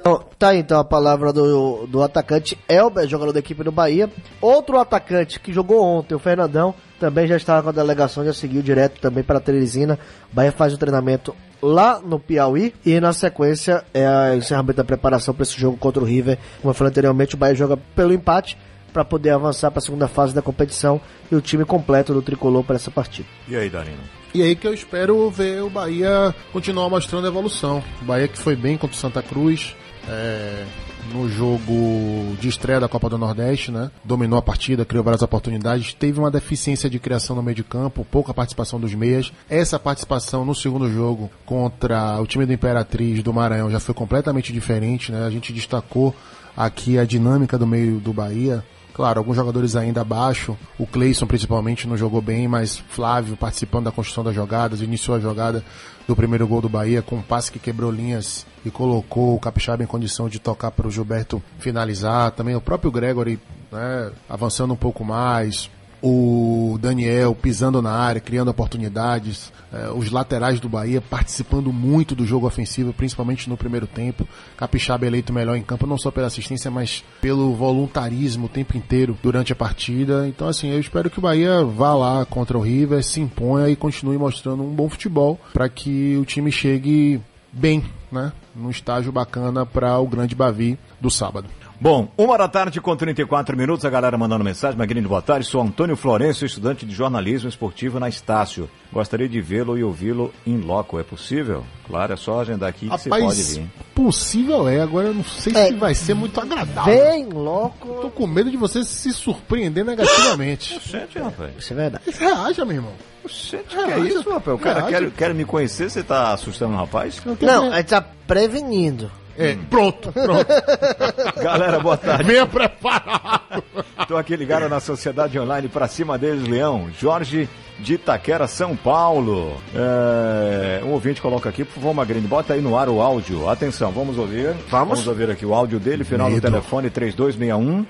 [0.00, 4.10] Então, tá aí então a palavra do, do atacante Elber, jogador da equipe do Bahia.
[4.40, 8.62] Outro atacante que jogou ontem, o Fernandão, também já estava com a delegação, já seguiu
[8.62, 9.96] direto também para Teresina.
[10.32, 15.32] Bahia faz o treinamento lá no Piauí e na sequência é o encerramento da preparação
[15.32, 16.36] para esse jogo contra o River.
[16.60, 18.58] Como eu falei anteriormente, o Bahia joga pelo empate
[18.92, 22.62] para poder avançar para a segunda fase da competição e o time completo do tricolor
[22.62, 23.28] para essa partida.
[23.48, 23.98] E aí, Darino?
[24.34, 27.82] E aí que eu espero ver o Bahia continuar mostrando evolução.
[28.00, 29.74] O Bahia que foi bem contra o Santa Cruz.
[30.08, 30.64] é,
[31.12, 33.90] no jogo de estreia da Copa do Nordeste, né?
[34.04, 38.06] Dominou a partida, criou várias oportunidades, teve uma deficiência de criação no meio de campo,
[38.08, 39.32] pouca participação dos meias.
[39.48, 44.52] Essa participação no segundo jogo contra o time do Imperatriz do Maranhão já foi completamente
[44.52, 45.24] diferente, né?
[45.26, 46.14] A gente destacou
[46.56, 48.64] aqui a dinâmica do meio do Bahia
[48.94, 53.92] Claro, alguns jogadores ainda abaixo, o Cleison principalmente não jogou bem, mas Flávio participando da
[53.92, 55.64] construção das jogadas, iniciou a jogada
[56.06, 59.82] do primeiro gol do Bahia com um passe que quebrou linhas e colocou o Capixaba
[59.82, 62.32] em condição de tocar para o Gilberto finalizar.
[62.32, 63.40] Também o próprio Gregory
[63.70, 65.70] né, avançando um pouco mais,
[66.02, 72.26] o Daniel pisando na área, criando oportunidades, eh, os laterais do Bahia participando muito do
[72.26, 74.26] jogo ofensivo, principalmente no primeiro tempo.
[74.56, 79.16] Capixaba eleito melhor em campo, não só pela assistência, mas pelo voluntarismo o tempo inteiro
[79.22, 80.26] durante a partida.
[80.26, 83.76] Então, assim, eu espero que o Bahia vá lá contra o River, se imponha e
[83.76, 87.20] continue mostrando um bom futebol para que o time chegue
[87.52, 88.32] bem, né?
[88.56, 91.48] Num estágio bacana para o grande Bavi do sábado.
[91.82, 94.78] Bom, uma da tarde com 34 minutos, a galera mandando mensagem.
[94.78, 95.44] Magrinho, boa tarde.
[95.48, 98.70] Sou Antônio Florencio, estudante de jornalismo esportivo na Estácio.
[98.92, 101.00] Gostaria de vê-lo e ouvi-lo em loco.
[101.00, 101.64] É possível?
[101.88, 103.68] Claro, é só agendar aqui que você pode vir.
[103.96, 105.66] Possível é, agora eu não sei É.
[105.66, 106.84] se vai ser muito agradável.
[106.94, 108.00] Bem louco.
[108.00, 110.78] Tô com medo de você se surpreender negativamente.
[110.88, 111.50] Gente, rapaz.
[111.58, 112.04] Isso é verdade.
[112.16, 112.92] Reaja, meu irmão.
[113.26, 114.56] Gente, que é isso, rapaz?
[114.56, 117.20] O cara quer, quer me conhecer, você tá assustando o rapaz?
[117.40, 119.10] Não, a gente tá prevenindo.
[119.36, 120.46] É, pronto, pronto.
[121.42, 122.24] Galera, boa tarde.
[122.24, 123.64] Venha preparado.
[124.06, 126.90] Tô aqui ligado na Sociedade Online pra cima deles, Leão.
[126.98, 129.56] Jorge de Itaquera, São Paulo.
[129.74, 133.48] É, um ouvinte coloca aqui, por favor, Magrini, bota aí no ar o áudio.
[133.48, 134.54] Atenção, vamos ouvir.
[134.68, 136.46] Vamos, ouvir aqui o áudio dele, final do Medo.
[136.50, 137.86] telefone 3261.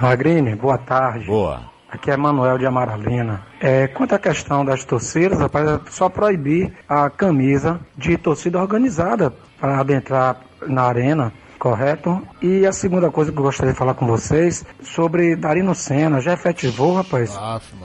[0.00, 1.26] Magrini, boa tarde.
[1.26, 1.70] Boa.
[1.90, 3.42] Aqui é Manuel de Amaralina.
[3.60, 9.32] É, quanto à questão das torcidas, rapaz, é só proibir a camisa de torcida organizada
[9.60, 12.20] para adentrar na arena, correto?
[12.40, 16.20] E a segunda coisa que eu gostaria de falar com vocês sobre Darino Senna.
[16.20, 17.38] Já efetivou, rapaz?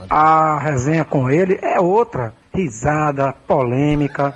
[0.08, 2.34] A resenha com ele é outra.
[2.52, 4.34] Risada, polêmica,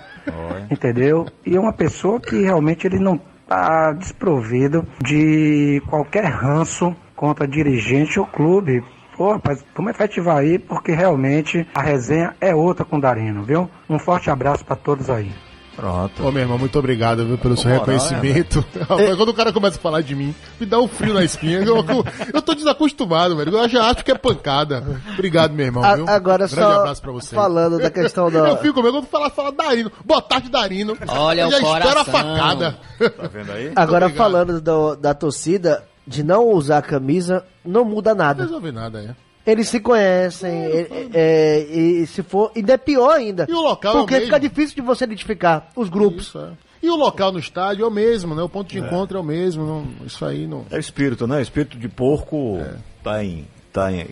[0.70, 1.26] entendeu?
[1.47, 8.20] E é uma pessoa que realmente ele não está desprovido de qualquer ranço contra dirigente
[8.20, 8.84] ou clube.
[9.16, 13.68] Pô, rapaz, vamos efetivar aí, porque realmente a resenha é outra com o Darino, viu?
[13.88, 15.32] Um forte abraço para todos aí.
[15.77, 16.27] Pronto.
[16.27, 18.64] Ô, meu irmão, muito obrigado viu, pelo seu Moral, reconhecimento.
[18.81, 21.59] Rapaz, Quando o cara começa a falar de mim, me dá um frio na espinha.
[21.61, 22.05] Eu, eu,
[22.35, 23.57] eu tô desacostumado, velho.
[23.57, 24.85] Eu já acho que é pancada.
[25.14, 25.83] Obrigado, meu irmão.
[25.83, 26.09] A- viu?
[26.09, 27.35] agora Grande só abraço pra você.
[27.35, 29.91] falando da questão da- Eu fico mesmo quando fala, fala Darino.
[30.05, 30.97] Boa tarde, Darino.
[31.09, 32.12] Olha eu o já espero a coração.
[32.12, 32.79] facada.
[32.99, 33.73] Tá vendo aí?
[33.75, 38.43] Agora, falando do- da torcida, de não usar a camisa, não muda Não nada.
[38.43, 39.30] resolve nada, é.
[39.51, 42.53] Eles se conhecem, é, é, e se for.
[42.55, 43.46] Ainda é pior ainda.
[43.48, 44.26] E o local é o Porque mesmo.
[44.26, 46.28] fica difícil de você identificar os grupos.
[46.28, 46.51] Isso, é.
[46.82, 48.42] E o local no estádio é o mesmo, né?
[48.42, 49.66] O ponto de encontro é o mesmo.
[49.66, 50.64] não- isso aí não.
[50.70, 51.42] É o espírito, né?
[51.42, 52.59] Espírito de porco
[53.03, 53.46] tá em.
[53.72, 54.07] tá em.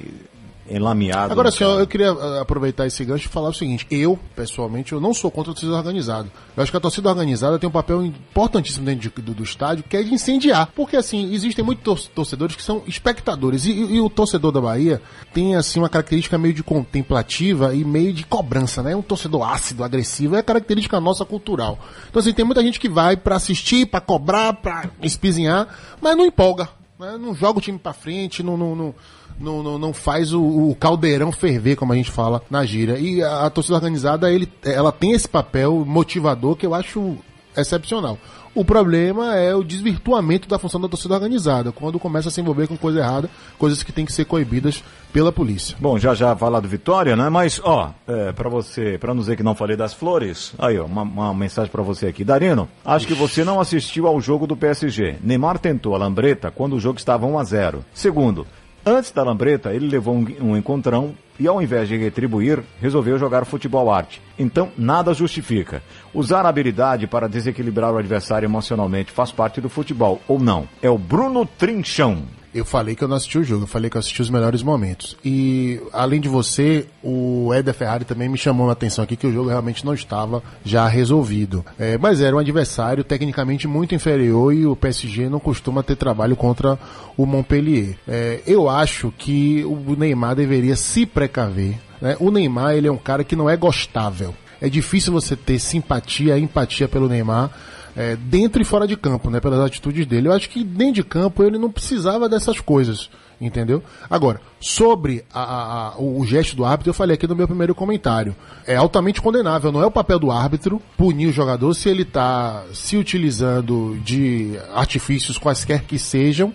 [0.70, 1.32] Enlameado.
[1.32, 1.64] Agora, cara?
[1.80, 5.30] eu queria ah, aproveitar esse gancho e falar o seguinte: eu, pessoalmente, eu não sou
[5.30, 6.28] contra a torcida organizada.
[6.56, 9.84] Eu acho que a torcida organizada tem um papel importantíssimo dentro de- do, do estádio,
[9.88, 10.68] que é de incendiar.
[10.74, 13.64] Porque, assim, existem muitos tor- torcedores que são espectadores.
[13.64, 15.00] E, e- o torcedor da Bahia
[15.32, 18.94] tem, assim, uma característica meio de contemplativa e meio de cobrança, né?
[18.94, 21.78] Um torcedor ácido, agressivo, é característica nossa cultural.
[22.08, 25.68] Então, assim, tem muita gente que vai pra assistir, pra cobrar, pra espizinhar,
[26.00, 26.68] mas não empolga.
[26.98, 28.94] Não joga o time pra frente, não, não, não,
[29.38, 32.98] não, não, não faz o, o caldeirão ferver, como a gente fala na gira.
[32.98, 37.16] E a, a torcida organizada, ele, ela tem esse papel motivador que eu acho
[37.56, 38.18] excepcional.
[38.54, 42.66] O problema é o desvirtuamento da função da torcida organizada, quando começa a se envolver
[42.66, 44.82] com coisa errada, coisas que têm que ser coibidas
[45.12, 45.76] pela polícia.
[45.80, 47.28] Bom, já já falar do Vitória, né?
[47.28, 50.84] Mas, ó, é, para você, para não dizer que não falei das flores, aí, ó,
[50.84, 52.24] uma, uma mensagem para você aqui.
[52.24, 55.16] Darino, acho que você não assistiu ao jogo do PSG.
[55.22, 58.46] Neymar tentou a lambreta quando o jogo estava 1 a 0 Segundo,
[58.84, 63.44] antes da lambreta, ele levou um, um encontrão e, ao invés de retribuir, resolveu jogar
[63.44, 64.20] futebol arte.
[64.38, 65.82] Então, nada justifica.
[66.12, 70.68] Usar a habilidade para desequilibrar o adversário emocionalmente faz parte do futebol, ou não?
[70.82, 72.37] É o Bruno Trinchão.
[72.58, 74.62] Eu falei que eu não assisti o jogo, eu falei que eu assisti os melhores
[74.62, 75.16] momentos.
[75.24, 79.32] E, além de você, o Éder Ferrari também me chamou a atenção aqui que o
[79.32, 81.64] jogo realmente não estava já resolvido.
[81.78, 86.36] É, mas era um adversário tecnicamente muito inferior e o PSG não costuma ter trabalho
[86.36, 86.78] contra
[87.16, 87.96] o Montpellier.
[88.06, 91.78] É, eu acho que o Neymar deveria se precaver.
[92.00, 92.16] né?
[92.18, 94.34] O Neymar, ele é um cara que não é gostável.
[94.60, 97.50] É difícil você ter simpatia, empatia pelo Neymar
[97.98, 99.40] é, dentro e fora de campo, né?
[99.40, 100.28] Pelas atitudes dele.
[100.28, 103.10] Eu acho que dentro de campo ele não precisava dessas coisas,
[103.40, 103.82] entendeu?
[104.08, 108.36] Agora, sobre a- a- o gesto do árbitro, eu falei aqui no meu primeiro comentário.
[108.66, 112.62] É altamente condenável, não é o papel do árbitro punir o jogador se ele está
[112.72, 116.52] se utilizando de artifícios quaisquer que sejam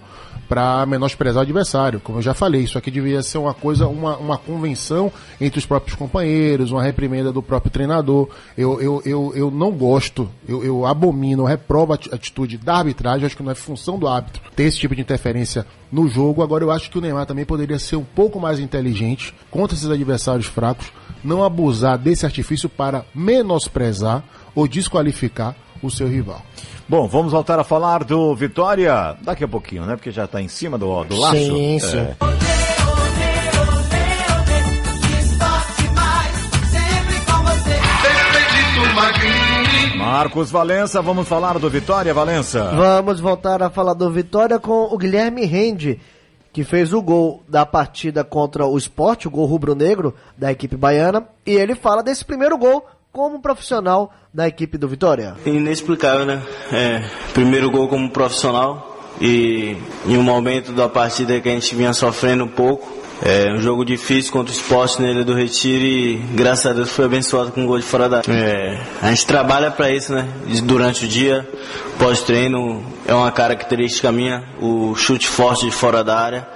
[0.48, 2.00] para menosprezar o adversário.
[2.00, 5.66] Como eu já falei, isso aqui devia ser uma coisa, uma, uma convenção entre os
[5.66, 8.30] próprios companheiros, uma reprimenda do próprio treinador.
[8.58, 13.38] Eu, eu, eu, eu não gosto, eu, eu abomino, reprovo a atitude da arbitragem, acho
[13.38, 16.42] que não é função do árbitro ter esse tipo de interferência no jogo.
[16.44, 19.90] Agora eu acho que o Neymar também poderia ser um pouco mais inteligente contra esses
[19.90, 20.92] adversários fracos,
[21.24, 24.24] não abusar desse artifício para menosprezar
[24.56, 26.44] ou desqualificar o seu rival.
[26.88, 29.96] Bom, vamos voltar a falar do Vitória daqui a pouquinho, né?
[29.96, 31.38] Porque já está em cima do, do laço.
[31.38, 31.98] Sim, sim.
[31.98, 32.16] É.
[39.98, 42.72] Marcos Valença, vamos falar do Vitória, Valença.
[42.76, 46.00] Vamos voltar a falar do Vitória com o Guilherme Rende,
[46.52, 51.26] que fez o gol da partida contra o Sport, o gol rubro-negro da equipe baiana,
[51.46, 55.36] e ele fala desse primeiro gol como profissional da equipe do Vitória.
[55.46, 56.42] Inexplicável, né?
[56.72, 58.90] É, primeiro gol como profissional
[59.22, 59.78] e
[60.08, 63.04] em um momento da partida que a gente vinha sofrendo um pouco.
[63.22, 66.90] É um jogo difícil contra o esporte na Ilha do Retiro e graças a Deus
[66.90, 68.34] foi abençoado com um gol de fora da área.
[68.34, 70.28] É, a gente trabalha para isso, né?
[70.64, 71.48] Durante o dia,
[72.00, 76.48] pós-treino, é uma característica minha, o chute forte de fora da área.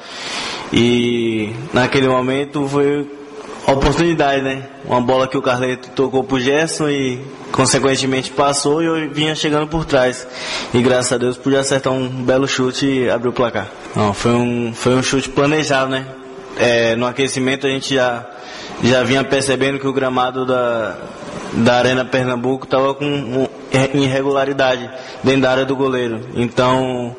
[0.73, 3.07] E naquele momento foi
[3.73, 4.64] oportunidade, né?
[4.85, 7.22] Uma bola que o Carleto tocou pro Gerson e
[7.52, 10.26] consequentemente passou e eu vinha chegando por trás.
[10.73, 13.68] E graças a Deus pude acertar um belo chute e abrir o placar.
[13.94, 16.06] Não, foi um, foi um chute planejado, né?
[16.56, 18.26] É, no aquecimento a gente já,
[18.81, 20.95] já vinha percebendo que o gramado da,
[21.52, 23.49] da Arena Pernambuco estava com
[23.94, 24.89] irregularidade
[25.22, 26.22] dentro da área do goleiro.
[26.35, 27.14] Então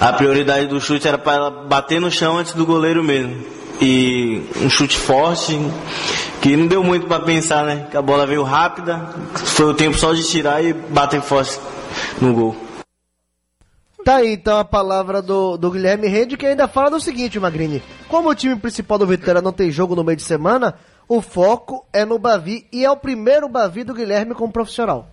[0.00, 4.70] a prioridade do chute era para bater no chão antes do goleiro mesmo e um
[4.70, 5.58] chute forte
[6.40, 7.86] que não deu muito para pensar, né?
[7.90, 8.98] Que a bola veio rápida,
[9.34, 11.58] foi o tempo só de tirar e bater forte
[12.20, 12.56] no gol.
[14.04, 17.80] Tá aí então a palavra do, do Guilherme Rende, que ainda fala do seguinte, Magrini.
[18.08, 20.74] Como o time principal do Vitória não tem jogo no meio de semana,
[21.08, 25.08] o foco é no Bavi e é o primeiro Bavi do Guilherme como profissional.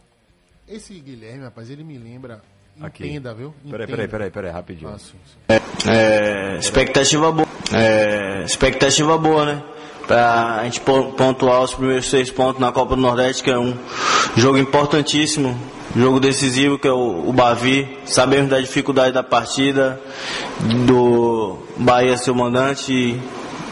[0.67, 2.41] Esse Guilherme, rapaz, ele me lembra.
[2.81, 3.07] Aqui.
[3.07, 3.53] Entenda, viu?
[3.69, 4.89] Peraí, peraí, peraí, peraí, rapidinho.
[4.93, 5.89] Ah, sim, sim.
[5.89, 7.47] É, expectativa boa.
[7.73, 9.61] É, expectativa boa, né?
[10.07, 13.75] Pra gente pon- pontuar os primeiros seis pontos na Copa do Nordeste, que é um
[14.35, 15.55] jogo importantíssimo,
[15.95, 17.87] jogo decisivo, que é o, o Bavi.
[18.05, 19.99] Sabemos da dificuldade da partida,
[20.87, 23.21] do Bahia ser o mandante e,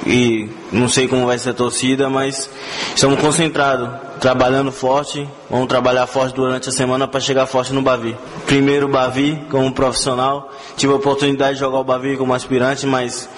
[0.10, 2.50] e não sei como vai ser a torcida, mas
[2.96, 5.27] estamos concentrados, trabalhando forte.
[5.49, 8.15] Vamos trabalhar forte durante a semana para chegar forte no Bavi.
[8.45, 10.52] Primeiro Bavi como profissional.
[10.76, 13.30] Tive a oportunidade de jogar o Bavi como aspirante, mas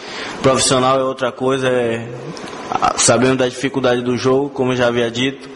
[0.41, 1.67] profissional é outra coisa.
[1.69, 2.07] É,
[2.97, 5.49] sabendo da dificuldade do jogo, como eu já havia dito,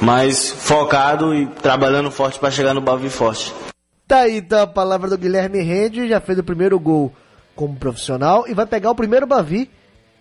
[0.00, 3.54] mas focado e trabalhando forte para chegar no Bavi forte.
[4.06, 7.12] Tá aí então a palavra do Guilherme Rende, já fez o primeiro gol
[7.54, 9.70] como profissional e vai pegar o primeiro Bavi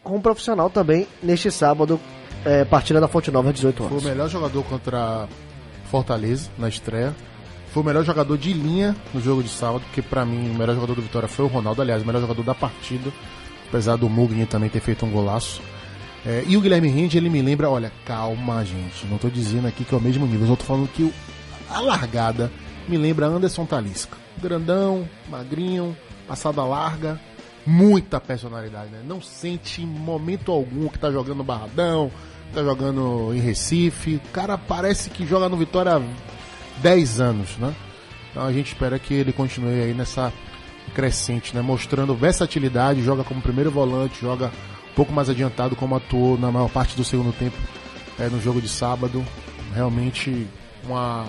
[0.03, 1.99] como profissional também neste sábado,
[2.45, 4.03] é, partida da Fonte Nova, 18 Foi o anos.
[4.03, 5.27] melhor jogador contra
[5.89, 7.13] Fortaleza na estreia.
[7.71, 10.75] Foi o melhor jogador de linha no jogo de sábado, porque pra mim o melhor
[10.75, 13.11] jogador do Vitória foi o Ronaldo, aliás, o melhor jogador da partida,
[13.67, 15.61] apesar do Mugni também ter feito um golaço.
[16.25, 19.83] É, e o Guilherme Rende, ele me lembra, olha, calma, gente, não tô dizendo aqui
[19.83, 21.13] que é o mesmo nível, eu tô falando que o-
[21.69, 22.49] a largada
[22.87, 24.17] me lembra Anderson Talisca.
[24.41, 25.95] Grandão, magrinho,
[26.27, 27.19] passada larga,
[27.65, 29.01] muita personalidade, né?
[29.05, 32.09] Não sente em momento algum que tá jogando Barradão,
[32.53, 34.15] tá jogando em Recife.
[34.15, 36.01] O cara parece que joga no Vitória há
[36.81, 37.73] 10 anos, né?
[38.31, 40.31] Então a gente espera que ele continue aí nessa
[40.93, 41.61] crescente, né?
[41.61, 44.51] Mostrando versatilidade, joga como primeiro volante, joga
[44.91, 47.57] um pouco mais adiantado como atuou na maior parte do segundo tempo
[48.19, 49.25] é, no jogo de sábado.
[49.73, 50.47] Realmente
[50.83, 51.25] uma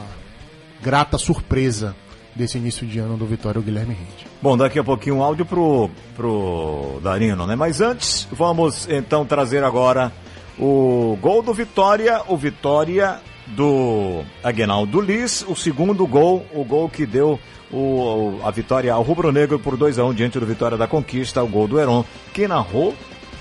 [0.82, 1.94] grata surpresa
[2.34, 4.26] desse início de ano do Vitória, o Guilherme Rende.
[4.42, 7.56] Bom, daqui a pouquinho um áudio pro, pro Darino, né?
[7.56, 10.12] Mas antes, vamos então trazer agora
[10.58, 17.06] o gol do Vitória, o Vitória do Aguinaldo Liz, o segundo gol, o gol que
[17.06, 17.38] deu
[17.72, 21.42] o, a vitória ao Rubro Negro por 2 a 1 diante do Vitória da Conquista,
[21.42, 22.04] o gol do Heron.
[22.32, 22.94] Quem narrou?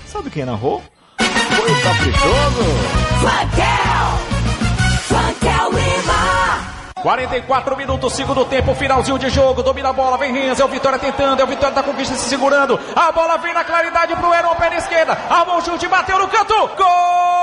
[0.06, 0.82] Sabe quem narrou?
[1.18, 3.16] Foi o Caprichoso!
[7.06, 10.98] 44 minutos, segundo tempo, finalzinho de jogo, domina a bola, vem Renzo, é o Vitória
[10.98, 14.56] tentando, é o Vitória da Conquista se segurando, a bola vem na claridade pro Heron,
[14.56, 17.35] pé na esquerda, armou o chute, bateu no canto, gol!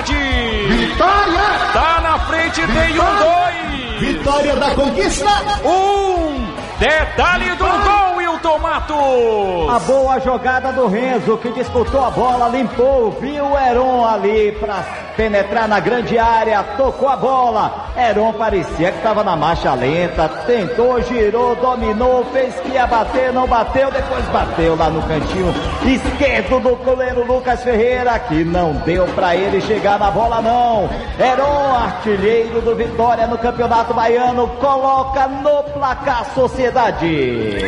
[0.00, 1.72] Vitória!
[1.72, 4.00] Tá na frente, tem um dois.
[4.00, 5.30] Vitória da conquista!
[5.64, 6.46] Um
[6.78, 9.70] detalhe do gol, Wilton Matos.
[9.70, 14.82] A boa jogada do Renzo, que disputou a bola, limpou, viu o Heron ali para
[15.16, 17.88] penetrar na grande área, tocou a bola.
[17.96, 23.46] Heron parecia que estava na marcha lenta, tentou, girou, dominou, fez que ia bater, não
[23.46, 25.52] bateu, depois bateu lá no cantinho
[25.88, 30.88] esquerdo do goleiro Lucas Ferreira, que não deu para ele chegar na bola não.
[31.18, 37.58] Heron, artilheiro do Vitória no Campeonato Baiano, coloca no placar Sociedade.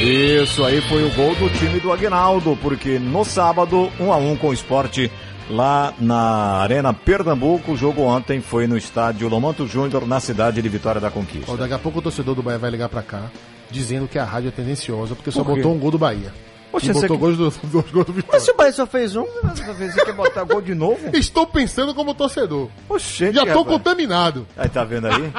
[0.00, 4.16] Isso aí foi o gol do time do Aguinaldo, porque no sábado, 1 um a
[4.16, 5.10] 1 um com o esporte
[5.52, 7.72] lá na Arena Pernambuco.
[7.72, 11.52] O jogo ontem foi no estádio Lomanto Júnior, na cidade de Vitória da Conquista.
[11.52, 13.30] Ó, daqui a pouco o torcedor do Bahia vai ligar pra cá,
[13.70, 15.60] dizendo que a rádio é tendenciosa, porque só Por quê?
[15.62, 16.32] botou um gol do Bahia.
[16.72, 18.30] Poxa, você botou que- gols do, dois gols do Vitória.
[18.32, 20.98] Mas se o Bahia só fez um, Você quer botar gol de novo?
[21.14, 22.68] Estou pensando como torcedor.
[22.88, 23.66] Oxente, Já tô rapaz.
[23.66, 24.46] contaminado.
[24.56, 25.30] Aí tá vendo aí?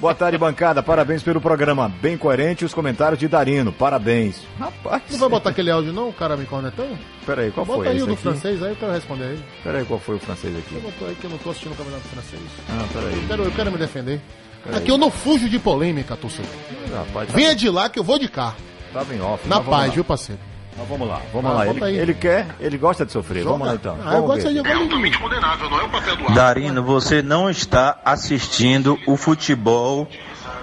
[0.00, 0.82] Boa tarde, bancada.
[0.82, 1.92] Parabéns pelo programa.
[2.00, 3.70] Bem coerente os comentários de Darino.
[3.72, 4.40] Parabéns.
[4.58, 5.02] Rapaz.
[5.10, 6.88] Não vai botar aquele áudio não, o cara me cornetão?
[7.26, 8.22] Peraí, qual Bota foi aí esse o do aqui?
[8.22, 9.44] francês, aí eu quero responder aí.
[9.62, 10.74] Peraí, qual foi o francês Você aqui?
[10.80, 12.42] botou aí que eu não tô assistindo o campeonato francês.
[12.70, 13.14] Ah, peraí.
[13.22, 14.20] Eu quero, eu quero me defender.
[14.64, 14.78] Peraí.
[14.80, 16.50] Aqui eu não fujo de polêmica, torcedor.
[16.90, 18.54] Rapaz, tá- Venha de lá que eu vou de cá.
[18.92, 19.46] Tava em off.
[19.46, 20.40] Na paz, viu, parceiro?
[20.78, 21.66] Mas vamos lá, vamos Ah, lá.
[21.66, 23.42] Ele, ele quer, ele gosta de sofrer.
[23.42, 23.52] Joga.
[23.52, 23.94] Vamos lá então.
[24.00, 24.48] Ah, eu Vamos gosto ver.
[24.50, 29.16] de jogar Altamente condenável, não é o papel do Darino, você não está assistindo o
[29.16, 30.06] futebol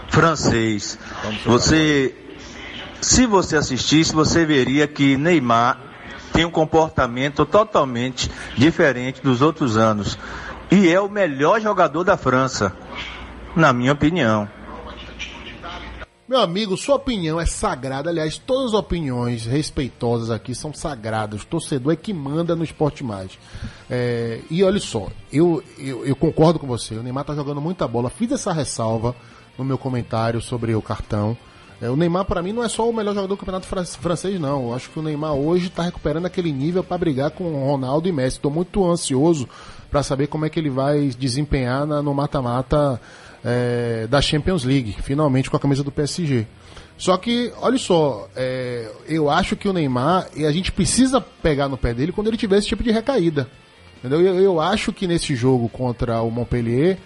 [0.09, 0.97] francês.
[1.45, 2.15] Você,
[3.01, 5.79] se você assistisse, você veria que Neymar
[6.31, 10.17] tem um comportamento totalmente diferente dos outros anos
[10.71, 12.73] e é o melhor jogador da França,
[13.55, 14.47] na minha opinião.
[16.27, 18.09] Meu amigo, sua opinião é sagrada.
[18.09, 21.43] Aliás, todas as opiniões respeitosas aqui são sagradas.
[21.43, 23.37] O torcedor é que manda no Esporte Mais.
[23.87, 26.95] É, e olha só, eu, eu, eu concordo com você.
[26.95, 28.09] O Neymar tá jogando muita bola.
[28.09, 29.15] Fiz essa ressalva
[29.55, 31.37] no meu comentário sobre o cartão.
[31.79, 34.39] É, o Neymar, para mim, não é só o melhor jogador do campeonato fran- francês,
[34.39, 34.69] não.
[34.69, 38.09] Eu acho que o Neymar hoje tá recuperando aquele nível para brigar com o Ronaldo
[38.09, 38.37] e Messi.
[38.37, 39.47] Estou muito ansioso
[39.91, 42.99] para saber como é que ele vai desempenhar na- no mata-mata
[43.45, 46.47] é, da Champions League, finalmente com a camisa do PSG.
[46.97, 51.69] Só que, olha só, é, eu acho que o Neymar, e a gente precisa pegar
[51.69, 53.47] no pé dele quando ele tiver esse tipo de recaída.
[53.99, 54.21] Entendeu?
[54.21, 56.97] Eu, eu acho que nesse jogo contra o Montpellier,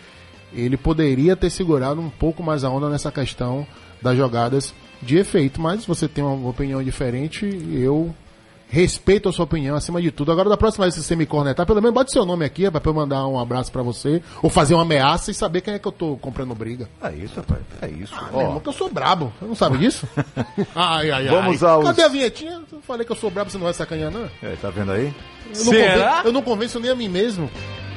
[0.54, 3.68] ele poderia ter segurado um pouco mais a onda nessa questão
[4.02, 5.60] das jogadas de efeito.
[5.60, 8.14] Mas você tem uma opinião diferente, eu
[8.70, 10.32] respeito a sua opinião acima de tudo.
[10.32, 12.82] Agora, da próxima vez que você me cornetar, pelo menos bote seu nome aqui, rapaz,
[12.82, 15.80] pra eu mandar um abraço pra você, ou fazer uma ameaça e saber quem é
[15.80, 16.88] que eu tô comprando briga.
[17.02, 17.62] É isso, rapaz.
[17.82, 18.14] É isso.
[18.32, 19.34] Meu irmão, que eu sou brabo.
[19.40, 20.08] Você não sabe disso?
[20.76, 21.36] ai, ai, ai.
[21.36, 22.62] Vamos aos- Cadê a vinhetinha?
[22.72, 24.30] Eu falei que eu sou brabo, você não vai sacanear, não?
[24.44, 25.14] É, tá vendo aí?
[25.48, 27.50] Eu não, conven- eu não convenço nem a mim mesmo.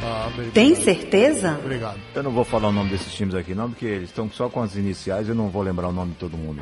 [0.05, 0.29] Ah.
[0.55, 1.59] Tem certeza?
[1.63, 1.99] Obrigado.
[2.15, 4.61] Eu não vou falar o nome desses times aqui não, porque eles estão só com
[4.63, 6.61] as iniciais eu não vou lembrar o nome de todo mundo.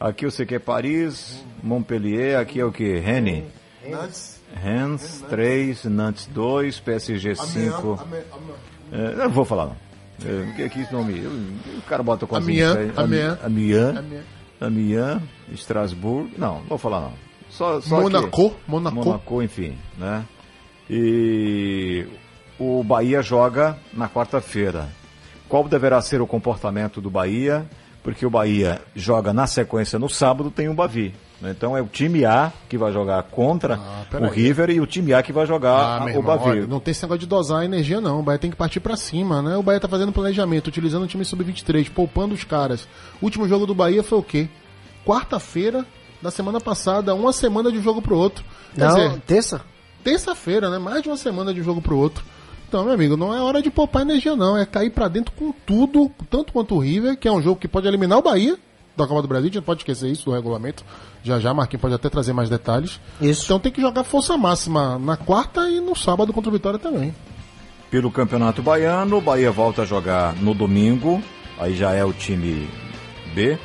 [0.00, 2.98] Aqui eu sei que é Paris, Montpellier, aqui é o que?
[2.98, 3.44] Rennes.
[4.54, 8.06] Rennes 3, Nantes 2, PSG 5.
[8.92, 9.76] É, não vou falar não.
[10.24, 11.18] É, porque aqui esse nome.
[11.18, 11.30] eu-
[11.78, 12.72] o cara bota com as Amiens.
[12.96, 13.38] Amiens.
[13.44, 13.96] Amiens.
[13.96, 14.24] Amiens.
[14.60, 15.22] Amiens,
[15.52, 16.30] Estrasburgo.
[16.38, 17.12] Não, não vou falar não.
[17.50, 18.56] Só, só Monaco, aqui.
[18.66, 18.96] Monaco.
[18.96, 20.24] Monaco, enfim, né?
[20.90, 22.06] E
[22.58, 24.88] o Bahia joga na quarta-feira.
[25.48, 27.64] Qual deverá ser o comportamento do Bahia?
[28.02, 31.14] Porque o Bahia joga na sequência no sábado, tem um Bavi.
[31.42, 31.50] né?
[31.56, 34.30] Então é o time A que vai jogar contra o Ah, peraí.
[34.30, 36.48] River e o time A que vai jogar Ah, o irmão, Bavi.
[36.50, 38.20] olha, não tem esse negócio de dosar a energia, não.
[38.20, 39.56] O Bahia tem que partir pra cima, né?
[39.56, 42.88] O Bahia tá fazendo planejamento, utilizando o time sub-23, poupando os caras.
[43.20, 44.48] O último jogo do Bahia foi o quê?
[45.04, 45.84] Quarta-feira
[46.20, 48.44] da semana passada, uma semana de um jogo pro outro.
[48.74, 49.60] Quer Não, dizer, terça?
[50.02, 50.78] terça-feira, né?
[50.78, 52.24] Mais de uma semana de um jogo pro outro.
[52.68, 54.56] Então, meu amigo, não é hora de poupar energia, não.
[54.56, 57.66] É cair pra dentro com tudo, tanto quanto o River, que é um jogo que
[57.66, 58.58] pode eliminar o Bahia
[58.94, 59.44] da Copa do Brasil.
[59.44, 60.84] A gente não pode esquecer isso do regulamento.
[61.22, 63.00] Já já, Marquinhos pode até trazer mais detalhes.
[63.22, 63.46] Isso.
[63.46, 67.14] Então tem que jogar força máxima na quarta e no sábado contra o Vitória também.
[67.90, 71.22] Pelo Campeonato Baiano, o Bahia volta a jogar no domingo,
[71.58, 72.68] aí já é o time
[73.34, 73.58] B,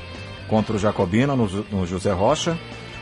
[0.47, 2.57] contra o Jacobina, no, no José Rocha.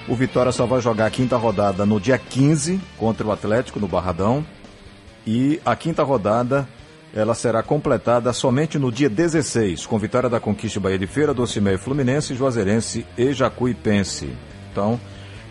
[0.07, 3.87] O Vitória só vai jogar a quinta rodada no dia 15, contra o Atlético, no
[3.87, 4.43] Barradão.
[5.25, 6.67] E a quinta rodada
[7.13, 11.77] ela será completada somente no dia 16, com vitória da Conquista Bahia de Feira, Docimé
[11.77, 14.29] Fluminense, Juazeirense e Jacuipense.
[14.71, 14.99] Então,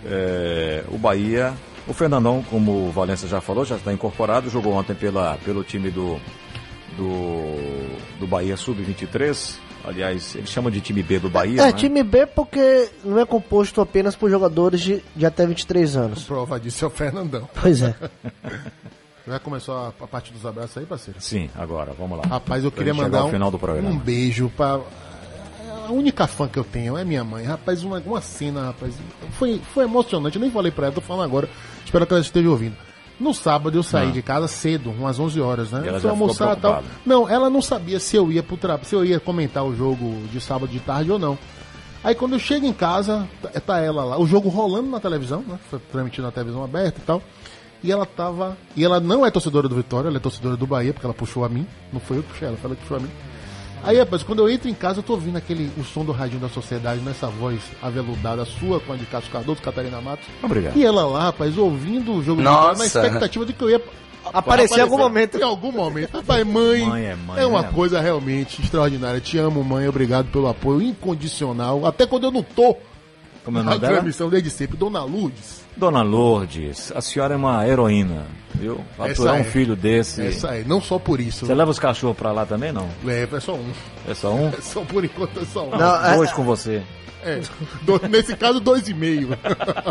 [0.06, 1.52] é, o Bahia,
[1.86, 5.90] o Fernandão, como o Valência já falou, já está incorporado, jogou ontem pela, pelo time
[5.90, 6.18] do,
[6.96, 9.56] do, do Bahia Sub-23.
[9.84, 11.62] Aliás, eles chamam de time B do Bahia.
[11.62, 11.72] É, né?
[11.72, 16.24] time B porque não é composto apenas por jogadores de, de até 23 anos.
[16.24, 17.48] Prova disso é o Fernandão.
[17.60, 17.94] Pois é.
[19.30, 21.20] Já começou a, a parte dos abraços aí, parceiro?
[21.20, 22.24] Sim, agora, vamos lá.
[22.26, 24.80] Rapaz, eu Pra queria mandar um, um beijo pra.
[25.88, 27.44] A única fã que eu tenho é minha mãe.
[27.44, 28.94] Rapaz, uma, uma cena, rapaz.
[29.32, 30.36] Foi, foi emocionante.
[30.36, 31.48] Eu nem falei pra ela, tô falando agora.
[31.84, 32.76] Espero que ela esteja ouvindo.
[33.18, 34.12] No sábado eu saí Ah.
[34.12, 35.82] de casa cedo, umas 11 horas, né?
[35.84, 36.82] E ela Fui almoçar tal.
[37.04, 38.78] Não, ela não sabia se eu ia pro tra...
[38.82, 41.36] se eu ia comentar o jogo de sábado de tarde ou não.
[42.02, 45.44] Aí quando eu chego em casa, tá- tá ela lá, o jogo rolando na televisão,
[45.46, 45.58] né?
[45.68, 47.20] Foi transmitido na televisão aberta e tal.
[47.82, 48.56] E ela tava.
[48.76, 51.44] E ela não é torcedora do Vitória, ela é torcedora do Bahia, porque ela puxou
[51.44, 51.66] a mim.
[51.92, 53.10] Não foi eu que puxei ela, foi ela que puxou a mim.
[53.82, 56.40] Aí, rapaz, quando eu entro em casa, eu tô ouvindo aquele, o som do radinho
[56.40, 60.26] da sociedade, nessa voz aveludada sua, com a de Cássio Cardoso, Catarina Matos.
[60.42, 60.76] Obrigado.
[60.76, 62.72] E ela lá, rapaz, ouvindo o jogo Nossa.
[62.74, 63.82] de na expectativa de que eu ia
[64.32, 65.38] Aparecer em algum momento.
[65.38, 66.12] Em algum momento.
[66.12, 67.70] Rapaz, mãe, Mãe é mãe, é uma né?
[67.74, 69.20] coisa realmente extraordinária.
[69.20, 69.88] Te amo, mãe.
[69.88, 71.86] Obrigado pelo apoio incondicional.
[71.86, 72.76] Até quando eu não tô
[73.44, 73.94] Como é o nome dela?
[73.94, 74.76] transmissão desde sempre.
[74.76, 75.60] Dona Lourdes.
[75.76, 78.84] Dona Lourdes, a senhora é uma heroína, viu?
[78.98, 79.40] Aturar é.
[79.40, 80.20] um filho desse.
[80.26, 81.46] Essa aí, não só por isso.
[81.46, 82.88] Você leva os cachorros pra lá também, não?
[83.02, 83.70] Leva, é só um.
[84.06, 84.48] É só um?
[84.56, 85.70] É só por enquanto, é só um.
[85.70, 86.82] Não, Dois é- com você.
[87.22, 87.40] É,
[87.82, 89.28] do- nesse caso, dois e meio.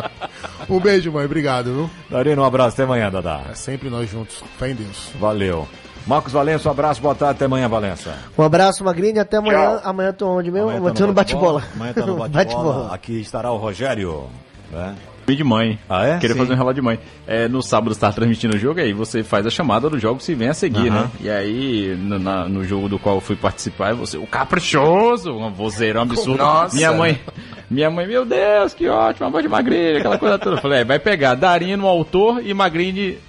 [0.68, 1.26] um beijo, mãe.
[1.26, 1.90] Obrigado, viu?
[2.10, 3.42] Darino, um abraço, até amanhã, Dadá.
[3.52, 4.44] É sempre nós juntos.
[4.58, 5.10] Fé em Deus.
[5.20, 5.68] Valeu.
[6.10, 8.16] Marcos Valença, um abraço, boa tarde, até amanhã, Valença.
[8.36, 9.80] Um abraço, Magrini, até amanhã.
[9.84, 10.64] Amanhã eu tô onde mesmo?
[10.70, 11.64] Amanhã Amanhã tá tô no bate-bola.
[11.76, 12.96] Amanhã tá no bate-bola.
[12.96, 14.24] Aqui estará o Rogério.
[14.72, 14.96] Né?
[15.28, 15.78] de mãe.
[15.88, 16.18] Ah, é?
[16.18, 16.40] Queria Sim.
[16.42, 17.00] fazer um relato de mãe.
[17.28, 20.20] É, no sábado você tá transmitindo o jogo, aí você faz a chamada do jogo
[20.20, 21.02] se vem a seguir, Aham.
[21.04, 21.10] né?
[21.22, 25.52] E aí, no, na- no jogo do qual eu fui participar, você, o caprichoso, um
[25.54, 26.40] vozeirão absurdo.
[26.44, 26.76] Nossa.
[26.76, 27.22] Minha mãe,
[27.70, 30.56] minha mãe, meu Deus, que ótimo, uma voz de magrinha, aquela coisa toda.
[30.56, 33.20] Eu falei, é, vai pegar Darino, autor, e Magrini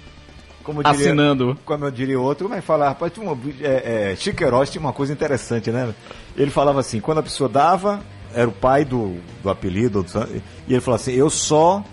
[0.63, 1.57] Como diria- assinando.
[1.65, 5.11] Como eu diria outro, mas falar, rapaz, tinha uma, é, é, Chiqueiroz tinha uma coisa
[5.13, 5.93] interessante, né?
[6.35, 8.01] Ele falava assim, quando a pessoa dava,
[8.33, 11.83] era o pai do, do apelido, do- e ele falava assim, eu só.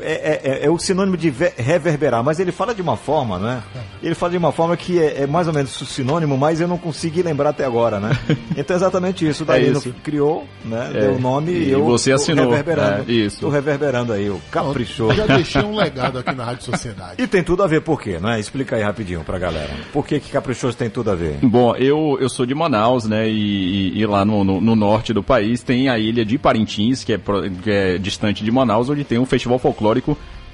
[0.00, 3.62] É, é- é o sinônimo de ve- reverberar, mas ele fala de uma forma, né?
[4.02, 6.66] Ele fala de uma forma que é, é mais ou menos o sinônimo, mas eu
[6.68, 8.10] não consegui lembrar até agora, né?
[8.56, 9.42] Então é exatamente isso.
[9.44, 9.94] É Darino isso.
[10.02, 10.90] criou, né?
[10.94, 11.00] É.
[11.00, 12.48] Deu o nome E e eu você assinou.
[12.50, 13.10] reverberando.
[13.10, 13.40] É, isso.
[13.40, 15.14] Tô reverberando aí, o caprichoso.
[15.14, 17.16] Já deixei um legado aqui na Rádio Sociedade.
[17.22, 18.40] E tem tudo a ver por quê, não é?
[18.40, 19.70] Explica aí rapidinho pra galera.
[19.92, 21.38] Por que que caprichoso tem tudo a ver?
[21.42, 23.28] Bom, eu, eu sou de Manaus, né?
[23.28, 27.12] E, e- lá no, no- no norte do país tem a ilha de Parintins, que
[27.12, 27.18] é,
[27.62, 29.81] que é distante de Manaus, onde tem um festival folclórico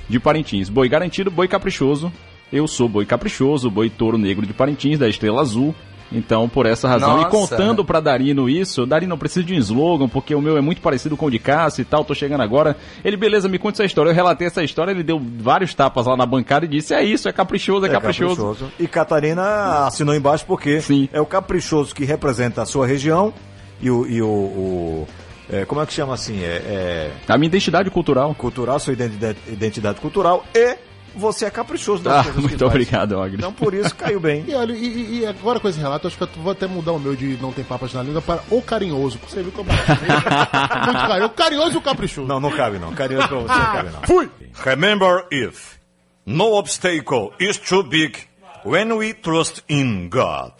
[0.09, 0.69] de Parintins.
[0.69, 2.11] Boi garantido, boi caprichoso.
[2.53, 5.75] Eu sou boi caprichoso, boi touro negro de Parintins, da Estrela Azul.
[6.11, 7.29] Então, por essa razão, Nossa.
[7.29, 10.61] e contando pra Darino isso, Darino, eu preciso de um slogan, porque o meu é
[10.63, 12.79] muito parecido com o de Cássio e tal, tô chegando agora.
[13.05, 14.09] Ele, beleza, me conta essa história.
[14.09, 17.29] Eu relatei essa história, ele deu vários tapas lá na bancada e disse, é isso,
[17.29, 18.57] é caprichoso, é, caprichoso.
[18.81, 20.81] E Catarina assinou embaixo porque
[21.13, 23.35] é o caprichoso que representa a sua região
[23.79, 24.07] e o.
[24.07, 25.09] E o, o-
[25.51, 26.41] é, como é que chama assim?
[26.43, 28.35] É, A minha identidade cultural.
[28.35, 30.77] Cultural, sua identidade, identidade cultural e
[31.17, 33.39] você é caprichoso das Ah, coisas que muito obrigado, Agri.
[33.39, 34.45] Então por isso caiu bem.
[34.49, 37.01] E olha, e, e- agora com esse relato, acho que eu vou até mudar o
[37.01, 39.19] meu de não tem papas na língua para o carinhoso.
[39.29, 41.25] Você viu que eu Muito carinhoso.
[41.27, 42.29] O carinhoso e o caprichoso.
[42.29, 42.93] Não, não cabe não.
[42.93, 44.03] Carinhoso pra você não cabe não.
[44.03, 44.31] Fui!
[44.65, 45.77] Remember if
[46.27, 48.19] no obstacle is too big
[48.65, 50.53] when we trust in God.